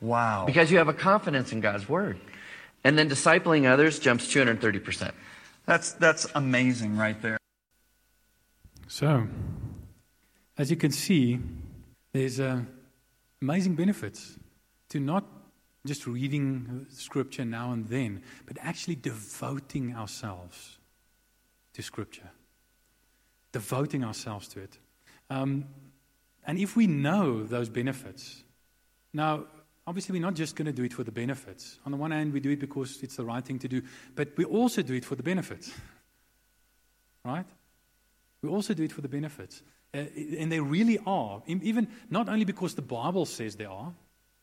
Wow. 0.00 0.46
because 0.46 0.70
you 0.70 0.78
have 0.78 0.88
a 0.88 0.92
confidence 1.10 1.52
in 1.52 1.60
God's 1.60 1.88
word. 1.88 2.18
And 2.82 2.98
then 2.98 3.08
discipling 3.08 3.64
others 3.70 3.98
jumps 3.98 4.26
230%. 4.26 5.12
That's 5.66 5.92
that's 5.92 6.26
amazing 6.34 6.98
right 6.98 7.18
there. 7.22 7.38
So, 8.88 9.26
as 10.58 10.70
you 10.70 10.76
can 10.76 10.90
see, 10.92 11.38
there's 12.12 12.38
uh, 12.38 12.60
amazing 13.40 13.74
benefits 13.76 14.38
to 14.90 15.00
not 15.00 15.24
just 15.86 16.06
reading 16.06 16.86
scripture 16.90 17.44
now 17.44 17.72
and 17.72 17.88
then, 17.88 18.22
but 18.46 18.56
actually 18.60 18.96
devoting 18.96 19.94
ourselves 19.96 20.78
to 21.74 21.82
scripture. 21.82 22.30
devoting 23.52 24.02
ourselves 24.04 24.48
to 24.48 24.60
it. 24.60 24.78
Um, 25.30 25.66
and 26.46 26.58
if 26.58 26.76
we 26.76 26.86
know 26.86 27.44
those 27.44 27.68
benefits, 27.68 28.44
now, 29.12 29.44
obviously, 29.86 30.12
we're 30.12 30.26
not 30.26 30.34
just 30.34 30.56
going 30.56 30.66
to 30.66 30.72
do 30.72 30.82
it 30.82 30.92
for 30.92 31.04
the 31.04 31.12
benefits. 31.12 31.78
On 31.86 31.92
the 31.92 31.96
one 31.96 32.10
hand, 32.10 32.32
we 32.32 32.40
do 32.40 32.50
it 32.50 32.58
because 32.58 33.02
it's 33.02 33.16
the 33.16 33.24
right 33.24 33.44
thing 33.44 33.58
to 33.60 33.68
do, 33.68 33.82
but 34.14 34.36
we 34.36 34.44
also 34.44 34.82
do 34.82 34.94
it 34.94 35.04
for 35.04 35.14
the 35.14 35.22
benefits. 35.22 35.72
Right? 37.24 37.46
We 38.42 38.50
also 38.50 38.74
do 38.74 38.82
it 38.82 38.92
for 38.92 39.00
the 39.00 39.08
benefits. 39.08 39.62
Uh, 39.94 40.04
and 40.38 40.50
they 40.50 40.60
really 40.60 40.98
are. 41.06 41.42
Even 41.46 41.88
not 42.10 42.28
only 42.28 42.44
because 42.44 42.74
the 42.74 42.82
Bible 42.82 43.24
says 43.24 43.56
they 43.56 43.64
are, 43.64 43.94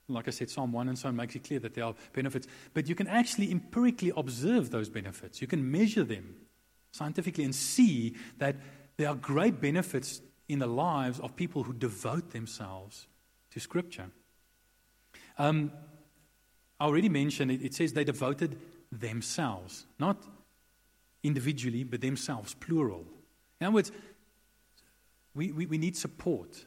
like 0.07 0.27
I 0.27 0.31
said, 0.31 0.49
Psalm 0.49 0.71
1 0.71 0.87
and 0.87 0.97
so 0.97 1.09
on 1.09 1.15
makes 1.15 1.35
it 1.35 1.43
clear 1.43 1.59
that 1.59 1.73
there 1.73 1.83
are 1.83 1.95
benefits, 2.13 2.47
but 2.73 2.87
you 2.87 2.95
can 2.95 3.07
actually 3.07 3.51
empirically 3.51 4.11
observe 4.15 4.71
those 4.71 4.89
benefits. 4.89 5.41
You 5.41 5.47
can 5.47 5.69
measure 5.69 6.03
them 6.03 6.35
scientifically 6.91 7.43
and 7.43 7.53
see 7.53 8.15
that 8.37 8.55
there 8.97 9.09
are 9.09 9.15
great 9.15 9.61
benefits 9.61 10.21
in 10.51 10.59
the 10.59 10.67
lives 10.67 11.19
of 11.19 11.35
people 11.35 11.63
who 11.63 11.73
devote 11.73 12.31
themselves 12.31 13.07
to 13.51 13.59
Scripture. 13.59 14.09
Um, 15.37 15.71
I 16.79 16.85
already 16.85 17.09
mentioned 17.09 17.51
it, 17.51 17.61
it 17.61 17.73
says 17.73 17.93
they 17.93 18.03
devoted 18.03 18.59
themselves, 18.91 19.85
not 19.97 20.17
individually, 21.23 21.83
but 21.83 22.01
themselves, 22.01 22.53
plural. 22.53 23.05
In 23.59 23.67
other 23.67 23.75
words, 23.75 23.91
we, 25.33 25.51
we, 25.51 25.65
we 25.67 25.77
need 25.77 25.95
support. 25.95 26.65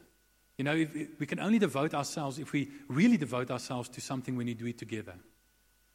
You 0.57 0.63
know, 0.63 0.75
if, 0.75 0.95
if 0.95 1.19
we 1.19 1.25
can 1.25 1.39
only 1.39 1.59
devote 1.59 1.93
ourselves 1.93 2.39
if 2.39 2.53
we 2.53 2.71
really 2.87 3.17
devote 3.17 3.51
ourselves 3.51 3.89
to 3.89 4.01
something 4.01 4.35
when 4.35 4.47
we 4.47 4.53
do 4.53 4.65
it 4.65 4.77
together. 4.77 5.15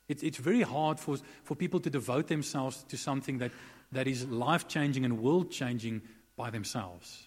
It, 0.07 0.23
it's 0.23 0.39
very 0.39 0.63
hard 0.63 1.01
for, 1.01 1.17
for 1.43 1.57
people 1.57 1.81
to 1.81 1.91
devote 1.91 2.29
themselves 2.29 2.85
to 2.89 2.97
something 2.97 3.39
that, 3.39 3.51
that 3.91 4.07
is 4.07 4.27
life 4.27 4.69
changing 4.69 5.05
and 5.05 5.21
world 5.21 5.51
changing 5.51 6.03
by 6.37 6.51
themselves. 6.51 7.27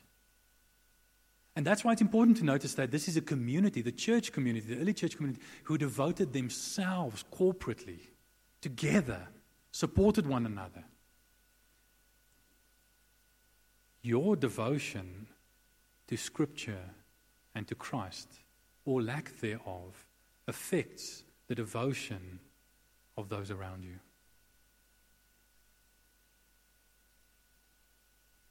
And 1.55 1.65
that's 1.65 1.83
why 1.83 1.91
it's 1.91 2.01
important 2.01 2.37
to 2.37 2.45
notice 2.45 2.73
that 2.75 2.91
this 2.91 3.07
is 3.07 3.15
a 3.15 3.21
community, 3.21 3.81
the 3.81 3.91
church 3.91 4.31
community, 4.31 4.73
the 4.73 4.81
early 4.81 4.93
church 4.93 5.17
community, 5.17 5.41
who 5.63 5.77
devoted 5.77 6.33
themselves 6.33 7.23
corporately, 7.31 7.99
together, 8.61 9.27
supported 9.71 10.25
one 10.25 10.45
another. 10.45 10.83
Your 14.01 14.35
devotion 14.35 15.27
to 16.07 16.17
Scripture 16.17 16.89
and 17.53 17.67
to 17.67 17.75
Christ, 17.75 18.27
or 18.85 19.01
lack 19.01 19.39
thereof, 19.39 20.07
affects 20.47 21.23
the 21.47 21.55
devotion 21.55 22.39
of 23.15 23.29
those 23.29 23.51
around 23.51 23.83
you. 23.83 23.99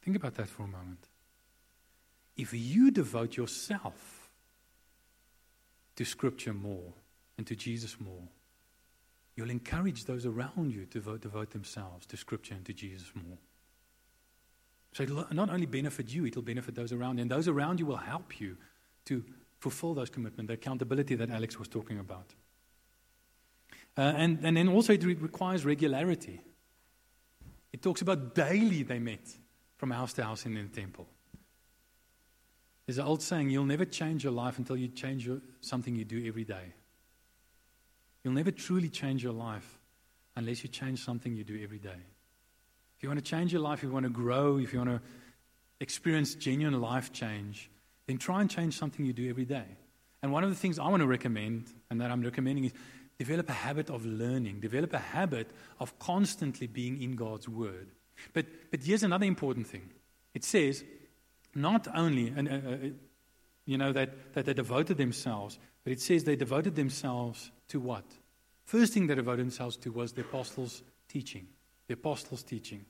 Think 0.02 0.16
about 0.16 0.34
that 0.36 0.48
for 0.48 0.62
a 0.62 0.68
moment. 0.68 1.08
If 2.36 2.52
you 2.52 2.90
devote 2.90 3.36
yourself 3.36 4.30
to 5.96 6.04
Scripture 6.04 6.54
more 6.54 6.92
and 7.36 7.46
to 7.46 7.54
Jesus 7.54 8.00
more, 8.00 8.28
you'll 9.36 9.50
encourage 9.50 10.04
those 10.04 10.26
around 10.26 10.72
you 10.72 10.86
to 10.86 10.98
devote, 10.98 11.20
devote 11.20 11.50
themselves 11.50 12.06
to 12.06 12.16
Scripture 12.16 12.54
and 12.54 12.64
to 12.66 12.72
Jesus 12.72 13.10
more. 13.14 13.38
So 14.92 15.02
it'll 15.04 15.26
not 15.32 15.50
only 15.50 15.66
benefit 15.66 16.12
you, 16.12 16.26
it'll 16.26 16.42
benefit 16.42 16.74
those 16.74 16.92
around 16.92 17.18
you. 17.18 17.22
And 17.22 17.30
those 17.30 17.48
around 17.48 17.80
you 17.80 17.86
will 17.86 17.96
help 17.96 18.40
you 18.40 18.56
to 19.06 19.24
fulfill 19.58 19.94
those 19.94 20.10
commitments, 20.10 20.48
the 20.48 20.54
accountability 20.54 21.14
that 21.14 21.30
Alex 21.30 21.58
was 21.58 21.68
talking 21.68 21.98
about. 21.98 22.34
Uh, 23.96 24.12
and, 24.16 24.38
and 24.42 24.56
then 24.56 24.68
also 24.68 24.92
it 24.92 25.04
re- 25.04 25.14
requires 25.14 25.64
regularity. 25.64 26.40
It 27.72 27.82
talks 27.82 28.02
about 28.02 28.34
daily 28.34 28.82
they 28.82 28.98
met 28.98 29.26
from 29.76 29.90
house 29.90 30.12
to 30.14 30.24
house 30.24 30.46
in 30.46 30.54
the 30.54 30.64
temple. 30.64 31.06
There's 32.92 32.98
an 32.98 33.06
old 33.06 33.22
saying 33.22 33.48
you'll 33.48 33.64
never 33.64 33.86
change 33.86 34.22
your 34.22 34.34
life 34.34 34.58
until 34.58 34.76
you 34.76 34.86
change 34.86 35.26
your, 35.26 35.40
something 35.62 35.96
you 35.96 36.04
do 36.04 36.28
every 36.28 36.44
day. 36.44 36.74
You'll 38.22 38.34
never 38.34 38.50
truly 38.50 38.90
change 38.90 39.24
your 39.24 39.32
life 39.32 39.78
unless 40.36 40.62
you 40.62 40.68
change 40.68 41.02
something 41.02 41.34
you 41.34 41.42
do 41.42 41.58
every 41.62 41.78
day. 41.78 41.88
If 41.88 43.02
you 43.02 43.08
want 43.08 43.18
to 43.18 43.24
change 43.24 43.50
your 43.50 43.62
life, 43.62 43.78
if 43.78 43.84
you 43.84 43.92
want 43.92 44.04
to 44.04 44.10
grow, 44.10 44.58
if 44.58 44.74
you 44.74 44.80
want 44.80 44.90
to 44.90 45.00
experience 45.80 46.34
genuine 46.34 46.78
life 46.82 47.14
change, 47.14 47.70
then 48.06 48.18
try 48.18 48.42
and 48.42 48.50
change 48.50 48.76
something 48.76 49.06
you 49.06 49.14
do 49.14 49.26
every 49.30 49.46
day. 49.46 49.64
And 50.22 50.30
one 50.30 50.44
of 50.44 50.50
the 50.50 50.56
things 50.56 50.78
I 50.78 50.86
want 50.88 51.00
to 51.00 51.06
recommend, 51.06 51.72
and 51.88 51.98
that 52.02 52.10
I'm 52.10 52.20
recommending, 52.20 52.64
is 52.66 52.72
develop 53.18 53.48
a 53.48 53.54
habit 53.54 53.88
of 53.88 54.04
learning, 54.04 54.60
develop 54.60 54.92
a 54.92 54.98
habit 54.98 55.50
of 55.80 55.98
constantly 55.98 56.66
being 56.66 57.02
in 57.02 57.16
God's 57.16 57.48
Word. 57.48 57.88
But, 58.34 58.44
but 58.70 58.82
here's 58.82 59.02
another 59.02 59.24
important 59.24 59.66
thing 59.66 59.88
it 60.34 60.44
says, 60.44 60.84
not 61.54 61.88
only, 61.94 62.28
and, 62.28 62.48
uh, 62.48 62.52
uh, 62.52 62.76
you 63.66 63.78
know, 63.78 63.92
that, 63.92 64.34
that 64.34 64.46
they 64.46 64.54
devoted 64.54 64.96
themselves, 64.96 65.58
but 65.84 65.92
it 65.92 66.00
says 66.00 66.24
they 66.24 66.36
devoted 66.36 66.74
themselves 66.74 67.50
to 67.68 67.80
what? 67.80 68.04
First 68.64 68.94
thing 68.94 69.06
they 69.06 69.14
devoted 69.14 69.44
themselves 69.44 69.76
to 69.78 69.90
was 69.90 70.12
the 70.12 70.22
apostles' 70.22 70.82
teaching. 71.08 71.46
The 71.88 71.94
apostles' 71.94 72.42
teaching. 72.42 72.84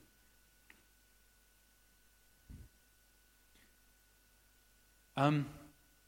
Um, 5.15 5.47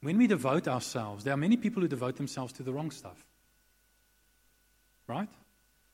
when 0.02 0.18
we 0.18 0.28
devote 0.28 0.68
ourselves, 0.68 1.24
there 1.24 1.34
are 1.34 1.38
many 1.38 1.58
people 1.58 1.82
who 1.82 1.88
devote 1.88 2.16
themselves 2.16 2.54
to 2.54 2.64
the 2.64 2.72
wrong 2.72 2.92
stuff. 2.92 3.26
Right? 5.08 5.30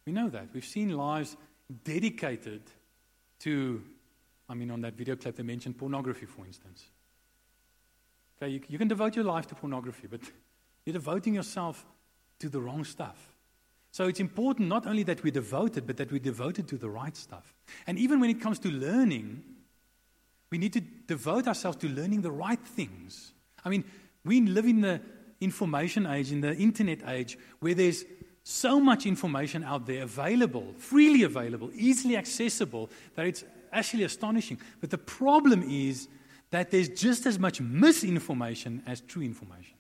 We 0.06 0.14
know 0.14 0.30
that. 0.30 0.48
We've 0.54 0.66
seen 0.66 0.96
lives 0.96 1.36
dedicated 1.84 2.64
to, 3.40 3.82
I 4.52 4.54
mean, 4.54 4.70
on 4.70 4.82
that 4.82 4.96
video 4.96 5.16
clip, 5.16 5.38
they 5.38 5.44
mentioned 5.44 5.78
pornography, 5.78 6.26
for 6.26 6.46
instance. 6.46 6.84
Okay, 8.38 8.52
you, 8.52 8.62
you 8.68 8.78
can 8.78 8.90
devote 8.90 9.16
your 9.16 9.24
life 9.24 9.48
to 9.48 9.56
pornography, 9.56 10.08
but 10.08 10.20
you're 10.86 10.94
devoting 10.94 11.36
yourself 11.36 11.86
to 12.40 12.50
the 12.50 12.60
wrong 12.60 12.84
stuff. 12.84 13.16
So 13.92 14.08
it's 14.08 14.20
important 14.20 14.68
not 14.68 14.86
only 14.86 15.04
that 15.04 15.24
we're 15.24 15.32
devoted, 15.32 15.88
but 15.88 15.96
that 15.98 16.12
we're 16.12 16.20
devoted 16.20 16.68
to 16.68 16.78
the 16.78 16.90
right 16.90 17.16
stuff. 17.16 17.54
And 17.88 17.98
even 17.98 18.20
when 18.20 18.30
it 18.30 18.42
comes 18.42 18.60
to 18.60 18.70
learning, 18.70 19.42
we 20.50 20.58
need 20.58 20.74
to 20.74 20.82
devote 20.82 21.48
ourselves 21.48 21.78
to 21.78 21.88
learning 21.88 22.22
the 22.22 22.32
right 22.32 22.60
things. 22.60 23.32
I 23.64 23.70
mean, 23.70 23.86
we 24.26 24.42
live 24.42 24.66
in 24.66 24.82
the 24.82 25.00
information 25.40 26.06
age, 26.06 26.32
in 26.32 26.42
the 26.42 26.56
internet 26.56 27.08
age, 27.08 27.38
where 27.60 27.74
there's 27.74 28.04
so 28.44 28.82
much 28.82 29.06
information 29.06 29.64
out 29.64 29.86
there 29.86 30.04
available, 30.04 30.74
freely 30.78 31.24
available, 31.24 31.70
easily 31.74 32.18
accessible, 32.18 32.90
that 33.16 33.28
it's 33.28 33.46
actually 33.72 34.04
astonishing. 34.04 34.60
But 34.80 34.90
the 34.90 34.98
problem 34.98 35.64
is 35.64 36.08
that 36.52 36.72
there's 36.72 36.90
just 36.90 37.26
as 37.26 37.40
much 37.40 37.62
misinformation 37.62 38.84
as 38.86 39.02
true 39.02 39.24
information. 39.24 39.78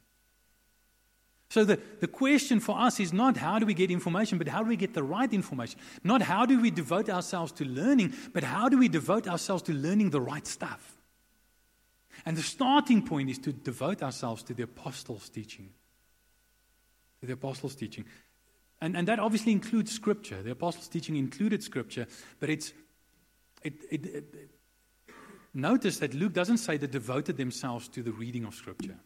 So 1.50 1.66
the, 1.66 1.82
the 2.00 2.08
question 2.08 2.62
for 2.62 2.80
us 2.80 3.02
is 3.02 3.12
not 3.12 3.36
how 3.36 3.60
do 3.60 3.66
we 3.66 3.74
get 3.74 3.92
information, 3.92 4.38
but 4.38 4.48
how 4.48 4.64
do 4.64 4.70
we 4.70 4.78
get 4.78 4.94
the 4.94 5.04
right 5.04 5.32
information? 5.34 5.80
Not 6.02 6.22
how 6.22 6.46
do 6.46 6.62
we 6.62 6.72
devote 6.72 7.10
ourselves 7.10 7.52
to 7.54 7.66
learning, 7.66 8.14
but 8.32 8.46
how 8.46 8.70
do 8.70 8.78
we 8.78 8.88
devote 8.88 9.28
ourselves 9.28 9.62
to 9.64 9.74
learning 9.74 10.12
the 10.12 10.22
right 10.22 10.48
stuff? 10.48 10.96
And 12.26 12.38
the 12.38 12.42
starting 12.42 13.06
point 13.06 13.30
is 13.30 13.38
to 13.39 13.52
devote 13.52 14.02
ourselves 14.02 14.44
to 14.44 14.54
the 14.54 14.64
apostles' 14.64 15.28
teaching. 15.28 15.72
To 17.20 17.28
the 17.28 17.34
apostles' 17.34 17.76
teaching. 17.76 18.06
And, 18.80 18.96
and 18.96 19.06
that 19.10 19.20
obviously 19.20 19.52
includes 19.52 19.92
scripture. 19.92 20.42
The 20.42 20.52
apostles' 20.52 20.88
teaching 20.88 21.18
included 21.18 21.64
scripture, 21.64 22.08
but 22.39 22.50
it's 22.50 22.72
it, 23.64 23.74
it, 23.89 24.05
it, 24.05 24.49
notice 25.53 25.99
that 25.99 26.14
Luke 26.14 26.34
doesn't 26.34 26.57
say 26.57 26.78
they 26.78 26.88
devoted 26.88 27.38
themselves 27.38 27.88
to 27.89 28.03
the 28.03 28.12
reading 28.12 28.45
of 28.45 28.55
scripture 28.55 28.97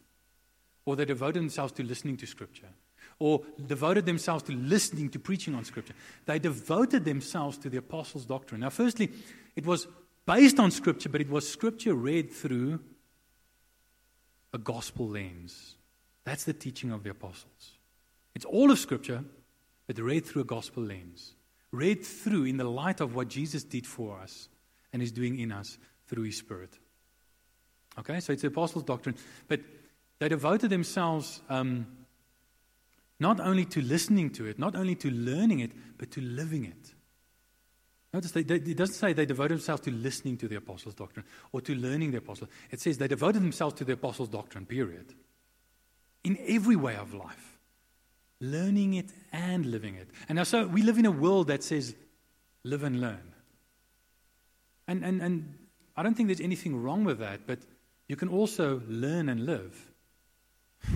or 0.86 0.94
they 0.94 1.04
devoted 1.04 1.42
themselves 1.42 1.72
to 1.72 1.82
listening 1.82 2.16
to 2.16 2.26
Scripture, 2.26 2.68
or 3.18 3.42
devoted 3.66 4.06
themselves 4.06 4.44
to 4.44 4.52
listening 4.52 5.10
to 5.10 5.18
preaching 5.18 5.54
on 5.54 5.64
Scripture. 5.64 5.94
They 6.24 6.38
devoted 6.38 7.04
themselves 7.04 7.58
to 7.58 7.68
the 7.68 7.76
apostles' 7.76 8.24
doctrine. 8.24 8.60
Now, 8.60 8.70
firstly, 8.70 9.10
it 9.56 9.66
was 9.66 9.88
based 10.24 10.60
on 10.60 10.70
Scripture, 10.70 11.08
but 11.08 11.20
it 11.20 11.28
was 11.28 11.48
Scripture 11.48 11.94
read 11.94 12.32
through 12.32 12.80
a 14.54 14.58
gospel 14.58 15.08
lens. 15.08 15.74
That's 16.24 16.44
the 16.44 16.52
teaching 16.52 16.92
of 16.92 17.02
the 17.02 17.10
apostles. 17.10 17.72
It's 18.34 18.44
all 18.44 18.70
of 18.70 18.78
Scripture, 18.78 19.24
but 19.86 19.98
read 19.98 20.24
through 20.24 20.42
a 20.42 20.46
gospel 20.46 20.84
lens. 20.84 21.34
Read 21.76 22.04
through 22.04 22.44
in 22.44 22.56
the 22.56 22.64
light 22.64 23.00
of 23.00 23.14
what 23.14 23.28
Jesus 23.28 23.62
did 23.62 23.86
for 23.86 24.18
us 24.18 24.48
and 24.92 25.02
is 25.02 25.12
doing 25.12 25.38
in 25.38 25.52
us 25.52 25.76
through 26.06 26.22
His 26.24 26.38
Spirit. 26.38 26.78
Okay, 27.98 28.20
so 28.20 28.32
it's 28.32 28.42
the 28.42 28.48
apostles' 28.48 28.84
doctrine. 28.84 29.14
But 29.46 29.60
they 30.18 30.28
devoted 30.28 30.70
themselves 30.70 31.42
um, 31.50 31.86
not 33.20 33.40
only 33.40 33.66
to 33.66 33.82
listening 33.82 34.30
to 34.30 34.46
it, 34.46 34.58
not 34.58 34.74
only 34.74 34.94
to 34.94 35.10
learning 35.10 35.60
it, 35.60 35.72
but 35.98 36.10
to 36.12 36.22
living 36.22 36.64
it. 36.64 36.94
Notice 38.14 38.30
they, 38.30 38.42
they, 38.42 38.54
it 38.54 38.76
doesn't 38.76 38.94
say 38.94 39.12
they 39.12 39.26
devoted 39.26 39.58
themselves 39.58 39.82
to 39.82 39.90
listening 39.90 40.38
to 40.38 40.48
the 40.48 40.56
apostles' 40.56 40.94
doctrine 40.94 41.26
or 41.52 41.60
to 41.60 41.74
learning 41.74 42.12
the 42.12 42.18
apostles. 42.18 42.48
It 42.70 42.80
says 42.80 42.96
they 42.96 43.08
devoted 43.08 43.42
themselves 43.42 43.74
to 43.74 43.84
the 43.84 43.92
apostles' 43.92 44.30
doctrine, 44.30 44.64
period. 44.64 45.12
In 46.24 46.38
every 46.46 46.76
way 46.76 46.96
of 46.96 47.12
life, 47.12 47.55
learning 48.40 48.94
it 48.94 49.10
and 49.32 49.66
living 49.66 49.94
it. 49.94 50.08
And 50.28 50.36
now, 50.36 50.44
so 50.44 50.66
we 50.66 50.82
live 50.82 50.98
in 50.98 51.06
a 51.06 51.10
world 51.10 51.48
that 51.48 51.62
says 51.62 51.94
live 52.64 52.82
and 52.82 53.00
learn. 53.00 53.32
And, 54.88 55.04
and, 55.04 55.22
and 55.22 55.54
I 55.96 56.02
don't 56.02 56.14
think 56.14 56.28
there's 56.28 56.40
anything 56.40 56.80
wrong 56.80 57.04
with 57.04 57.18
that, 57.18 57.46
but 57.46 57.60
you 58.08 58.16
can 58.16 58.28
also 58.28 58.82
learn 58.86 59.28
and 59.28 59.46
live. 59.46 59.90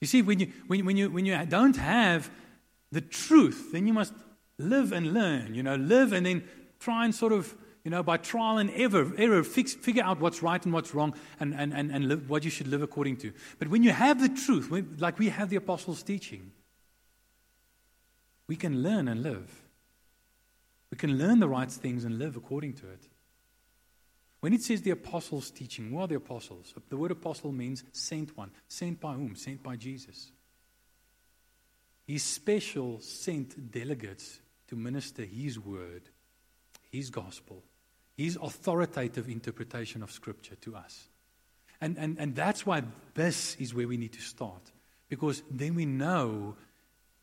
You 0.00 0.06
see, 0.06 0.22
when 0.22 0.40
you, 0.40 0.50
when, 0.66 0.86
when, 0.86 0.96
you, 0.96 1.10
when 1.10 1.26
you 1.26 1.36
don't 1.44 1.76
have 1.76 2.30
the 2.90 3.02
truth, 3.02 3.68
then 3.72 3.86
you 3.86 3.92
must 3.92 4.14
live 4.58 4.92
and 4.92 5.12
learn. 5.12 5.54
You 5.54 5.62
know, 5.62 5.76
live 5.76 6.14
and 6.14 6.24
then 6.24 6.44
try 6.78 7.04
and 7.04 7.14
sort 7.14 7.32
of, 7.32 7.54
you 7.84 7.90
know, 7.90 8.02
by 8.02 8.16
trial 8.18 8.58
and 8.58 8.70
error, 8.74 9.12
error 9.16 9.42
fix, 9.42 9.74
figure 9.74 10.02
out 10.02 10.20
what's 10.20 10.42
right 10.42 10.62
and 10.62 10.72
what's 10.72 10.94
wrong 10.94 11.14
and, 11.38 11.54
and, 11.54 11.72
and, 11.72 11.90
and 11.90 12.08
live, 12.08 12.28
what 12.28 12.44
you 12.44 12.50
should 12.50 12.68
live 12.68 12.82
according 12.82 13.16
to. 13.18 13.32
But 13.58 13.68
when 13.68 13.82
you 13.82 13.90
have 13.90 14.20
the 14.20 14.28
truth, 14.28 14.70
when, 14.70 14.96
like 14.98 15.18
we 15.18 15.30
have 15.30 15.48
the 15.48 15.56
apostles' 15.56 16.02
teaching, 16.02 16.52
we 18.46 18.56
can 18.56 18.82
learn 18.82 19.08
and 19.08 19.22
live. 19.22 19.62
We 20.90 20.98
can 20.98 21.16
learn 21.16 21.38
the 21.38 21.48
right 21.48 21.70
things 21.70 22.04
and 22.04 22.18
live 22.18 22.36
according 22.36 22.74
to 22.74 22.90
it. 22.90 23.08
When 24.40 24.52
it 24.52 24.62
says 24.62 24.82
the 24.82 24.90
apostles' 24.90 25.50
teaching, 25.50 25.92
what 25.92 26.04
are 26.04 26.08
the 26.08 26.14
apostles? 26.16 26.74
The 26.88 26.96
word 26.96 27.10
apostle 27.10 27.52
means 27.52 27.84
sent 27.92 28.36
one. 28.36 28.50
Sent 28.68 29.00
by 29.00 29.12
whom? 29.12 29.36
Sent 29.36 29.62
by 29.62 29.76
Jesus. 29.76 30.32
His 32.06 32.22
special 32.22 33.00
sent 33.00 33.70
delegates 33.70 34.40
to 34.68 34.76
minister 34.76 35.24
his 35.24 35.58
word, 35.58 36.02
his 36.90 37.10
gospel, 37.10 37.62
his 38.20 38.36
authoritative 38.40 39.28
interpretation 39.28 40.02
of 40.02 40.10
scripture 40.12 40.54
to 40.56 40.76
us. 40.76 41.08
And, 41.80 41.96
and, 41.96 42.18
and 42.18 42.36
that's 42.36 42.66
why 42.66 42.82
this 43.14 43.56
is 43.56 43.72
where 43.72 43.88
we 43.88 43.96
need 43.96 44.12
to 44.12 44.20
start. 44.20 44.72
Because 45.08 45.42
then 45.50 45.74
we 45.74 45.86
know 45.86 46.56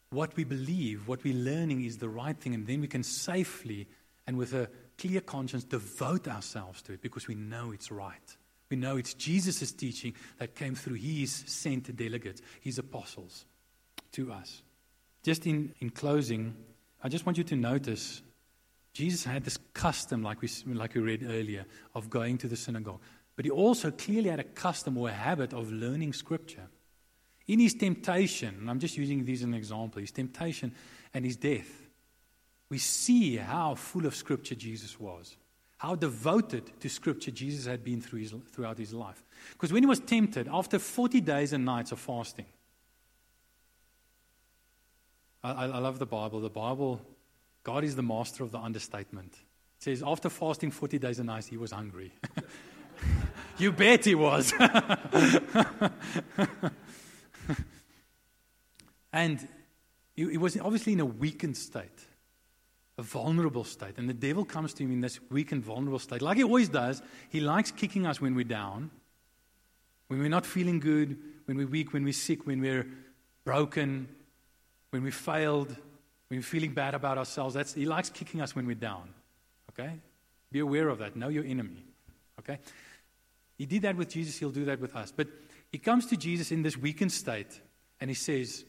what 0.10 0.36
we 0.36 0.44
believe, 0.44 1.08
what 1.08 1.24
we're 1.24 1.36
learning 1.36 1.84
is 1.84 1.98
the 1.98 2.10
right 2.10 2.36
thing, 2.36 2.56
and 2.56 2.66
then 2.66 2.82
we 2.82 2.88
can 2.88 3.04
safely 3.04 3.88
and 4.26 4.38
with 4.38 4.54
a 4.54 4.70
clear 4.98 5.22
conscience 5.22 5.64
devote 5.64 6.28
ourselves 6.28 6.82
to 6.82 6.94
it 6.94 7.02
because 7.02 7.28
we 7.28 7.36
know 7.36 7.72
it's 7.72 7.92
right. 7.92 8.38
We 8.72 8.78
know 8.78 8.98
it's 8.98 9.14
Jesus' 9.14 9.72
teaching 9.72 10.16
that 10.40 10.56
came 10.56 10.74
through 10.74 10.96
his 10.96 11.32
sent 11.46 11.96
delegates, 11.96 12.42
his 12.60 12.80
apostles, 12.80 13.46
to 14.14 14.32
us. 14.32 14.64
Just 15.22 15.46
in, 15.46 15.76
in 15.80 15.92
closing, 15.92 16.56
I 17.04 17.10
just 17.10 17.26
want 17.26 17.38
you 17.38 17.44
to 17.46 17.56
notice 17.56 18.24
Jesus 18.98 19.26
had 19.26 19.44
this 19.44 19.60
custom, 19.74 20.24
like 20.24 20.42
we, 20.42 20.50
like 20.74 20.96
we 20.96 21.02
read 21.02 21.22
earlier, 21.22 21.68
of 21.94 22.10
going 22.10 22.36
to 22.40 22.48
the 22.48 22.56
synagogue. 22.56 23.00
But 23.36 23.46
he 23.46 23.52
also 23.52 23.92
clearly 23.92 24.32
had 24.32 24.40
a 24.40 24.44
custom 24.44 24.98
or 24.98 25.10
a 25.10 25.14
habit 25.14 25.54
of 25.54 25.72
learning 25.72 26.14
scripture. 26.14 26.68
In 27.46 27.60
his 27.60 27.76
temptation, 27.76 28.56
and 28.60 28.68
I'm 28.68 28.80
just 28.80 28.98
using 28.98 29.24
these 29.24 29.42
as 29.42 29.44
an 29.44 29.54
example, 29.54 30.02
his 30.02 30.10
temptation 30.10 30.74
and 31.14 31.24
his 31.24 31.36
death, 31.36 31.70
we 32.70 32.80
see 32.80 33.36
how 33.36 33.76
full 33.76 34.08
of 34.08 34.16
scripture 34.16 34.56
Jesus 34.56 35.00
was, 35.00 35.38
how 35.78 35.94
devoted 35.94 36.72
to 36.80 36.90
scripture 36.90 37.30
Jesus 37.30 37.68
had 37.68 37.84
been 37.84 38.02
through 38.02 38.22
his, 38.22 38.34
throughout 38.52 38.80
his 38.80 38.94
life. 38.94 39.24
Because 39.52 39.72
when 39.72 39.84
he 39.84 39.88
was 39.88 40.00
tempted, 40.00 40.50
after 40.52 40.80
40 40.80 41.22
days 41.22 41.54
and 41.54 41.64
nights 41.64 41.92
of 41.92 42.00
fasting, 42.00 42.48
I, 45.44 45.66
I 45.66 45.78
love 45.78 46.00
the 46.00 46.08
Bible. 46.08 46.40
The 46.40 46.50
Bible, 46.50 47.00
God 47.68 47.84
is 47.84 47.98
the 47.98 48.02
master 48.02 48.46
of 48.46 48.52
the 48.54 48.60
understatement. 48.60 49.34
It 49.34 49.84
says, 49.84 50.02
after 50.02 50.30
fasting 50.30 50.72
40 50.72 51.00
days 51.00 51.20
and 51.20 51.28
nights, 51.28 51.48
he 51.48 51.58
was 51.58 51.72
hungry. 51.72 52.14
you 53.58 53.74
bet 53.74 54.06
he 54.06 54.16
was. 54.16 54.54
and 59.12 59.46
he 60.16 60.38
was 60.38 60.58
obviously 60.62 60.94
in 60.94 61.02
a 61.02 61.06
weakened 61.06 61.58
state, 61.58 62.06
a 62.98 63.02
vulnerable 63.02 63.66
state. 63.66 63.98
And 63.98 64.08
the 64.08 64.14
devil 64.14 64.46
comes 64.46 64.74
to 64.76 64.84
him 64.84 64.94
in 64.94 65.02
this 65.02 65.20
weakened, 65.30 65.66
vulnerable 65.66 66.00
state. 66.00 66.22
Like 66.22 66.38
he 66.38 66.46
always 66.46 66.70
does, 66.70 67.02
he 67.28 67.42
likes 67.42 67.72
kicking 67.72 68.08
us 68.08 68.22
when 68.22 68.34
we're 68.34 68.46
down, 68.46 68.92
when 70.08 70.22
we're 70.22 70.30
not 70.30 70.46
feeling 70.46 70.80
good, 70.80 71.18
when 71.44 71.58
we're 71.58 71.68
weak, 71.68 71.92
when 71.92 72.06
we're 72.06 72.14
sick, 72.14 72.48
when 72.48 72.62
we're 72.62 72.88
broken, 73.44 74.08
when 74.92 75.04
we 75.04 75.12
failed, 75.12 75.76
when 76.28 76.40
we're 76.40 76.44
feeling 76.44 76.74
bad 76.74 76.94
about 76.94 77.18
ourselves. 77.18 77.54
That's, 77.54 77.74
he 77.74 77.86
likes 77.86 78.10
kicking 78.10 78.42
us 78.42 78.56
when 78.56 78.66
we're 78.66 78.76
down. 78.76 79.10
Okay? 79.72 80.00
Be 80.52 80.60
aware 80.60 80.90
of 80.90 81.00
that. 81.00 81.16
Know 81.16 81.30
your 81.30 81.46
enemy. 81.46 81.84
Okay? 82.40 82.60
He 83.58 83.66
did 83.66 83.82
that 83.84 83.96
with 83.96 84.10
Jesus, 84.10 84.38
he'll 84.38 84.52
do 84.52 84.66
that 84.66 84.80
with 84.80 84.96
us. 84.96 85.12
But 85.16 85.28
he 85.72 85.78
comes 85.78 86.06
to 86.08 86.18
Jesus 86.18 86.52
in 86.52 86.62
this 86.64 86.78
weakened 86.78 87.12
state 87.12 87.60
and 88.00 88.10
he 88.10 88.16
says, 88.16 88.66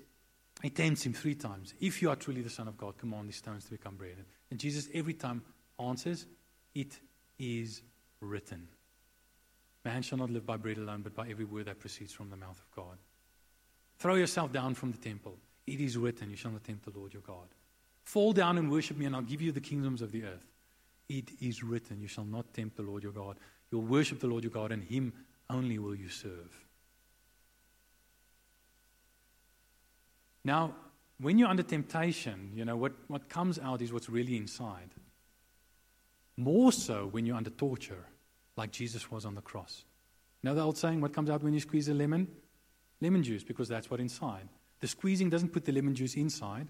he 0.63 0.71
tempts 0.71 1.07
him 1.07 1.13
three 1.13 1.35
times. 1.35 1.75
If 1.81 2.03
you 2.03 2.11
are 2.11 2.17
truly 2.17 2.43
the 2.43 2.51
Son 2.51 2.67
of 2.67 2.77
God, 2.77 2.99
command 2.99 3.29
these 3.29 3.37
stones 3.37 3.65
to 3.67 3.71
become 3.71 3.95
bread. 3.95 4.17
And 4.51 4.59
Jesus 4.59 4.89
every 4.93 5.15
time 5.15 5.43
answers, 5.79 6.27
It 6.75 6.99
is 7.39 7.83
written. 8.21 8.67
Man 9.85 10.03
shall 10.03 10.19
not 10.19 10.31
live 10.31 10.45
by 10.45 10.57
bread 10.57 10.79
alone, 10.79 11.03
but 11.03 11.15
by 11.15 11.29
every 11.29 11.45
word 11.45 11.67
that 11.67 11.79
proceeds 11.79 12.13
from 12.13 12.31
the 12.31 12.37
mouth 12.37 12.59
of 12.59 12.71
God. 12.75 12.99
Throw 13.99 14.17
yourself 14.17 14.53
down 14.53 14.75
from 14.75 14.91
the 14.91 14.99
temple. 14.99 15.39
It 15.69 15.81
is 15.81 15.97
written, 15.97 16.31
You 16.31 16.37
shall 16.37 16.51
not 16.51 16.65
tempt 16.65 16.85
the 16.85 16.99
Lord 16.99 17.13
your 17.13 17.23
God. 17.23 17.49
Fall 18.05 18.33
down 18.33 18.57
and 18.57 18.71
worship 18.71 18.97
me, 18.97 19.05
and 19.05 19.15
I'll 19.15 19.23
give 19.23 19.43
you 19.43 19.53
the 19.53 19.61
kingdoms 19.61 20.01
of 20.01 20.13
the 20.13 20.25
earth. 20.25 20.47
It 21.09 21.31
is 21.41 21.63
written, 21.63 22.01
You 22.01 22.09
shall 22.09 22.25
not 22.25 22.53
tempt 22.55 22.77
the 22.77 22.83
Lord 22.83 23.03
your 23.03 23.13
God. 23.13 23.37
You'll 23.71 23.83
worship 23.83 24.21
the 24.21 24.27
Lord 24.27 24.45
your 24.45 24.51
God, 24.53 24.73
and 24.73 24.83
him 24.83 25.13
only 25.51 25.79
will 25.79 25.95
you 25.95 26.09
serve. 26.09 26.65
Now, 30.45 30.75
when 31.21 31.39
you're 31.39 31.49
under 31.49 31.63
temptation, 31.63 32.53
you 32.55 32.65
know, 32.65 32.77
what, 32.77 32.93
what 33.09 33.29
comes 33.29 33.59
out 33.59 33.83
is 33.83 33.93
what's 33.93 34.09
really 34.09 34.37
inside. 34.37 34.95
More 36.37 36.73
so 36.73 37.09
when 37.11 37.27
you're 37.27 37.37
under 37.37 37.51
torture, 37.51 38.07
like 38.57 38.71
Jesus 38.71 39.11
was 39.11 39.27
on 39.27 39.35
the 39.35 39.43
cross. 39.43 39.85
You 40.43 40.49
know 40.49 40.55
the 40.55 40.63
old 40.63 40.79
saying, 40.79 41.01
what 41.01 41.13
comes 41.13 41.29
out 41.29 41.43
when 41.43 41.53
you 41.53 41.61
squeeze 41.61 41.89
a 41.89 41.95
lemon? 41.95 42.29
Lemon 43.01 43.23
juice, 43.23 43.45
because 43.45 43.69
that's 43.69 43.91
what's 43.91 44.01
inside. 44.01 44.49
The 44.81 44.89
squeezing 44.89 45.31
doesn't 45.31 45.53
put 45.53 45.65
the 45.65 45.73
lemon 45.73 45.95
juice 45.95 46.15
inside, 46.15 46.69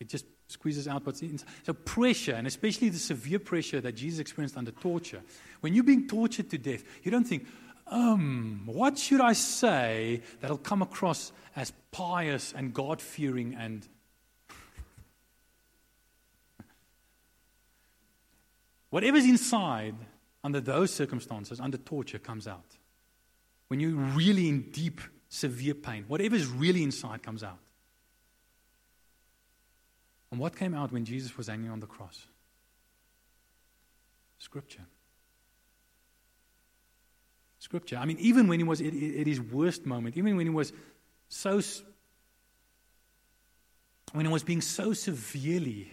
it 0.00 0.08
just 0.08 0.26
squeezes 0.48 0.88
out 0.88 1.06
what's 1.06 1.22
inside. 1.22 1.48
So, 1.64 1.72
pressure, 1.72 2.34
and 2.34 2.46
especially 2.46 2.90
the 2.90 2.98
severe 2.98 3.38
pressure 3.38 3.80
that 3.80 3.92
Jesus 3.92 4.20
experienced 4.20 4.56
under 4.56 4.70
torture, 4.70 5.22
when 5.60 5.74
you're 5.74 5.84
being 5.84 6.06
tortured 6.06 6.50
to 6.50 6.58
death, 6.58 6.84
you 7.02 7.10
don't 7.10 7.24
think, 7.24 7.46
um, 7.86 8.62
what 8.66 8.98
should 8.98 9.20
I 9.20 9.34
say 9.34 10.22
that'll 10.40 10.58
come 10.58 10.82
across 10.82 11.32
as 11.56 11.72
pious 11.90 12.52
and 12.52 12.74
God 12.74 13.00
fearing 13.00 13.54
and. 13.54 13.88
Whatever's 18.90 19.24
inside 19.24 19.94
under 20.42 20.60
those 20.60 20.92
circumstances, 20.92 21.60
under 21.60 21.78
torture, 21.78 22.18
comes 22.18 22.46
out. 22.46 22.76
When 23.68 23.80
you're 23.80 23.96
really 23.96 24.48
in 24.48 24.70
deep, 24.70 25.00
severe 25.34 25.74
pain, 25.74 26.04
whatever's 26.06 26.46
really 26.46 26.82
inside 26.82 27.22
comes 27.22 27.42
out. 27.42 27.58
And 30.30 30.40
what 30.40 30.56
came 30.56 30.74
out 30.74 30.92
when 30.92 31.04
Jesus 31.04 31.36
was 31.36 31.48
hanging 31.48 31.70
on 31.70 31.80
the 31.80 31.86
cross? 31.86 32.26
Scripture. 34.38 34.84
Scripture. 37.58 37.96
I 37.96 38.04
mean, 38.04 38.18
even 38.20 38.46
when 38.46 38.60
he 38.60 38.64
was 38.64 38.80
at, 38.80 38.86
at 38.86 39.26
his 39.26 39.40
worst 39.40 39.86
moment, 39.86 40.16
even 40.16 40.36
when 40.36 40.46
he 40.46 40.52
was 40.52 40.72
so, 41.28 41.60
when 44.12 44.26
he 44.26 44.32
was 44.32 44.44
being 44.44 44.60
so 44.60 44.92
severely 44.92 45.92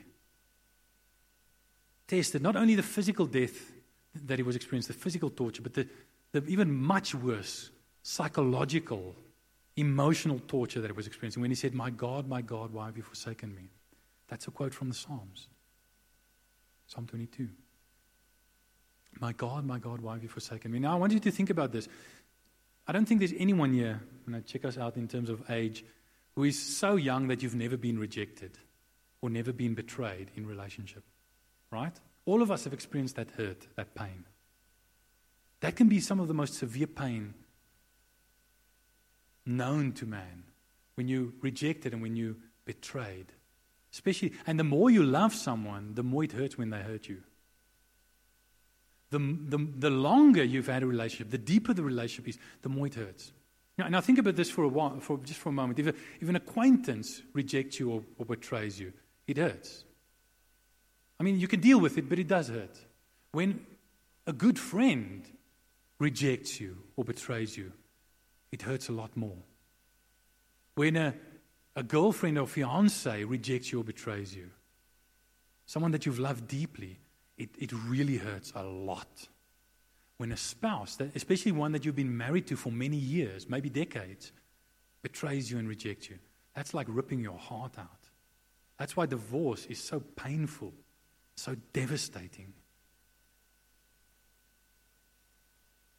tested, 2.08 2.44
not 2.44 2.56
only 2.56 2.76
the 2.76 2.84
physical 2.84 3.26
death 3.26 3.72
that 4.14 4.38
he 4.38 4.44
was 4.44 4.56
experiencing, 4.56 4.94
the 4.94 5.00
physical 5.00 5.30
torture, 5.30 5.62
but 5.62 5.74
the, 5.74 5.88
the 6.32 6.44
even 6.46 6.72
much 6.72 7.16
worse 7.16 7.72
psychological, 8.04 9.16
emotional 9.82 10.40
torture 10.48 10.80
that 10.82 10.88
he 10.88 10.94
was 10.94 11.08
experiencing 11.08 11.42
when 11.42 11.52
he 11.52 11.56
said, 11.56 11.74
My 11.74 11.90
God, 11.90 12.28
my 12.28 12.42
God, 12.42 12.72
why 12.72 12.86
have 12.86 12.98
you 12.98 13.04
forsaken 13.04 13.54
me? 13.54 13.70
That's 14.28 14.48
a 14.48 14.52
quote 14.52 14.74
from 14.74 14.90
the 14.90 14.96
Psalms. 14.96 15.48
Psalm 16.88 17.06
22. 17.08 17.50
My 19.20 19.34
God, 19.34 19.66
my 19.66 19.78
God, 19.78 20.02
why 20.02 20.14
have 20.14 20.24
you 20.24 20.30
forsaken 20.30 20.72
me? 20.72 20.80
Now, 20.80 20.94
I 20.94 20.96
want 20.96 21.12
you 21.12 21.20
to 21.20 21.32
think 21.32 21.50
about 21.50 21.74
this. 21.74 21.88
I 22.88 22.92
don't 22.94 23.06
think 23.06 23.20
there's 23.20 23.34
anyone 23.38 23.74
here, 23.74 24.02
when 24.26 24.36
I 24.36 24.40
check 24.40 24.66
us 24.66 24.78
out 24.78 24.96
in 24.96 25.08
terms 25.08 25.30
of 25.30 25.50
age, 25.50 25.84
who 26.36 26.46
is 26.46 26.58
so 26.58 26.96
young 26.96 27.28
that 27.28 27.44
you've 27.44 27.56
never 27.56 27.78
been 27.78 28.00
rejected 28.00 28.58
or 29.22 29.30
never 29.30 29.52
been 29.52 29.74
betrayed 29.74 30.32
in 30.36 30.48
relationship. 30.48 31.04
Right? 31.70 31.94
All 32.26 32.42
of 32.42 32.52
us 32.52 32.64
have 32.64 32.74
experienced 32.74 33.16
that 33.18 33.32
hurt, 33.32 33.68
that 33.76 33.96
pain. 33.96 34.26
That 35.60 35.76
can 35.76 35.88
be 35.88 36.00
some 36.00 36.20
of 36.20 36.28
the 36.28 36.34
most 36.34 36.56
severe 36.56 36.88
pain 36.88 37.34
known 39.46 39.92
to 39.94 40.06
man 40.06 40.44
when 40.96 41.08
you 41.08 41.34
rejected 41.42 41.94
and 41.94 42.02
when 42.02 42.16
you 42.16 42.38
betrayed. 42.66 43.34
Especially, 43.92 44.34
and 44.48 44.60
the 44.60 44.64
more 44.64 44.90
you 44.90 45.04
love 45.04 45.34
someone, 45.34 45.96
the 45.96 46.04
more 46.04 46.24
it 46.24 46.32
hurts 46.32 46.58
when 46.58 46.70
they 46.70 46.82
hurt 46.82 47.08
you 47.08 47.24
the, 49.12 49.20
the, 49.20 49.68
the 49.78 49.90
longer 49.90 50.44
you've 50.44 50.68
had 50.68 50.84
a 50.84 50.88
relationship, 50.88 51.30
the 51.30 51.38
deeper 51.38 51.74
the 51.74 51.84
relationship 51.84 52.30
is, 52.30 52.40
the 52.62 52.70
more 52.70 52.88
it 52.88 52.96
hurts. 52.96 53.32
Now, 53.78 53.88
now 53.90 54.02
think 54.02 54.18
about 54.18 54.36
this 54.36 54.50
for 54.50 54.64
a 54.64 54.68
while, 54.68 55.00
for 55.00 55.18
just 55.20 55.40
for 55.40 55.50
a 55.50 55.54
moment. 55.54 55.80
If, 55.80 55.88
a, 55.88 55.94
if 56.20 56.30
an 56.30 56.36
acquaintance 56.36 57.22
rejects 57.34 57.80
you 57.80 57.92
or, 57.92 58.04
or 58.18 58.26
betrays 58.26 58.80
you, 58.80 58.94
it 59.28 59.38
hurts. 59.38 59.84
I 61.20 61.24
mean, 61.24 61.40
you 61.40 61.48
can 61.48 61.60
deal 61.60 61.80
with 61.80 61.98
it, 61.98 62.10
but 62.10 62.20
it 62.20 62.28
does 62.28 62.48
hurt. 62.48 62.78
When 63.34 63.66
a 64.26 64.34
good 64.34 64.58
friend 64.58 65.26
rejects 66.00 66.60
you 66.60 66.78
or 66.96 67.04
betrays 67.04 67.56
you, 67.56 67.74
it 68.52 68.62
hurts 68.62 68.90
a 68.90 68.92
lot 68.92 69.16
more. 69.16 69.38
When 70.76 70.96
a, 70.96 71.14
a 71.76 71.84
girlfriend 71.84 72.38
or 72.38 72.48
fiance 72.48 73.24
rejects 73.24 73.72
you 73.72 73.82
or 73.82 73.84
betrays 73.84 74.36
you, 74.36 74.50
someone 75.66 75.92
that 75.92 76.06
you've 76.06 76.20
loved 76.20 76.48
deeply, 76.48 77.00
it, 77.38 77.50
it 77.58 77.72
really 77.72 78.18
hurts 78.18 78.52
a 78.56 78.64
lot. 78.64 79.28
When 80.18 80.32
a 80.32 80.38
spouse, 80.38 80.98
especially 81.16 81.52
one 81.52 81.72
that 81.72 81.86
you've 81.86 81.96
been 81.96 82.16
married 82.16 82.48
to 82.48 82.56
for 82.56 82.72
many 82.72 82.98
years, 82.98 83.50
maybe 83.50 83.70
decades, 83.70 84.32
betrays 85.02 85.50
you 85.50 85.58
and 85.58 85.68
rejects 85.68 86.10
you, 86.10 86.20
that's 86.56 86.74
like 86.74 86.88
ripping 86.90 87.22
your 87.22 87.38
heart 87.38 87.80
out. 87.80 88.10
That's 88.78 88.96
why 88.98 89.06
divorce 89.06 89.66
is 89.68 89.80
so 89.80 90.00
painful, 90.00 90.74
so 91.36 91.56
devastating. 91.74 92.54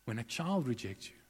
When 0.05 0.19
a 0.19 0.25
child 0.25 0.67
rejects 0.67 1.09
you, 1.09 1.22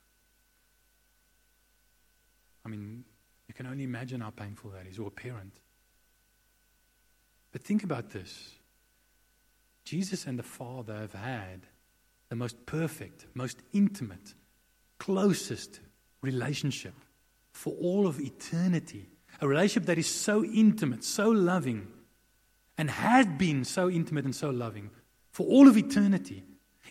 I 2.65 2.69
mean, 2.69 3.05
you 3.49 3.55
can 3.55 3.67
only 3.67 3.85
imagine 3.85 4.21
how 4.21 4.31
painful 4.31 4.71
that 4.71 4.87
is, 4.87 4.99
or 4.99 5.09
a 5.09 5.11
parent. 5.11 5.55
But 7.53 7.63
think 7.63 7.85
about 7.85 8.11
this 8.11 8.53
Jesus 9.85 10.27
and 10.27 10.39
the 10.39 10.43
Father 10.43 10.95
have 10.95 11.13
had 11.13 11.67
the 12.29 12.37
most 12.37 12.65
perfect, 12.67 13.27
most 13.35 13.59
intimate, 13.73 14.35
closest 14.99 15.81
relationship 16.23 16.95
for 17.53 17.75
all 17.75 18.07
of 18.07 18.21
eternity. 18.21 19.09
A 19.41 19.49
relationship 19.49 19.87
that 19.87 19.99
is 19.99 20.07
so 20.07 20.45
intimate, 20.45 21.05
so 21.05 21.31
loving, 21.31 21.89
and 22.79 22.91
had 22.91 23.39
been 23.39 23.65
so 23.65 23.91
intimate 23.91 24.25
and 24.25 24.35
so 24.35 24.51
loving 24.51 24.91
for 25.31 25.47
all 25.47 25.69
of 25.69 25.77
eternity. 25.77 26.45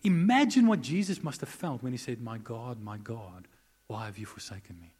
Imagine 0.03 0.67
what 0.67 0.81
Jesus 0.81 1.23
must 1.23 1.41
have 1.41 1.49
felt 1.49 1.81
when 1.83 1.91
he 1.91 1.97
said, 1.97 2.21
My 2.21 2.37
God, 2.37 2.81
my 2.81 2.97
God, 2.97 3.47
why 3.87 4.05
have 4.05 4.17
you 4.17 4.25
forsaken 4.25 4.79
me? 4.79 4.93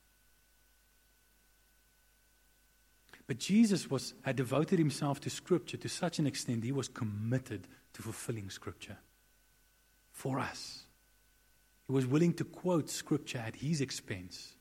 But 3.32 3.38
Jesus 3.38 3.90
was, 3.90 4.14
had 4.24 4.36
devoted 4.36 4.78
himself 4.78 5.22
to 5.22 5.30
Scripture 5.30 5.78
to 5.78 5.88
such 5.88 6.20
an 6.20 6.28
extent 6.28 6.66
he 6.66 6.74
was 6.74 6.90
committed 6.90 7.66
to 7.94 8.02
fulfilling 8.02 8.50
Scripture 8.50 8.98
for 10.12 10.38
us. 10.38 10.82
He 11.88 11.94
was 11.94 12.06
willing 12.06 12.34
to 12.34 12.44
quote 12.44 12.90
Scripture 12.90 13.38
at 13.38 13.56
his 13.56 13.80
expense 13.80 14.56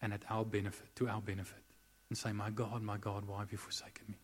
and 0.00 0.12
at 0.12 0.22
our 0.30 0.44
benefit, 0.44 0.94
to 0.94 1.08
our 1.08 1.20
benefit, 1.20 1.64
and 2.08 2.16
say, 2.16 2.30
My 2.30 2.50
God, 2.50 2.84
my 2.84 2.98
God, 2.98 3.26
why 3.26 3.40
have 3.40 3.50
you 3.50 3.58
forsaken 3.58 4.04
me? 4.06 4.18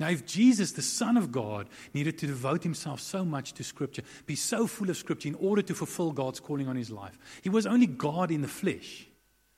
Now, 0.00 0.08
if 0.08 0.26
Jesus, 0.26 0.72
the 0.72 0.82
Son 0.82 1.16
of 1.16 1.30
God, 1.30 1.68
needed 1.94 2.18
to 2.18 2.26
devote 2.26 2.64
himself 2.64 3.00
so 3.00 3.24
much 3.24 3.52
to 3.52 3.62
Scripture, 3.62 4.02
be 4.26 4.34
so 4.34 4.66
full 4.66 4.90
of 4.90 4.96
Scripture 4.96 5.28
in 5.28 5.36
order 5.36 5.62
to 5.62 5.72
fulfill 5.72 6.10
God's 6.10 6.40
calling 6.40 6.66
on 6.66 6.74
his 6.74 6.90
life, 6.90 7.16
he 7.42 7.48
was 7.48 7.64
only 7.64 7.86
God 7.86 8.32
in 8.32 8.42
the 8.42 8.48
flesh. 8.48 9.06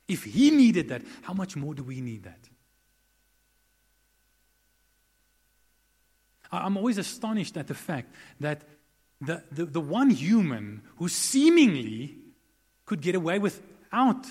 If 0.06 0.24
he 0.24 0.50
needed 0.50 0.90
that, 0.90 1.00
how 1.22 1.32
much 1.32 1.56
more 1.56 1.72
do 1.72 1.82
we 1.82 2.02
need 2.02 2.24
that? 2.24 2.49
I'm 6.52 6.76
always 6.76 6.98
astonished 6.98 7.56
at 7.56 7.66
the 7.66 7.74
fact 7.74 8.12
that 8.40 8.62
the, 9.20 9.42
the, 9.52 9.66
the 9.66 9.80
one 9.80 10.10
human 10.10 10.82
who 10.96 11.08
seemingly 11.08 12.16
could 12.86 13.00
get 13.00 13.14
away 13.14 13.38
without 13.38 14.26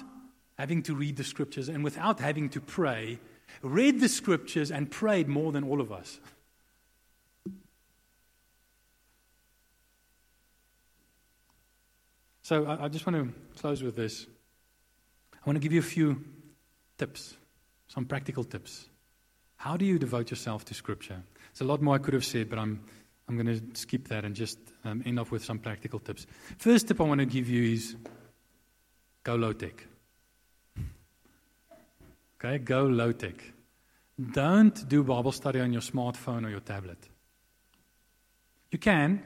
having 0.57 0.83
to 0.83 0.95
read 0.95 1.15
the 1.15 1.23
scriptures 1.23 1.69
and 1.69 1.83
without 1.83 2.19
having 2.19 2.49
to 2.49 2.59
pray 2.59 3.19
read 3.61 3.99
the 3.99 4.09
scriptures 4.09 4.71
and 4.71 4.89
prayed 4.89 5.27
more 5.27 5.51
than 5.51 5.63
all 5.63 5.81
of 5.81 5.91
us. 5.91 6.19
So 12.41 12.65
I, 12.65 12.85
I 12.85 12.87
just 12.87 13.05
want 13.05 13.15
to 13.15 13.59
close 13.59 13.83
with 13.83 13.95
this. 13.95 14.25
I 15.33 15.37
want 15.45 15.55
to 15.55 15.59
give 15.59 15.71
you 15.71 15.79
a 15.79 15.83
few 15.83 16.23
tips, 16.97 17.35
some 17.87 18.05
practical 18.05 18.43
tips. 18.43 18.89
How 19.57 19.77
do 19.77 19.85
you 19.85 19.99
devote 19.99 20.31
yourself 20.31 20.65
to 20.65 20.73
Scripture? 20.73 21.21
There's 21.59 21.67
a 21.67 21.71
lot 21.71 21.81
more 21.81 21.95
I 21.95 21.97
could 21.97 22.13
have 22.13 22.23
said, 22.23 22.49
but 22.49 22.57
I'm, 22.57 22.79
I'm 23.27 23.35
going 23.35 23.59
to 23.59 23.77
skip 23.77 24.07
that 24.07 24.23
and 24.23 24.33
just 24.33 24.57
um, 24.85 25.03
end 25.05 25.19
off 25.19 25.29
with 25.29 25.43
some 25.43 25.59
practical 25.59 25.99
tips. 25.99 26.25
First 26.57 26.87
tip 26.87 27.01
I 27.01 27.03
want 27.03 27.19
to 27.19 27.25
give 27.25 27.49
you 27.49 27.73
is 27.73 27.97
go 29.25 29.35
low 29.35 29.51
tech. 29.51 29.85
Okay, 32.41 32.59
go 32.59 32.85
low 32.85 33.11
tech. 33.11 33.43
Don't 34.31 34.87
do 34.87 35.03
Bible 35.03 35.33
study 35.33 35.59
on 35.59 35.73
your 35.73 35.81
smartphone 35.81 36.45
or 36.45 36.49
your 36.49 36.61
tablet. 36.61 37.09
You 38.71 38.79
can. 38.79 39.21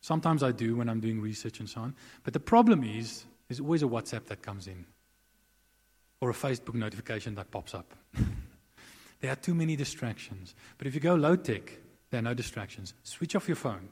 Sometimes 0.00 0.44
I 0.44 0.52
do 0.52 0.76
when 0.76 0.88
I'm 0.88 1.00
doing 1.00 1.20
research 1.20 1.58
and 1.58 1.68
so 1.68 1.80
on. 1.80 1.96
But 2.22 2.34
the 2.34 2.40
problem 2.40 2.84
is, 2.84 3.24
there's 3.48 3.58
always 3.58 3.82
a 3.82 3.86
WhatsApp 3.86 4.26
that 4.26 4.42
comes 4.42 4.68
in 4.68 4.86
or 6.20 6.30
a 6.30 6.34
Facebook 6.34 6.74
notification 6.74 7.34
that 7.34 7.50
pops 7.50 7.74
up. 7.74 7.94
there 9.22 9.32
are 9.32 9.36
too 9.36 9.54
many 9.54 9.76
distractions. 9.76 10.54
But 10.76 10.86
if 10.86 10.94
you 10.94 11.00
go 11.00 11.14
low 11.14 11.36
tech, 11.36 11.78
there 12.10 12.18
are 12.18 12.22
no 12.22 12.34
distractions. 12.34 12.92
Switch 13.04 13.34
off 13.34 13.48
your 13.48 13.56
phone, 13.56 13.88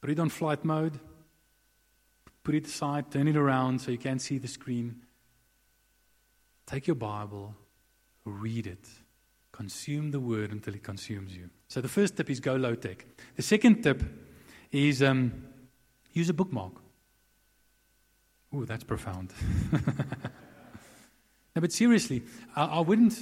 put 0.00 0.10
it 0.10 0.20
on 0.20 0.28
flight 0.28 0.64
mode, 0.64 1.00
put 2.44 2.54
it 2.54 2.66
aside, 2.66 3.10
turn 3.10 3.26
it 3.26 3.36
around 3.36 3.80
so 3.80 3.90
you 3.90 3.98
can't 3.98 4.22
see 4.22 4.38
the 4.38 4.46
screen. 4.46 5.00
Take 6.66 6.86
your 6.86 6.94
Bible, 6.94 7.56
read 8.24 8.66
it, 8.66 8.86
consume 9.50 10.10
the 10.10 10.20
word 10.20 10.52
until 10.52 10.74
it 10.74 10.82
consumes 10.82 11.34
you. 11.34 11.48
So 11.68 11.80
the 11.80 11.88
first 11.88 12.16
tip 12.16 12.28
is 12.28 12.38
go 12.38 12.54
low 12.54 12.74
tech. 12.74 13.04
The 13.36 13.42
second 13.42 13.82
tip 13.82 14.02
is 14.70 15.02
um, 15.02 15.44
use 16.12 16.28
a 16.28 16.34
bookmark. 16.34 16.74
Ooh, 18.54 18.66
that's 18.66 18.84
profound. 18.84 19.32
no, 19.72 19.80
but 21.54 21.72
seriously, 21.72 22.22
I, 22.54 22.66
I, 22.66 22.80
wouldn't. 22.80 23.18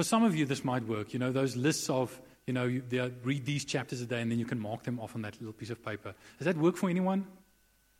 For 0.00 0.04
some 0.04 0.24
of 0.24 0.34
you, 0.34 0.46
this 0.46 0.64
might 0.64 0.88
work. 0.88 1.12
You 1.12 1.18
know, 1.18 1.30
those 1.30 1.56
lists 1.56 1.90
of, 1.90 2.18
you 2.46 2.54
know, 2.54 2.64
you, 2.64 2.82
read 3.22 3.44
these 3.44 3.66
chapters 3.66 4.00
a 4.00 4.06
day 4.06 4.22
and 4.22 4.32
then 4.32 4.38
you 4.38 4.46
can 4.46 4.58
mark 4.58 4.82
them 4.82 4.98
off 4.98 5.14
on 5.14 5.20
that 5.20 5.38
little 5.38 5.52
piece 5.52 5.68
of 5.68 5.84
paper. 5.84 6.14
Does 6.38 6.46
that 6.46 6.56
work 6.56 6.78
for 6.78 6.88
anyone? 6.88 7.26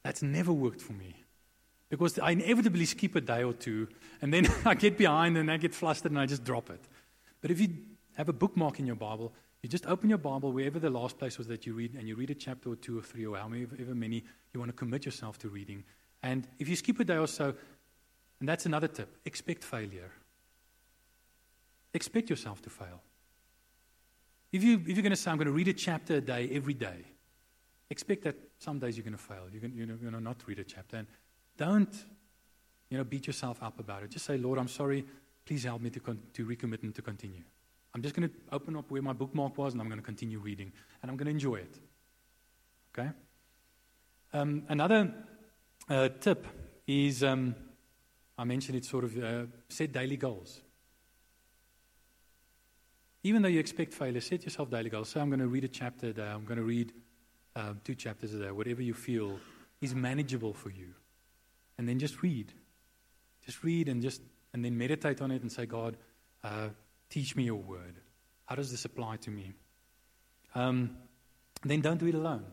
That's 0.03 0.22
never 0.22 0.51
worked 0.51 0.80
for 0.80 0.94
me. 0.94 1.14
Because 1.90 2.18
I 2.18 2.30
inevitably 2.30 2.86
skip 2.86 3.16
a 3.16 3.20
day 3.20 3.42
or 3.42 3.53
two, 3.53 3.86
and 4.22 4.32
then 4.32 4.48
I 4.64 4.76
get 4.76 4.96
behind 4.96 5.36
and 5.36 5.51
I 5.51 5.59
get 5.59 5.74
flustered 5.74 6.11
and 6.11 6.18
I 6.18 6.24
just 6.24 6.42
drop 6.42 6.70
it. 6.70 6.80
But 7.42 7.51
if 7.51 7.61
you 7.61 7.68
have 8.16 8.30
a 8.30 8.32
bookmark 8.32 8.80
in 8.80 8.86
your 8.86 8.96
Bible, 8.96 9.34
you 9.62 9.68
just 9.68 9.84
open 9.84 10.09
your 10.09 10.16
Bible 10.16 10.53
wherever 10.53 10.78
the 10.78 10.88
last 10.88 11.18
place 11.18 11.36
was 11.36 11.48
that 11.48 11.66
you 11.66 11.74
read, 11.74 11.96
and 11.96 12.09
you 12.09 12.16
read 12.16 12.30
a 12.30 12.34
chapter 12.34 12.70
or 12.70 12.76
two 12.76 12.98
or 12.98 13.03
three 13.03 13.26
or 13.26 13.36
however 13.36 13.94
many 13.94 14.24
you 14.55 14.59
want 14.59 14.70
to 14.70 14.74
commit 14.74 15.05
yourself 15.05 15.38
to 15.40 15.51
reading. 15.51 15.84
And 16.22 16.48
if 16.59 16.66
you 16.66 16.76
skip 16.76 16.98
a 16.98 17.05
day 17.05 17.18
or 17.18 17.28
so, 17.28 17.53
and 18.38 18.48
that's 18.48 18.64
another 18.64 18.88
tip 18.88 19.18
expect 19.26 19.62
failure. 19.62 20.11
Expect 21.95 22.30
yourself 22.30 22.62
to 22.62 22.70
fail. 22.70 23.03
If, 24.53 24.64
you, 24.64 24.80
if 24.80 24.88
you're 24.88 25.03
going 25.03 25.11
to 25.11 25.16
say, 25.16 25.30
I'm 25.30 25.36
going 25.36 25.47
to 25.47 25.53
read 25.53 25.68
a 25.68 25.72
chapter 25.72 26.16
a 26.16 26.20
day 26.20 26.51
every 26.53 26.74
day, 26.74 27.05
expect 27.88 28.24
that 28.24 28.36
some 28.59 28.78
days 28.78 28.97
you're 28.97 29.05
going 29.05 29.16
to 29.16 29.22
fail. 29.22 29.47
You're 29.51 29.61
going, 29.61 29.74
you're 29.74 29.86
going 29.86 30.12
to 30.12 30.20
not 30.20 30.43
read 30.47 30.59
a 30.59 30.64
chapter. 30.64 30.97
And 30.97 31.07
don't 31.57 31.95
you 32.91 32.99
know, 32.99 33.05
beat 33.05 33.26
yourself 33.26 33.62
up 33.62 33.78
about 33.78 34.03
it. 34.03 34.11
Just 34.11 34.26
say, 34.26 34.36
Lord, 34.36 34.59
I'm 34.59 34.68
sorry. 34.68 35.05
Please 35.47 35.64
help 35.64 35.80
me 35.80 35.91
to, 35.91 36.01
con- 36.01 36.20
to 36.34 36.45
recommit 36.45 36.82
and 36.82 36.95
to 36.95 37.03
continue. 37.03 37.43
I'm 37.95 38.03
just 38.03 38.14
going 38.14 38.28
to 38.28 38.34
open 38.53 38.76
up 38.76 38.91
where 38.91 39.03
my 39.03 39.12
bookmark 39.12 39.57
was 39.57 39.72
and 39.72 39.80
I'm 39.80 39.88
going 39.88 40.01
to 40.01 40.05
continue 40.05 40.38
reading. 40.38 40.72
And 41.03 41.11
I'm 41.11 41.16
going 41.16 41.26
to 41.26 41.32
enjoy 41.32 41.57
it. 41.57 41.78
Okay? 42.93 43.11
Um, 44.32 44.64
another 44.68 45.12
uh, 45.88 46.09
tip 46.20 46.47
is 46.86 47.24
um, 47.24 47.55
I 48.36 48.45
mentioned 48.45 48.76
it 48.76 48.84
sort 48.84 49.05
of 49.05 49.22
uh, 49.22 49.47
set 49.68 49.93
daily 49.93 50.16
goals. 50.16 50.61
Even 53.22 53.42
though 53.42 53.48
you 53.48 53.60
expect 53.60 53.92
failure, 53.92 54.20
set 54.20 54.44
yourself 54.44 54.70
daily 54.70 54.88
goals. 54.90 55.10
Say, 55.10 55.20
I'm 55.20 55.28
going 55.28 55.40
to 55.40 55.46
read 55.46 55.64
a 55.64 55.68
chapter 55.68 56.08
a 56.08 56.12
day. 56.12 56.26
I'm 56.26 56.44
going 56.44 56.58
to 56.58 56.64
read 56.64 56.92
uh, 57.54 57.74
two 57.84 57.94
chapters 57.94 58.32
a 58.34 58.38
day. 58.38 58.50
Whatever 58.50 58.82
you 58.82 58.94
feel 58.94 59.38
is 59.80 59.94
manageable 59.94 60.54
for 60.54 60.70
you. 60.70 60.94
And 61.76 61.88
then 61.88 61.98
just 61.98 62.22
read. 62.22 62.52
Just 63.44 63.62
read 63.62 63.88
and 63.88 64.02
just 64.02 64.20
and 64.52 64.64
then 64.64 64.76
meditate 64.76 65.20
on 65.20 65.30
it 65.30 65.42
and 65.42 65.52
say, 65.52 65.66
God, 65.66 65.96
uh, 66.42 66.68
teach 67.08 67.36
me 67.36 67.44
your 67.44 67.56
word. 67.56 67.96
How 68.46 68.56
does 68.56 68.70
this 68.70 68.84
apply 68.84 69.16
to 69.18 69.30
me? 69.30 69.52
Um, 70.54 70.96
then 71.64 71.80
don't 71.80 71.98
do 71.98 72.06
it 72.06 72.14
alone. 72.14 72.44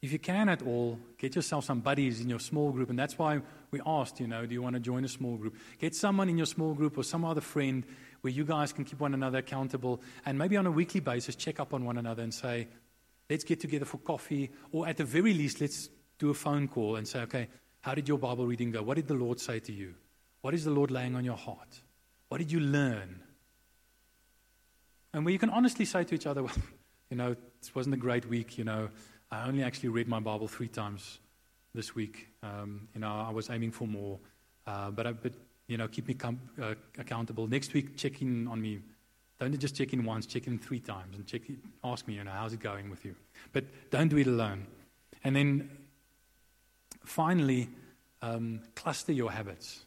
If 0.00 0.12
you 0.12 0.18
can 0.18 0.48
at 0.48 0.62
all, 0.62 0.98
get 1.16 1.36
yourself 1.36 1.64
some 1.64 1.78
buddies 1.78 2.20
in 2.20 2.28
your 2.28 2.40
small 2.40 2.72
group. 2.72 2.90
And 2.90 2.98
that's 2.98 3.16
why 3.16 3.40
we 3.70 3.80
asked, 3.86 4.18
you 4.18 4.26
know, 4.26 4.44
do 4.44 4.52
you 4.52 4.60
want 4.60 4.74
to 4.74 4.80
join 4.80 5.04
a 5.04 5.08
small 5.08 5.36
group? 5.36 5.54
Get 5.78 5.94
someone 5.94 6.28
in 6.28 6.36
your 6.36 6.46
small 6.46 6.74
group 6.74 6.98
or 6.98 7.04
some 7.04 7.24
other 7.24 7.40
friend 7.40 7.84
where 8.22 8.32
you 8.32 8.44
guys 8.44 8.72
can 8.72 8.84
keep 8.84 9.00
one 9.00 9.14
another 9.14 9.38
accountable. 9.38 10.00
And 10.24 10.38
maybe 10.38 10.56
on 10.56 10.66
a 10.66 10.70
weekly 10.70 11.00
basis, 11.00 11.36
check 11.36 11.60
up 11.60 11.74
on 11.74 11.84
one 11.84 11.98
another 11.98 12.22
and 12.22 12.32
say, 12.32 12.68
let's 13.28 13.44
get 13.44 13.60
together 13.60 13.84
for 13.84 13.98
coffee. 13.98 14.50
Or 14.70 14.88
at 14.88 14.96
the 14.96 15.04
very 15.04 15.34
least, 15.34 15.60
let's 15.60 15.90
do 16.18 16.30
a 16.30 16.34
phone 16.34 16.68
call 16.68 16.96
and 16.96 17.06
say, 17.06 17.20
okay, 17.20 17.48
how 17.80 17.94
did 17.94 18.08
your 18.08 18.18
Bible 18.18 18.46
reading 18.46 18.70
go? 18.70 18.82
What 18.82 18.94
did 18.94 19.08
the 19.08 19.14
Lord 19.14 19.40
say 19.40 19.58
to 19.60 19.72
you? 19.72 19.94
What 20.40 20.54
is 20.54 20.64
the 20.64 20.70
Lord 20.70 20.90
laying 20.90 21.16
on 21.16 21.24
your 21.24 21.36
heart? 21.36 21.80
What 22.28 22.38
did 22.38 22.50
you 22.50 22.60
learn? 22.60 23.20
And 25.12 25.24
where 25.24 25.32
you 25.32 25.38
can 25.38 25.50
honestly 25.50 25.84
say 25.84 26.04
to 26.04 26.14
each 26.14 26.26
other, 26.26 26.42
well, 26.44 26.54
you 27.10 27.16
know, 27.16 27.36
this 27.60 27.74
wasn't 27.74 27.94
a 27.94 27.98
great 27.98 28.26
week. 28.28 28.56
You 28.56 28.64
know, 28.64 28.88
I 29.30 29.46
only 29.46 29.62
actually 29.62 29.90
read 29.90 30.08
my 30.08 30.20
Bible 30.20 30.46
three 30.46 30.68
times 30.68 31.18
this 31.74 31.94
week. 31.94 32.28
Um, 32.42 32.88
you 32.94 33.00
know, 33.00 33.08
I 33.08 33.30
was 33.30 33.50
aiming 33.50 33.72
for 33.72 33.88
more, 33.88 34.18
uh, 34.66 34.90
but, 34.90 35.06
I, 35.06 35.12
but 35.12 35.32
you 35.66 35.76
know, 35.76 35.88
keep 35.88 36.08
me 36.08 36.14
com- 36.14 36.40
uh, 36.60 36.74
accountable. 36.98 37.46
Next 37.46 37.72
week, 37.72 37.96
check 37.96 38.20
in 38.22 38.48
on 38.48 38.60
me. 38.60 38.80
Don't 39.38 39.58
just 39.58 39.76
check 39.76 39.92
in 39.92 40.04
once, 40.04 40.26
check 40.26 40.46
in 40.46 40.58
three 40.58 40.80
times, 40.80 41.16
and 41.16 41.26
check. 41.26 41.48
in, 41.48 41.58
Ask 41.82 42.06
me, 42.06 42.14
you 42.14 42.24
know, 42.24 42.30
how's 42.30 42.52
it 42.52 42.60
going 42.60 42.90
with 42.90 43.04
you? 43.04 43.16
But 43.52 43.64
don't 43.90 44.08
do 44.08 44.18
it 44.18 44.26
alone. 44.26 44.66
And 45.24 45.34
then, 45.34 45.70
finally, 47.04 47.68
um, 48.20 48.60
cluster 48.74 49.12
your 49.12 49.32
habits. 49.32 49.80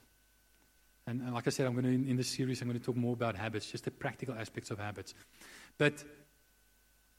And, 1.07 1.21
and, 1.21 1.34
like 1.34 1.47
I 1.47 1.51
said, 1.51 1.67
I'm 1.67 1.73
going 1.73 1.86
to 1.86 1.91
in, 1.91 2.07
in 2.09 2.17
this 2.17 2.28
series, 2.28 2.61
I'm 2.61 2.67
going 2.67 2.80
to 2.80 2.86
talk 2.86 2.95
more 2.95 3.13
about 3.13 3.36
habits, 3.36 3.71
just 3.71 3.86
the 3.86 3.91
practical 3.91 4.36
aspects 4.36 4.71
of 4.71 4.80
habits. 4.80 5.13
But 5.78 6.03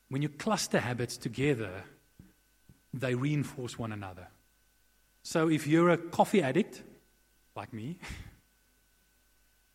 when 0.09 0.23
you 0.23 0.29
cluster 0.29 0.81
habits 0.81 1.17
together, 1.17 1.85
they 2.93 3.15
reinforce 3.15 3.79
one 3.79 3.93
another. 3.93 4.29
So 5.23 5.49
if 5.49 5.67
you're 5.67 5.91
a 5.91 5.99
coffee 5.99 6.43
addict, 6.43 6.83
like 7.55 7.73
me, 7.73 7.99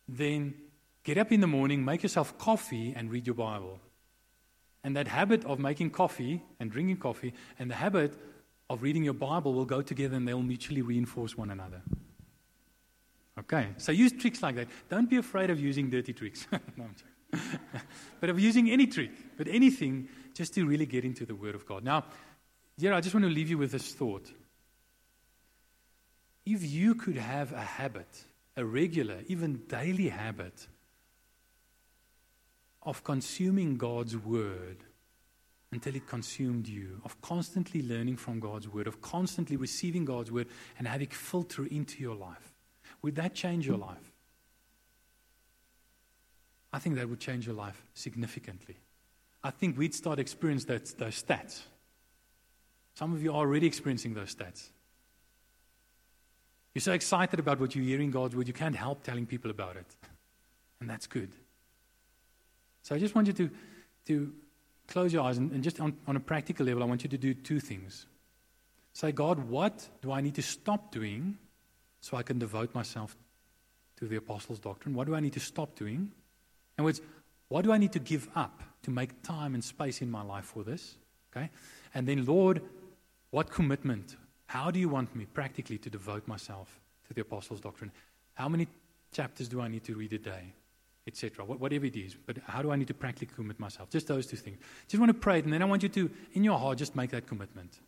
then 0.08 0.54
get 1.04 1.18
up 1.18 1.32
in 1.32 1.40
the 1.40 1.46
morning, 1.46 1.84
make 1.84 2.02
yourself 2.02 2.38
coffee, 2.38 2.92
and 2.96 3.10
read 3.10 3.26
your 3.26 3.34
Bible. 3.34 3.80
And 4.84 4.96
that 4.96 5.08
habit 5.08 5.44
of 5.44 5.58
making 5.58 5.90
coffee 5.90 6.42
and 6.58 6.70
drinking 6.70 6.96
coffee 6.96 7.34
and 7.58 7.70
the 7.70 7.74
habit 7.74 8.14
of 8.68 8.82
reading 8.82 9.04
your 9.04 9.14
Bible 9.14 9.54
will 9.54 9.64
go 9.64 9.82
together 9.82 10.16
and 10.16 10.26
they'll 10.26 10.42
mutually 10.42 10.82
reinforce 10.82 11.36
one 11.36 11.50
another. 11.50 11.82
Okay, 13.38 13.68
so 13.76 13.92
use 13.92 14.12
tricks 14.12 14.42
like 14.42 14.56
that. 14.56 14.68
Don't 14.88 15.08
be 15.08 15.16
afraid 15.16 15.50
of 15.50 15.60
using 15.60 15.88
dirty 15.88 16.12
tricks. 16.12 16.46
no, 16.76 16.86
but 18.20 18.30
of 18.30 18.38
using 18.38 18.70
any 18.70 18.86
trick, 18.86 19.10
but 19.36 19.48
anything, 19.48 20.08
just 20.34 20.54
to 20.54 20.66
really 20.66 20.86
get 20.86 21.04
into 21.04 21.24
the 21.24 21.34
Word 21.34 21.54
of 21.54 21.66
God. 21.66 21.82
Now, 21.84 22.04
yeah, 22.76 22.96
I 22.96 23.00
just 23.00 23.14
want 23.14 23.24
to 23.24 23.30
leave 23.30 23.48
you 23.48 23.58
with 23.58 23.72
this 23.72 23.92
thought. 23.92 24.30
If 26.44 26.62
you 26.62 26.94
could 26.94 27.16
have 27.16 27.52
a 27.52 27.60
habit, 27.60 28.24
a 28.56 28.64
regular, 28.64 29.18
even 29.28 29.62
daily 29.68 30.08
habit, 30.08 30.66
of 32.82 33.04
consuming 33.04 33.76
God's 33.76 34.16
Word 34.16 34.78
until 35.70 35.94
it 35.96 36.06
consumed 36.06 36.68
you, 36.68 37.00
of 37.04 37.20
constantly 37.22 37.82
learning 37.82 38.16
from 38.16 38.40
God's 38.40 38.68
Word, 38.68 38.86
of 38.86 39.00
constantly 39.00 39.56
receiving 39.56 40.04
God's 40.04 40.30
Word 40.30 40.48
and 40.78 40.86
having 40.86 41.06
it 41.06 41.14
filter 41.14 41.64
into 41.64 42.02
your 42.02 42.14
life, 42.14 42.54
would 43.00 43.14
that 43.16 43.34
change 43.34 43.66
your 43.66 43.78
life? 43.78 44.12
I 46.72 46.78
think 46.78 46.96
that 46.96 47.08
would 47.08 47.20
change 47.20 47.46
your 47.46 47.54
life 47.54 47.82
significantly. 47.94 48.76
I 49.44 49.50
think 49.50 49.76
we'd 49.76 49.94
start 49.94 50.18
experiencing 50.18 50.68
that, 50.68 50.86
those 50.98 51.22
stats. 51.22 51.62
Some 52.94 53.12
of 53.12 53.22
you 53.22 53.30
are 53.30 53.36
already 53.36 53.66
experiencing 53.66 54.14
those 54.14 54.34
stats. 54.34 54.68
You're 56.74 56.80
so 56.82 56.92
excited 56.92 57.38
about 57.38 57.60
what 57.60 57.74
you 57.74 57.82
hear 57.82 58.00
in 58.00 58.10
God's 58.10 58.34
word, 58.34 58.48
you 58.48 58.54
can't 58.54 58.76
help 58.76 59.02
telling 59.02 59.26
people 59.26 59.50
about 59.50 59.76
it. 59.76 59.86
And 60.80 60.88
that's 60.88 61.06
good. 61.06 61.30
So 62.82 62.94
I 62.94 62.98
just 62.98 63.14
want 63.14 63.26
you 63.26 63.32
to, 63.34 63.50
to 64.06 64.32
close 64.88 65.12
your 65.12 65.22
eyes 65.22 65.38
and, 65.38 65.52
and 65.52 65.62
just 65.62 65.80
on, 65.80 65.96
on 66.06 66.16
a 66.16 66.20
practical 66.20 66.66
level, 66.66 66.82
I 66.82 66.86
want 66.86 67.04
you 67.04 67.10
to 67.10 67.18
do 67.18 67.34
two 67.34 67.60
things. 67.60 68.06
Say, 68.94 69.12
God, 69.12 69.48
what 69.48 69.88
do 70.02 70.12
I 70.12 70.20
need 70.20 70.34
to 70.34 70.42
stop 70.42 70.90
doing 70.90 71.38
so 72.00 72.16
I 72.16 72.22
can 72.22 72.38
devote 72.38 72.74
myself 72.74 73.16
to 73.96 74.06
the 74.06 74.16
apostles' 74.16 74.58
doctrine? 74.58 74.94
What 74.94 75.06
do 75.06 75.14
I 75.14 75.20
need 75.20 75.32
to 75.34 75.40
stop 75.40 75.76
doing? 75.76 76.10
In 76.76 76.84
words, 76.84 77.00
what 77.48 77.62
do 77.62 77.72
I 77.72 77.78
need 77.78 77.92
to 77.92 77.98
give 77.98 78.28
up 78.34 78.62
to 78.82 78.90
make 78.90 79.22
time 79.22 79.54
and 79.54 79.62
space 79.62 80.02
in 80.02 80.10
my 80.10 80.22
life 80.22 80.46
for 80.46 80.64
this? 80.64 80.96
Okay? 81.34 81.50
And 81.94 82.06
then, 82.06 82.26
Lord, 82.26 82.62
what 83.30 83.50
commitment? 83.50 84.16
How 84.52 84.70
do 84.70 84.78
you 84.78 84.90
want 84.90 85.16
me 85.16 85.24
practically 85.24 85.78
to 85.78 85.88
devote 85.88 86.28
myself 86.28 86.78
to 87.08 87.14
the 87.14 87.22
apostles' 87.22 87.58
doctrine? 87.58 87.90
How 88.34 88.50
many 88.50 88.68
chapters 89.10 89.48
do 89.48 89.62
I 89.62 89.68
need 89.68 89.82
to 89.84 89.94
read 89.94 90.12
a 90.12 90.18
day? 90.18 90.52
Etc. 91.06 91.42
Whatever 91.42 91.86
it 91.86 91.96
is. 91.96 92.14
But 92.26 92.36
how 92.46 92.60
do 92.60 92.70
I 92.70 92.76
need 92.76 92.88
to 92.88 92.92
practically 92.92 93.34
commit 93.34 93.58
myself? 93.58 93.88
Just 93.88 94.08
those 94.08 94.26
two 94.26 94.36
things. 94.36 94.58
Just 94.88 95.00
want 95.00 95.08
to 95.08 95.18
pray 95.18 95.38
it, 95.38 95.46
and 95.46 95.54
then 95.54 95.62
I 95.62 95.64
want 95.64 95.82
you 95.82 95.88
to, 95.88 96.10
in 96.34 96.44
your 96.44 96.58
heart, 96.58 96.76
just 96.76 96.94
make 96.94 97.12
that 97.12 97.26
commitment. 97.26 97.78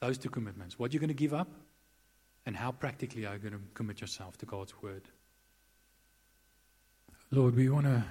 Those 0.00 0.16
two 0.16 0.30
commitments. 0.30 0.78
What 0.78 0.94
you're 0.94 1.00
going 1.00 1.08
to 1.08 1.14
give 1.14 1.34
up, 1.34 1.48
and 2.46 2.56
how 2.56 2.72
practically 2.72 3.26
are 3.26 3.34
you 3.34 3.40
going 3.40 3.52
to 3.52 3.60
commit 3.74 4.00
yourself 4.00 4.38
to 4.38 4.46
God's 4.46 4.72
word? 4.80 5.02
Lord, 7.30 7.56
we 7.56 7.68
want 7.68 7.84
to 7.84 8.04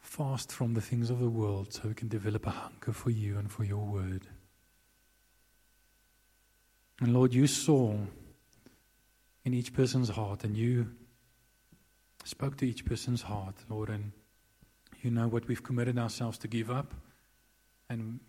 fast 0.00 0.50
from 0.50 0.72
the 0.72 0.80
things 0.80 1.10
of 1.10 1.18
the 1.20 1.28
world 1.28 1.74
so 1.74 1.82
we 1.86 1.92
can 1.92 2.08
develop 2.08 2.46
a 2.46 2.50
hunger 2.50 2.92
for 2.94 3.10
you 3.10 3.36
and 3.36 3.52
for 3.52 3.64
your 3.64 3.84
word. 3.84 4.26
And 7.00 7.14
Lord, 7.14 7.32
you 7.32 7.46
saw 7.46 7.94
in 9.44 9.54
each 9.54 9.72
person's 9.72 10.08
heart 10.08 10.44
and 10.44 10.56
you 10.56 10.88
spoke 12.24 12.56
to 12.58 12.66
each 12.66 12.84
person's 12.84 13.22
heart, 13.22 13.54
Lord, 13.68 13.88
and 13.88 14.12
you 15.02 15.10
know 15.10 15.28
what 15.28 15.46
we've 15.46 15.62
committed 15.62 15.98
ourselves 15.98 16.38
to 16.38 16.48
give 16.48 16.70
up, 16.70 16.92
and 17.88 18.20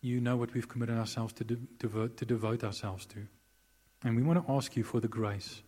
you 0.00 0.20
know 0.20 0.36
what 0.36 0.52
we've 0.52 0.68
committed 0.68 0.98
ourselves 0.98 1.32
to, 1.34 1.44
de- 1.44 1.56
devote, 1.78 2.16
to 2.18 2.24
devote 2.24 2.62
ourselves 2.62 3.06
to. 3.06 3.26
And 4.04 4.16
we 4.16 4.22
want 4.22 4.44
to 4.44 4.52
ask 4.52 4.76
you 4.76 4.84
for 4.84 5.00
the 5.00 5.08
grace 5.08 5.62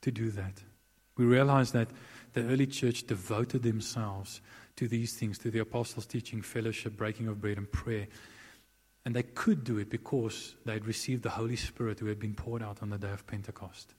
to 0.00 0.10
do 0.10 0.30
that. 0.30 0.62
We 1.16 1.24
realize 1.26 1.72
that 1.72 1.88
the 2.32 2.42
early 2.44 2.66
church 2.66 3.06
devoted 3.06 3.62
themselves 3.62 4.40
to 4.76 4.88
these 4.88 5.14
things, 5.14 5.38
to 5.38 5.50
the 5.50 5.58
apostles' 5.58 6.06
teaching, 6.06 6.40
fellowship, 6.40 6.96
breaking 6.96 7.28
of 7.28 7.40
bread, 7.40 7.58
and 7.58 7.70
prayer. 7.70 8.08
And 9.04 9.16
they 9.16 9.22
could 9.24 9.64
do 9.64 9.78
it 9.78 9.90
because 9.90 10.54
they 10.64 10.74
had 10.74 10.86
received 10.86 11.22
the 11.22 11.30
Holy 11.30 11.56
Spirit 11.56 11.98
who 11.98 12.06
had 12.06 12.20
been 12.20 12.34
poured 12.34 12.62
out 12.62 12.82
on 12.82 12.90
the 12.90 12.98
day 12.98 13.10
of 13.10 13.26
Pentecost. 13.26 13.94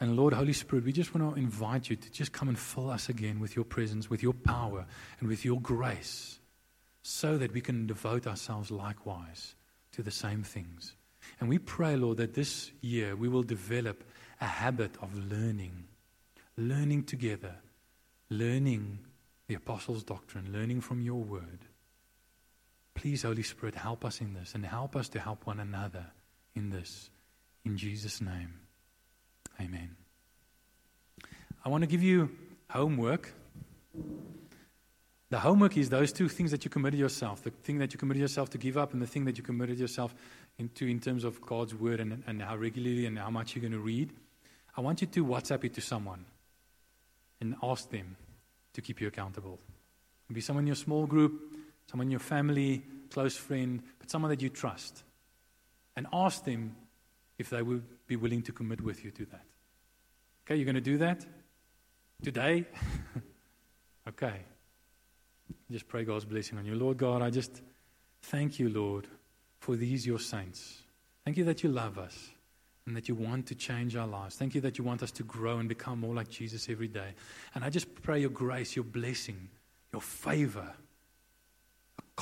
And 0.00 0.16
Lord, 0.16 0.32
Holy 0.32 0.52
Spirit, 0.52 0.84
we 0.84 0.92
just 0.92 1.14
want 1.14 1.34
to 1.34 1.40
invite 1.40 1.88
you 1.88 1.96
to 1.96 2.10
just 2.10 2.32
come 2.32 2.48
and 2.48 2.58
fill 2.58 2.90
us 2.90 3.08
again 3.08 3.38
with 3.38 3.54
your 3.54 3.64
presence, 3.64 4.10
with 4.10 4.22
your 4.22 4.32
power, 4.32 4.86
and 5.20 5.28
with 5.28 5.44
your 5.44 5.60
grace, 5.60 6.40
so 7.02 7.38
that 7.38 7.52
we 7.52 7.60
can 7.60 7.86
devote 7.86 8.26
ourselves 8.26 8.70
likewise 8.70 9.54
to 9.92 10.02
the 10.02 10.10
same 10.10 10.42
things. 10.42 10.94
And 11.38 11.48
we 11.48 11.58
pray, 11.58 11.94
Lord, 11.96 12.16
that 12.16 12.34
this 12.34 12.72
year 12.80 13.14
we 13.14 13.28
will 13.28 13.42
develop 13.44 14.02
a 14.40 14.46
habit 14.46 14.90
of 15.00 15.16
learning, 15.30 15.84
learning 16.56 17.04
together, 17.04 17.54
learning 18.28 18.98
the 19.46 19.54
apostles' 19.54 20.02
doctrine, 20.02 20.52
learning 20.52 20.80
from 20.80 21.00
your 21.00 21.22
word. 21.22 21.60
Please, 22.94 23.22
Holy 23.22 23.42
Spirit, 23.42 23.74
help 23.74 24.04
us 24.04 24.20
in 24.20 24.34
this 24.34 24.54
and 24.54 24.64
help 24.64 24.96
us 24.96 25.08
to 25.10 25.20
help 25.20 25.46
one 25.46 25.60
another 25.60 26.06
in 26.54 26.70
this. 26.70 27.10
In 27.64 27.76
Jesus' 27.76 28.20
name, 28.20 28.54
amen. 29.60 29.96
I 31.64 31.68
want 31.68 31.82
to 31.82 31.86
give 31.86 32.02
you 32.02 32.30
homework. 32.70 33.32
The 35.30 35.38
homework 35.38 35.76
is 35.76 35.88
those 35.88 36.12
two 36.12 36.28
things 36.28 36.50
that 36.50 36.64
you 36.64 36.70
committed 36.70 37.00
yourself 37.00 37.42
the 37.42 37.50
thing 37.50 37.78
that 37.78 37.92
you 37.92 37.98
committed 37.98 38.20
yourself 38.20 38.50
to 38.50 38.58
give 38.58 38.76
up, 38.76 38.92
and 38.92 39.00
the 39.00 39.06
thing 39.06 39.24
that 39.24 39.38
you 39.38 39.44
committed 39.44 39.78
yourself 39.78 40.14
into 40.58 40.86
in 40.86 41.00
terms 41.00 41.24
of 41.24 41.40
God's 41.40 41.74
word 41.74 42.00
and, 42.00 42.22
and 42.26 42.42
how 42.42 42.56
regularly 42.56 43.06
and 43.06 43.18
how 43.18 43.30
much 43.30 43.54
you're 43.54 43.62
going 43.62 43.72
to 43.72 43.78
read. 43.78 44.12
I 44.76 44.80
want 44.80 45.00
you 45.00 45.06
to 45.06 45.24
WhatsApp 45.24 45.64
it 45.64 45.74
to 45.74 45.80
someone 45.80 46.24
and 47.40 47.56
ask 47.62 47.90
them 47.90 48.16
to 48.74 48.80
keep 48.80 49.00
you 49.00 49.08
accountable. 49.08 49.58
Maybe 50.28 50.40
someone 50.40 50.64
in 50.64 50.68
your 50.68 50.76
small 50.76 51.06
group, 51.06 51.51
someone 51.90 52.06
in 52.08 52.10
your 52.10 52.20
family, 52.20 52.82
close 53.10 53.36
friend, 53.36 53.82
but 53.98 54.10
someone 54.10 54.30
that 54.30 54.42
you 54.42 54.48
trust. 54.48 55.04
And 55.96 56.06
ask 56.12 56.44
them 56.44 56.74
if 57.38 57.50
they 57.50 57.62
would 57.62 57.84
be 58.06 58.16
willing 58.16 58.42
to 58.42 58.52
commit 58.52 58.80
with 58.80 59.04
you 59.04 59.10
to 59.10 59.24
that. 59.26 59.44
Okay, 60.44 60.56
you're 60.56 60.64
going 60.64 60.74
to 60.74 60.80
do 60.80 60.98
that? 60.98 61.24
Today? 62.22 62.64
okay. 64.08 64.40
Just 65.70 65.88
pray 65.88 66.04
God's 66.04 66.24
blessing 66.24 66.58
on 66.58 66.64
you. 66.64 66.74
Lord 66.74 66.96
God, 66.96 67.22
I 67.22 67.30
just 67.30 67.62
thank 68.22 68.58
you, 68.58 68.68
Lord, 68.68 69.06
for 69.60 69.76
these 69.76 70.06
your 70.06 70.18
saints. 70.18 70.82
Thank 71.24 71.36
you 71.36 71.44
that 71.44 71.62
you 71.62 71.70
love 71.70 71.98
us 71.98 72.30
and 72.86 72.96
that 72.96 73.08
you 73.08 73.14
want 73.14 73.46
to 73.46 73.54
change 73.54 73.96
our 73.96 74.06
lives. 74.06 74.36
Thank 74.36 74.54
you 74.54 74.60
that 74.62 74.76
you 74.78 74.84
want 74.84 75.02
us 75.02 75.12
to 75.12 75.22
grow 75.22 75.58
and 75.58 75.68
become 75.68 76.00
more 76.00 76.14
like 76.14 76.28
Jesus 76.28 76.68
every 76.68 76.88
day. 76.88 77.14
And 77.54 77.64
I 77.64 77.70
just 77.70 78.02
pray 78.02 78.20
your 78.20 78.30
grace, 78.30 78.74
your 78.74 78.84
blessing, 78.84 79.48
your 79.92 80.02
favor, 80.02 80.72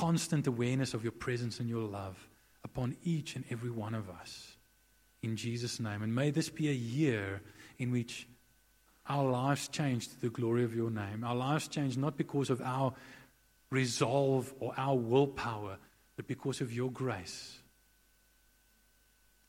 constant 0.01 0.47
awareness 0.47 0.95
of 0.95 1.03
your 1.03 1.11
presence 1.11 1.59
and 1.59 1.69
your 1.69 1.83
love 1.87 2.17
upon 2.63 2.97
each 3.03 3.35
and 3.35 3.45
every 3.51 3.69
one 3.69 3.93
of 3.93 4.09
us. 4.09 4.57
In 5.21 5.35
Jesus' 5.35 5.79
name. 5.79 6.01
And 6.01 6.15
may 6.15 6.31
this 6.31 6.49
be 6.49 6.69
a 6.69 6.73
year 6.73 7.39
in 7.77 7.91
which 7.91 8.27
our 9.07 9.23
lives 9.29 9.67
change 9.67 10.07
to 10.07 10.19
the 10.19 10.29
glory 10.29 10.63
of 10.63 10.75
your 10.75 10.89
name. 10.89 11.23
Our 11.23 11.35
lives 11.35 11.67
change 11.67 11.97
not 11.97 12.17
because 12.17 12.49
of 12.49 12.61
our 12.61 12.93
resolve 13.69 14.51
or 14.59 14.73
our 14.75 14.97
willpower, 14.97 15.77
but 16.15 16.25
because 16.25 16.61
of 16.61 16.73
your 16.73 16.89
grace. 16.89 17.59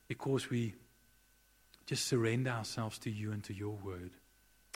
Because 0.07 0.50
we 0.50 0.74
just 1.86 2.07
surrender 2.07 2.50
ourselves 2.50 2.98
to 2.98 3.11
you 3.11 3.32
and 3.32 3.42
to 3.44 3.55
your 3.55 3.78
word. 3.82 4.11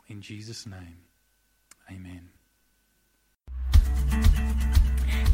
In 0.08 0.22
Jesus' 0.22 0.64
name, 0.64 1.00
amen. 1.90 2.30